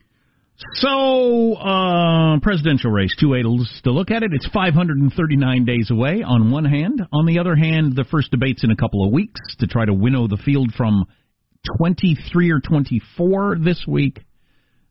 So, 0.75 1.53
uh, 1.55 2.39
presidential 2.41 2.91
race, 2.91 3.15
two 3.19 3.29
Adels 3.29 3.65
to 3.83 3.91
look 3.91 4.11
at 4.11 4.23
it. 4.23 4.31
It's 4.33 4.47
539 4.53 5.65
days 5.65 5.89
away 5.91 6.23
on 6.23 6.51
one 6.51 6.65
hand. 6.65 7.01
On 7.11 7.25
the 7.25 7.39
other 7.39 7.55
hand, 7.55 7.95
the 7.95 8.05
first 8.05 8.31
debate's 8.31 8.63
in 8.63 8.71
a 8.71 8.75
couple 8.75 9.05
of 9.05 9.11
weeks 9.11 9.39
to 9.59 9.67
try 9.67 9.85
to 9.85 9.93
winnow 9.93 10.27
the 10.27 10.37
field 10.37 10.71
from 10.75 11.05
23 11.77 12.51
or 12.51 12.59
24 12.59 13.57
this 13.63 13.85
week 13.87 14.19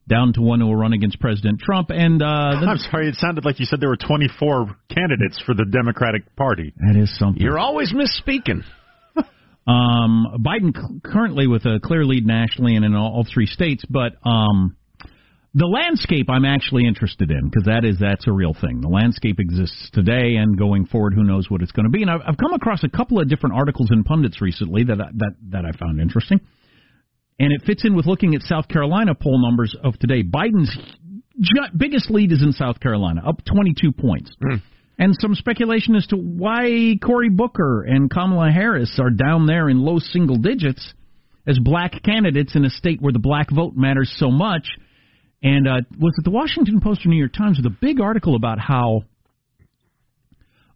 down 0.09 0.33
to 0.33 0.43
one 0.43 0.61
who 0.61 0.67
will 0.67 0.77
run 0.77 0.93
against 0.93 1.21
President 1.21 1.61
Trump. 1.61 1.91
And, 1.91 2.21
uh, 2.21 2.27
I'm 2.27 2.79
sorry, 2.79 3.09
it 3.09 3.15
sounded 3.17 3.45
like 3.45 3.61
you 3.61 3.65
said 3.67 3.81
there 3.81 3.89
were 3.89 3.97
24 3.97 4.77
candidates 4.93 5.41
for 5.47 5.55
the 5.55 5.65
Democratic 5.65 6.35
Party. 6.37 6.73
that 6.79 6.97
is 6.97 7.17
something. 7.17 7.41
You're 7.43 7.59
always 7.59 7.93
misspeaking. 7.93 8.63
Um, 9.67 10.43
Biden 10.45 10.75
c- 10.75 11.01
currently 11.05 11.47
with 11.47 11.65
a 11.65 11.79
clear 11.85 12.05
lead 12.05 12.27
nationally 12.27 12.75
and 12.75 12.85
in 12.85 12.95
all, 12.97 13.13
all 13.13 13.27
three 13.31 13.47
states, 13.47 13.85
but 13.89 14.15
um, 14.25 14.75
the 15.55 15.67
landscape 15.67 16.31
I'm 16.31 16.45
actually 16.45 16.87
interested 16.87 17.31
in 17.31 17.49
because 17.49 17.65
that 17.65 17.85
is 17.85 17.99
that's 17.99 18.27
a 18.29 18.33
real 18.33 18.55
thing. 18.55 18.81
The 18.81 18.89
landscape 18.89 19.41
exists 19.41 19.91
today 19.93 20.37
and 20.37 20.57
going 20.57 20.87
forward, 20.87 21.15
who 21.15 21.25
knows 21.25 21.51
what 21.51 21.61
it's 21.61 21.73
going 21.73 21.87
to 21.87 21.91
be. 21.91 22.03
And 22.03 22.11
I've, 22.11 22.21
I've 22.25 22.37
come 22.37 22.53
across 22.53 22.85
a 22.85 22.89
couple 22.89 23.21
of 23.21 23.29
different 23.29 23.57
articles 23.57 23.89
and 23.91 24.05
pundits 24.05 24.41
recently 24.41 24.85
that 24.85 25.01
I- 25.01 25.11
that 25.17 25.33
that 25.51 25.65
I 25.65 25.73
found 25.73 26.01
interesting, 26.01 26.41
and 27.39 27.53
it 27.53 27.63
fits 27.67 27.85
in 27.85 27.97
with 27.97 28.07
looking 28.07 28.35
at 28.35 28.43
South 28.43 28.69
Carolina 28.69 29.15
poll 29.15 29.43
numbers 29.43 29.75
of 29.83 29.99
today. 29.99 30.23
Biden's 30.23 30.77
biggest 31.77 32.11
lead 32.11 32.33
is 32.33 32.43
in 32.43 32.53
South 32.53 32.79
Carolina, 32.81 33.23
up 33.27 33.45
22 33.45 33.93
points. 33.93 34.31
Hmm. 34.41 34.57
And 34.99 35.17
some 35.19 35.35
speculation 35.35 35.97
as 35.97 36.07
to 36.09 36.17
why 36.17 36.95
Cory 37.03 37.31
Booker 37.31 37.85
and 37.85 38.11
Kamala 38.11 38.51
Harris 38.51 38.99
are 39.01 39.09
down 39.09 39.47
there 39.47 39.71
in 39.71 39.81
low 39.81 39.99
single 39.99 40.37
digits 40.37 40.93
as 41.47 41.59
black 41.59 42.03
candidates 42.03 42.55
in 42.55 42.67
a 42.67 42.71
state 42.71 43.01
where 43.01 43.13
the 43.13 43.19
black 43.19 43.51
vote 43.51 43.73
matters 43.75 44.15
so 44.19 44.31
much. 44.31 44.69
And 45.42 45.66
uh, 45.66 45.81
was 45.98 46.14
it 46.18 46.24
the 46.24 46.31
Washington 46.31 46.81
Post 46.81 47.05
or 47.07 47.09
New 47.09 47.16
York 47.16 47.33
Times 47.33 47.59
with 47.59 47.66
a 47.66 47.76
big 47.81 48.00
article 48.00 48.35
about 48.35 48.59
how 48.59 49.05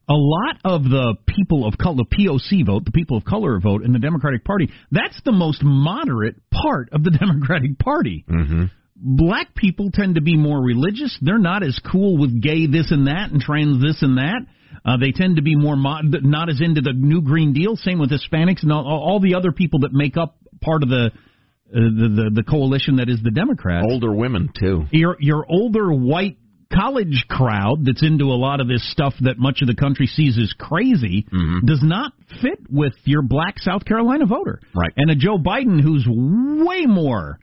a 0.09 0.15
lot 0.15 0.57
of 0.65 0.85
the 0.85 1.17
people 1.27 1.67
of 1.67 1.79
color, 1.79 1.97
the 1.97 2.17
POC 2.17 2.67
vote, 2.67 2.85
the 2.85 2.93
people 2.93 3.17
of 3.17 3.25
color 3.25 3.59
vote 3.61 3.83
in 3.83 3.93
the 3.93 3.99
Democratic 3.99 4.45
Party, 4.45 4.71
that's 4.91 5.19
the 5.25 5.33
most 5.33 5.63
moderate 5.63 6.37
part 6.51 6.91
of 6.93 7.03
the 7.03 7.11
Democratic 7.19 7.79
Party. 7.79 8.25
Mm-hmm. 8.29 8.65
Black 8.97 9.55
people 9.55 9.91
tend 9.93 10.15
to 10.15 10.21
be 10.21 10.37
more 10.37 10.63
religious. 10.63 11.17
They're 11.21 11.39
not 11.39 11.63
as 11.63 11.79
cool 11.91 12.17
with 12.17 12.43
gay 12.43 12.67
this 12.67 12.91
and 12.91 13.07
that 13.07 13.31
and 13.33 13.41
trans 13.41 13.83
this 13.83 14.03
and 14.03 14.19
that. 14.19 14.41
Uh, 14.85 14.97
they 14.99 15.13
tend 15.13 15.37
to 15.37 15.43
be 15.43 15.57
more 15.57 15.77
mod- 15.77 16.05
not 16.23 16.49
as 16.49 16.61
into 16.61 16.81
the 16.81 16.93
New 16.93 17.23
Green 17.23 17.53
Deal. 17.53 17.77
Same 17.77 17.99
with 17.99 18.11
Hispanics 18.11 18.63
and 18.63 18.73
all, 18.73 18.87
all 18.87 19.21
the 19.21 19.35
other 19.35 19.53
people 19.53 19.81
that 19.81 19.93
make 19.93 20.17
up 20.17 20.37
part 20.63 20.83
of 20.83 20.89
the 20.89 21.11
uh, 21.75 21.79
the, 21.81 22.09
the 22.09 22.31
the 22.37 22.43
coalition 22.43 22.97
that 22.97 23.09
is 23.09 23.21
the 23.23 23.31
Democrats. 23.31 23.87
Older 23.91 24.13
women 24.15 24.51
too. 24.59 24.85
Your 24.93 25.17
your 25.21 25.45
older 25.49 25.93
white 25.93 26.37
college 26.73 27.27
crowd 27.29 27.85
that's 27.85 28.03
into 28.03 28.25
a 28.25 28.35
lot 28.39 28.61
of 28.61 28.67
this 28.69 28.89
stuff 28.91 29.15
that 29.21 29.39
much 29.39 29.61
of 29.63 29.69
the 29.69 29.75
country 29.77 30.07
sees 30.07 30.37
as 30.39 30.53
crazy 30.59 31.25
does 31.65 31.81
not 31.83 32.13
fit 32.43 32.59
with 32.69 32.95
your 33.05 33.23
black 33.23 33.59
South 33.59 33.85
Carolina 33.85 34.27
voter. 34.27 34.61
Right. 34.75 34.93
And 34.97 35.09
a 35.11 35.15
Joe 35.15 35.37
Biden 35.39 35.81
who's 35.81 36.05
way 36.09 36.87
more 36.87 37.39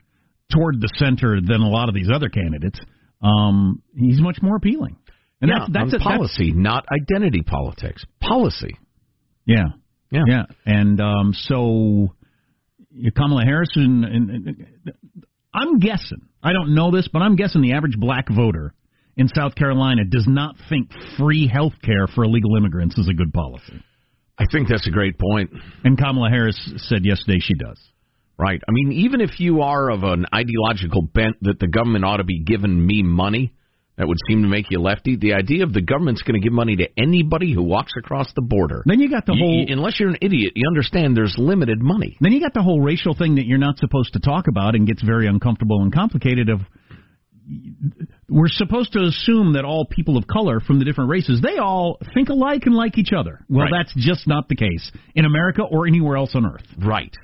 toward 0.52 0.80
the 0.82 0.90
center 0.96 1.40
than 1.40 1.62
a 1.62 1.68
lot 1.68 1.88
of 1.88 1.94
these 1.94 2.08
other 2.14 2.28
candidates. 2.28 2.78
Um, 3.22 3.80
he's 3.96 4.20
much 4.20 4.38
more 4.42 4.56
appealing. 4.56 4.96
And 5.40 5.48
yeah, 5.50 5.60
that's 5.60 5.72
that's 5.72 5.94
a, 5.94 5.98
that's- 5.98 6.16
policy, 6.16 6.52
not 6.52 6.84
identity 6.92 7.42
politics. 7.42 8.04
Policy. 8.20 8.76
yeah. 9.46 9.64
Yeah. 10.10 10.24
Yeah, 10.28 10.42
and 10.66 11.00
um, 11.00 11.32
so 11.32 12.14
Kamala 13.16 13.44
Harris, 13.44 13.70
and, 13.74 14.04
and, 14.04 14.30
and 14.30 14.66
I'm 15.54 15.78
guessing, 15.78 16.28
I 16.42 16.52
don't 16.52 16.74
know 16.74 16.90
this, 16.90 17.08
but 17.12 17.22
I'm 17.22 17.36
guessing 17.36 17.62
the 17.62 17.72
average 17.72 17.96
black 17.98 18.26
voter 18.28 18.74
in 19.16 19.28
South 19.28 19.54
Carolina 19.54 20.02
does 20.08 20.26
not 20.26 20.56
think 20.68 20.90
free 21.18 21.46
health 21.46 21.74
care 21.84 22.06
for 22.06 22.24
illegal 22.24 22.56
immigrants 22.56 22.96
is 22.98 23.08
a 23.08 23.14
good 23.14 23.32
policy. 23.32 23.82
I 24.38 24.44
think 24.50 24.68
that's 24.68 24.86
a 24.86 24.90
great 24.90 25.18
point. 25.18 25.50
And 25.84 25.98
Kamala 25.98 26.30
Harris 26.30 26.58
said 26.88 27.04
yesterday 27.04 27.38
she 27.40 27.54
does. 27.54 27.78
Right. 28.38 28.60
I 28.66 28.72
mean, 28.72 28.92
even 28.92 29.20
if 29.20 29.38
you 29.38 29.60
are 29.60 29.90
of 29.90 30.02
an 30.02 30.26
ideological 30.34 31.02
bent 31.02 31.36
that 31.42 31.60
the 31.60 31.68
government 31.68 32.04
ought 32.04 32.16
to 32.16 32.24
be 32.24 32.42
giving 32.42 32.84
me 32.84 33.02
money, 33.02 33.52
that 34.02 34.08
would 34.08 34.18
seem 34.28 34.42
to 34.42 34.48
make 34.48 34.66
you 34.68 34.80
lefty. 34.80 35.14
The 35.14 35.34
idea 35.34 35.62
of 35.62 35.72
the 35.72 35.80
government's 35.80 36.22
going 36.22 36.34
to 36.34 36.44
give 36.44 36.52
money 36.52 36.74
to 36.74 36.88
anybody 37.00 37.52
who 37.54 37.62
walks 37.62 37.92
across 37.96 38.26
the 38.34 38.42
border. 38.42 38.82
Then 38.84 38.98
you 38.98 39.08
got 39.08 39.26
the 39.26 39.34
whole 39.36 39.64
you- 39.68 39.72
unless 39.72 40.00
you're 40.00 40.08
an 40.08 40.18
idiot, 40.20 40.54
you 40.56 40.66
understand 40.68 41.16
there's 41.16 41.36
limited 41.38 41.80
money. 41.80 42.16
Then 42.20 42.32
you 42.32 42.40
got 42.40 42.52
the 42.52 42.62
whole 42.62 42.80
racial 42.80 43.14
thing 43.14 43.36
that 43.36 43.46
you're 43.46 43.58
not 43.58 43.78
supposed 43.78 44.14
to 44.14 44.18
talk 44.18 44.48
about 44.48 44.74
and 44.74 44.88
gets 44.88 45.02
very 45.02 45.28
uncomfortable 45.28 45.82
and 45.82 45.92
complicated 45.92 46.48
of 46.48 46.62
we're 48.28 48.48
supposed 48.48 48.92
to 48.94 49.02
assume 49.04 49.52
that 49.54 49.64
all 49.64 49.84
people 49.84 50.16
of 50.16 50.26
color 50.26 50.60
from 50.60 50.78
the 50.78 50.84
different 50.84 51.10
races 51.10 51.40
they 51.40 51.58
all 51.58 51.98
think 52.14 52.28
alike 52.28 52.62
and 52.66 52.74
like 52.74 52.98
each 52.98 53.12
other. 53.12 53.40
Well, 53.48 53.66
Right. 53.66 53.72
that's 53.84 53.94
just 53.96 54.26
not 54.26 54.48
the 54.48 54.56
case 54.56 54.90
in 55.14 55.24
America 55.24 55.62
or 55.62 55.86
anywhere 55.86 56.16
else 56.16 56.34
on 56.34 56.44
earth. 56.46 56.64
Right. 56.78 57.14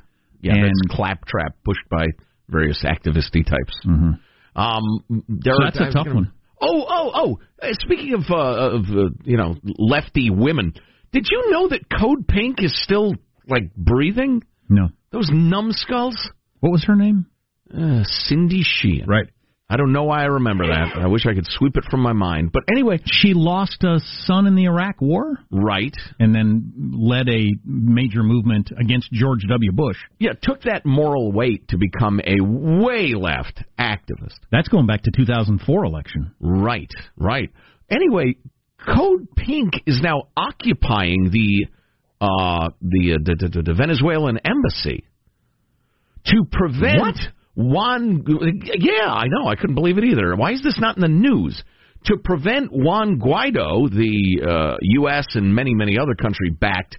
Yeah, 0.43 0.55
And- 0.55 0.65
that's 0.65 0.81
claptrap 0.91 1.57
pushed 1.65 1.89
by 1.91 2.07
various 2.49 2.83
activisty 2.85 3.45
types. 3.45 3.75
Mm-hmm. 3.87 4.13
Um, 4.61 4.83
there 5.29 5.55
So 5.55 5.63
are- 5.63 5.65
that's 5.71 5.81
a 5.81 5.91
tough 5.93 6.07
gonna- 6.07 6.15
one. 6.15 6.31
Oh, 6.61 6.85
oh, 6.89 7.11
oh! 7.15 7.39
Uh, 7.63 7.69
speaking 7.73 8.15
of, 8.15 8.23
uh, 8.31 8.77
of 8.77 8.85
uh, 8.91 9.11
you 9.25 9.37
know, 9.37 9.57
lefty 9.65 10.31
women, 10.31 10.75
did 11.13 11.27
you 11.31 11.51
know 11.51 11.69
that 11.69 11.83
Code 11.91 12.27
Pink 12.27 12.63
is 12.63 12.81
still 12.83 13.15
like 13.47 13.75
breathing? 13.75 14.45
No. 14.69 14.89
Those 15.11 15.31
numbskulls. 15.33 16.31
What 16.61 16.71
was 16.71 16.85
her 16.85 16.97
name? 16.97 17.27
Uh, 17.73 18.03
Cindy 18.05 18.63
Sheehan. 18.63 19.07
Right. 19.07 19.29
I 19.71 19.77
don't 19.77 19.93
know 19.93 20.05
why 20.05 20.23
I 20.23 20.27
remember 20.27 20.67
that. 20.67 20.97
I 20.97 21.09
wish 21.09 21.27
I 21.27 21.35
could 21.35 21.47
sweep 21.47 21.77
it 21.77 21.85
from 21.91 22.01
my 22.01 22.15
mind. 22.15 22.53
But 22.53 22.63
anyway, 22.73 23.01
she 23.05 23.35
lost 23.35 23.85
a 23.85 24.01
son 24.23 24.47
in 24.47 24.55
the 24.55 24.65
Iraq 24.65 25.03
War, 25.03 25.39
right? 25.51 25.95
and 26.19 26.35
then 26.35 26.73
led 26.99 27.29
a 27.29 27.51
major 27.65 28.23
movement 28.23 28.71
against 28.79 29.13
George 29.13 29.43
W. 29.47 29.73
Bush. 29.73 29.99
Yeah, 30.19 30.31
took 30.41 30.63
that 30.63 30.87
moral 30.87 31.33
weight 31.33 31.69
to 31.69 31.77
become 31.77 32.19
a 32.21 32.37
way 32.43 33.13
left 33.15 33.63
activist. 33.79 34.39
That's 34.51 34.69
going 34.69 34.87
back 34.87 35.03
to 35.03 35.11
2004 35.15 35.85
election. 35.85 36.35
Right, 36.41 36.91
right. 37.17 37.51
Anyway, 37.91 38.37
Code 38.85 39.29
Pink 39.37 39.75
is 39.87 40.01
now 40.03 40.29
occupying 40.37 41.31
the 41.31 41.67
uh, 42.21 42.71
the, 42.81 43.15
uh, 43.15 43.19
the, 43.23 43.49
the 43.49 43.63
the 43.63 43.75
Venezuelan 43.75 44.39
embassy 44.45 45.05
to 46.25 46.45
prevent 46.51 47.01
What? 47.01 47.17
Juan. 47.59 48.25
Yeah, 48.79 49.07
I 49.13 49.27
know. 49.27 49.49
I 49.49 49.57
couldn't 49.57 49.75
believe 49.75 49.99
it 49.99 50.05
either. 50.05 50.37
Why 50.37 50.53
is 50.53 50.63
this 50.63 50.79
not 50.79 50.97
in 50.97 51.03
the 51.03 51.09
news? 51.09 51.61
To 52.05 52.17
prevent 52.17 52.71
Juan 52.73 53.19
Guaido, 53.19 53.91
the 53.91 54.47
uh, 54.49 54.77
U.S. 54.81 55.27
and 55.35 55.53
many 55.53 55.75
many 55.75 55.99
other 55.99 56.15
country 56.15 56.51
backed 56.51 56.97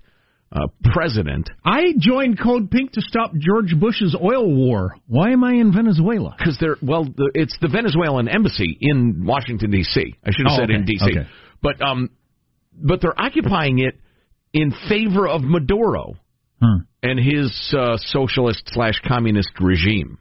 uh, 0.51 0.67
president, 0.83 1.49
I 1.63 1.93
joined 1.97 2.37
Code 2.37 2.69
Pink 2.69 2.91
to 2.93 3.01
stop 3.01 3.31
George 3.39 3.73
Bush's 3.79 4.13
oil 4.21 4.53
war. 4.53 4.95
Why 5.07 5.29
am 5.31 5.43
I 5.45 5.53
in 5.53 5.71
Venezuela? 5.73 6.35
because 6.37 6.57
they're 6.59 6.75
well, 6.81 7.05
the, 7.05 7.31
it's 7.33 7.55
the 7.61 7.69
Venezuelan 7.69 8.27
embassy 8.27 8.77
in 8.81 9.23
Washington 9.25 9.71
D.C. 9.71 10.15
I 10.25 10.31
should 10.31 10.45
have 10.47 10.53
Oh, 10.53 10.57
said 10.57 10.63
okay, 10.69 10.75
in 10.75 10.85
D.C. 10.85 11.05
okay. 11.05 11.29
But 11.61 11.81
um, 11.81 12.09
but 12.73 12.99
they're 13.01 13.19
occupying 13.19 13.79
it 13.79 13.95
in 14.53 14.73
favor 14.89 15.27
of 15.27 15.41
Maduro 15.43 16.15
Hmm. 16.61 16.79
and 17.01 17.17
his 17.17 17.73
uh, 17.77 17.95
socialist 17.97 18.63
slash 18.73 18.99
communist 19.07 19.51
regime. 19.61 20.17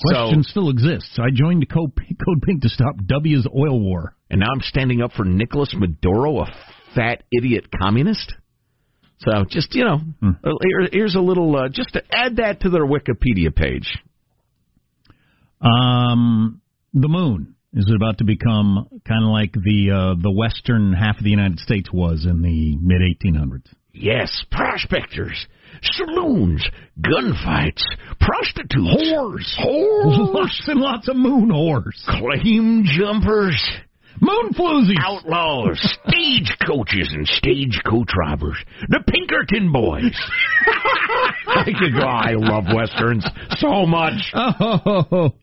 Question 0.00 0.42
So 0.44 0.50
still 0.50 0.70
exists. 0.70 1.18
I 1.18 1.30
joined 1.32 1.68
Code 1.68 1.94
Pink, 1.96 2.18
Code 2.24 2.42
Pink 2.42 2.62
to 2.62 2.68
stop 2.68 2.94
W's 3.04 3.46
oil 3.46 3.80
war. 3.80 4.14
and 4.30 4.40
now 4.40 4.46
I'm 4.54 4.60
standing 4.60 5.02
up 5.02 5.12
for 5.12 5.24
Nicolas 5.24 5.74
Maduro, 5.76 6.40
a 6.40 6.46
fat 6.94 7.24
idiot 7.32 7.66
communist. 7.76 8.32
So 9.20 9.44
just 9.50 9.74
you 9.74 9.84
know, 9.84 9.98
Hmm. 10.20 10.30
here, 10.42 10.88
here's 10.92 11.14
a 11.16 11.20
little 11.20 11.56
uh, 11.56 11.68
just 11.68 11.92
to 11.94 12.02
add 12.12 12.36
that 12.36 12.60
to 12.60 12.70
their 12.70 12.86
Wikipedia 12.86 13.54
page. 13.54 13.88
Um, 15.60 16.60
the 16.94 17.08
moon 17.08 17.54
is 17.74 17.90
about 17.94 18.18
to 18.18 18.24
become 18.24 18.86
kind 19.06 19.24
of 19.24 19.30
like 19.30 19.52
the 19.52 19.90
uh, 19.90 20.22
the 20.22 20.30
western 20.30 20.92
half 20.92 21.18
of 21.18 21.24
the 21.24 21.30
United 21.30 21.58
States 21.58 21.88
was 21.92 22.24
in 22.28 22.42
the 22.42 22.76
mid 22.80 23.00
1800s. 23.02 23.66
Yes, 23.92 24.44
prospectors, 24.50 25.46
saloons, 25.82 26.64
gunfights, 27.00 27.82
prostitutes, 28.20 29.12
whores, 29.12 29.58
whores, 29.58 30.34
lots 30.34 30.68
and 30.68 30.80
lots 30.80 31.08
of 31.08 31.16
moon 31.16 31.48
whores, 31.50 31.94
claim 32.06 32.84
jumpers, 32.84 33.60
moon 34.20 34.50
floozies, 34.52 34.98
outlaws, 35.02 35.80
stagecoaches, 36.06 37.12
and 37.12 37.26
stagecoach 37.26 38.10
robbers, 38.16 38.58
the 38.88 39.00
Pinkerton 39.06 39.72
boys. 39.72 40.16
I 41.48 41.64
could 41.64 41.94
go. 41.98 42.06
I 42.06 42.34
love 42.34 42.64
westerns 42.72 43.26
so 43.56 43.86
much. 43.86 44.32
Oh, 44.34 45.34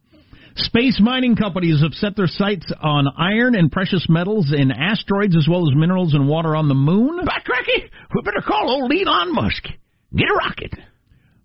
space 0.56 1.00
mining 1.02 1.36
companies 1.36 1.82
have 1.82 1.94
set 1.94 2.16
their 2.16 2.28
sights 2.28 2.72
on 2.82 3.08
iron 3.18 3.56
and 3.56 3.72
precious 3.72 4.06
metals 4.10 4.54
in 4.56 4.72
asteroids 4.72 5.36
as 5.36 5.48
well 5.50 5.68
as 5.70 5.76
minerals 5.76 6.14
and 6.14 6.28
water 6.28 6.56
on 6.56 6.68
the 6.68 6.76
moon. 6.76 7.24
By 7.26 7.40
cracky, 7.44 7.90
we 8.14 8.22
better 8.22 8.42
call 8.46 8.70
old 8.70 8.92
Elon 8.92 9.34
Musk. 9.34 9.64
Get 10.16 10.30
a 10.30 10.34
rocket. 10.34 10.74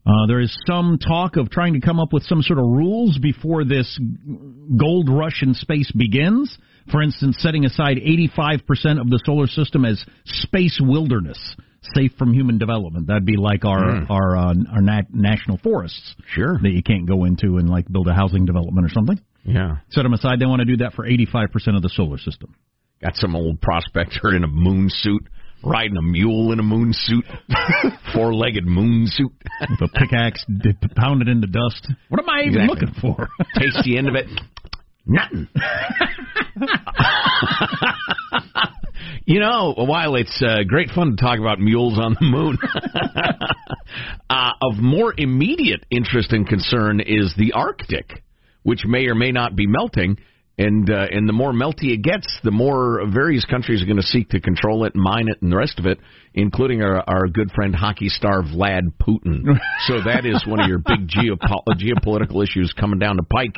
Uh, 0.07 0.27
there 0.27 0.41
is 0.41 0.57
some 0.67 0.99
talk 0.99 1.37
of 1.37 1.51
trying 1.51 1.75
to 1.75 1.81
come 1.81 2.01
up 2.01 2.13
with 2.13 2.23
some 2.25 2.43
sort 2.43 2.59
of 2.59 2.65
rules 2.65 3.19
before 3.19 3.65
this 3.65 3.99
gold 4.79 5.09
rush 5.11 5.43
in 5.43 5.55
space 5.55 5.91
begins. 5.93 6.57
For 6.91 7.03
instance, 7.03 7.37
setting 7.41 7.65
aside 7.65 7.99
85% 7.99 9.01
of 9.01 9.11
the 9.11 9.21
solar 9.25 9.47
system 9.47 9.85
as 9.85 10.03
space 10.25 10.81
wilderness, 10.83 11.39
safe 11.95 12.13
from 12.19 12.33
human 12.33 12.59
development. 12.59 13.07
That'd 13.07 13.25
be 13.25 13.37
like 13.37 13.65
our 13.65 14.01
Hmm. 14.05 14.13
our 14.13 14.37
uh, 14.37 14.55
our 14.73 14.83
nat- 14.83 15.13
national 15.15 15.59
forests 15.59 16.15
Sure. 16.35 16.59
that 16.63 16.71
you 16.71 16.83
can't 16.83 17.07
go 17.07 17.25
into 17.25 17.59
and 17.59 17.69
like 17.69 17.87
build 17.91 18.09
a 18.09 18.15
housing 18.15 18.45
development 18.47 18.87
or 18.87 18.91
something. 18.91 19.21
Yeah. 19.45 19.77
Set 19.91 20.03
them 20.03 20.13
aside. 20.13 20.39
They 20.41 20.47
want 20.47 20.61
to 20.61 20.67
do 20.67 20.79
that 20.79 20.93
for 20.95 21.07
85% 21.07 21.77
of 21.77 21.83
the 21.83 21.89
solar 21.89 22.19
system. 22.19 22.55
Got 23.03 23.17
some 23.17 23.35
old 23.35 23.61
prospector 23.63 24.35
in 24.37 24.45
a 24.45 24.47
moon 24.47 24.89
suit, 24.91 25.27
riding 25.65 25.97
a 25.97 26.03
mule 26.03 26.53
in 26.53 26.61
a 26.61 26.63
moon 26.63 26.93
suit, 26.93 27.25
four 28.13 28.35
legged 28.35 28.67
moon 28.67 29.07
suit. 29.07 29.33
With 29.71 29.81
a 29.81 29.89
pickaxe 29.89 30.45
d- 30.47 30.75
pounded 30.97 31.29
into 31.29 31.47
dust. 31.47 31.89
What 32.11 32.21
am 32.21 32.29
I 32.29 32.43
even 32.43 32.61
Exactly. 32.63 32.87
looking 32.89 33.01
for? 33.01 33.29
Taste 33.59 33.79
the 33.85 33.97
end 33.97 34.09
of 34.09 34.15
it. 34.17 34.27
Nothing. 35.07 35.49
you 39.25 39.41
know, 39.41 39.75
while 39.77 40.15
it's 40.15 40.43
uh, 40.43 40.63
great 40.67 40.91
fun 40.91 41.17
to 41.17 41.23
talk 41.23 41.39
about 41.39 41.61
mules 41.61 41.99
on 41.99 42.17
the 42.19 42.27
moon, 42.27 42.59
uh, 44.31 44.53
of 44.61 44.77
more 44.77 45.15
immediate 45.17 45.85
interest 45.91 46.33
and 46.33 46.47
concern 46.47 47.01
is 47.01 47.35
the 47.37 47.53
Arctic, 47.53 48.23
which 48.63 48.85
may 48.85 49.07
or 49.07 49.15
may 49.15 49.33
not 49.33 49.57
be 49.57 49.67
melting. 49.67 50.19
And 50.59 50.91
uh, 50.91 51.07
and 51.11 51.27
the 51.27 51.33
more 51.33 51.53
melty 51.53 51.95
it 51.95 52.03
gets, 52.03 52.27
the 52.45 52.51
more 52.51 53.01
various 53.11 53.47
countries 53.47 53.83
are 53.83 53.87
going 53.87 53.97
to 53.97 54.03
seek 54.03 54.29
to 54.31 54.41
control 54.41 54.85
it, 54.85 54.95
mine 54.95 55.29
it, 55.29 55.41
and 55.41 55.51
the 55.51 55.57
rest 55.57 55.79
of 55.79 55.87
it, 55.87 55.99
including 56.35 56.83
our, 56.83 57.03
our 57.09 57.29
good 57.29 57.51
friend 57.53 57.75
hockey 57.75 58.09
star 58.11 58.43
Vlad 58.43 58.93
Putin. 59.01 59.43
so 59.87 60.03
that 60.05 60.27
is 60.27 60.45
one 60.47 60.61
of 60.61 60.69
your 60.69 60.79
big 60.79 61.09
geopo- 61.09 61.65
geopolitical 61.79 62.45
issues 62.45 62.75
coming 62.79 62.99
down 62.99 63.17
the 63.17 63.23
pike 63.23 63.55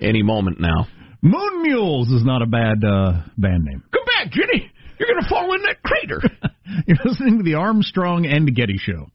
any 0.00 0.22
moment 0.22 0.58
now. 0.58 0.86
Moon 1.22 1.62
Mules 1.62 2.08
is 2.08 2.24
not 2.24 2.42
a 2.42 2.46
bad 2.46 2.82
uh, 2.84 3.22
band 3.36 3.64
name. 3.64 3.82
Come 3.92 4.04
back, 4.06 4.32
Jenny. 4.32 4.70
You're 4.98 5.08
going 5.08 5.22
to 5.22 5.28
fall 5.28 5.54
in 5.54 5.62
that 5.62 5.82
crater. 5.82 6.22
You're 6.86 6.98
listening 7.04 7.38
to 7.38 7.44
the 7.44 7.54
Armstrong 7.54 8.26
and 8.26 8.54
Getty 8.54 8.78
Show. 8.78 9.10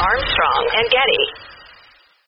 Armstrong 0.00 0.70
and 0.76 0.90
Getty. 0.90 1.49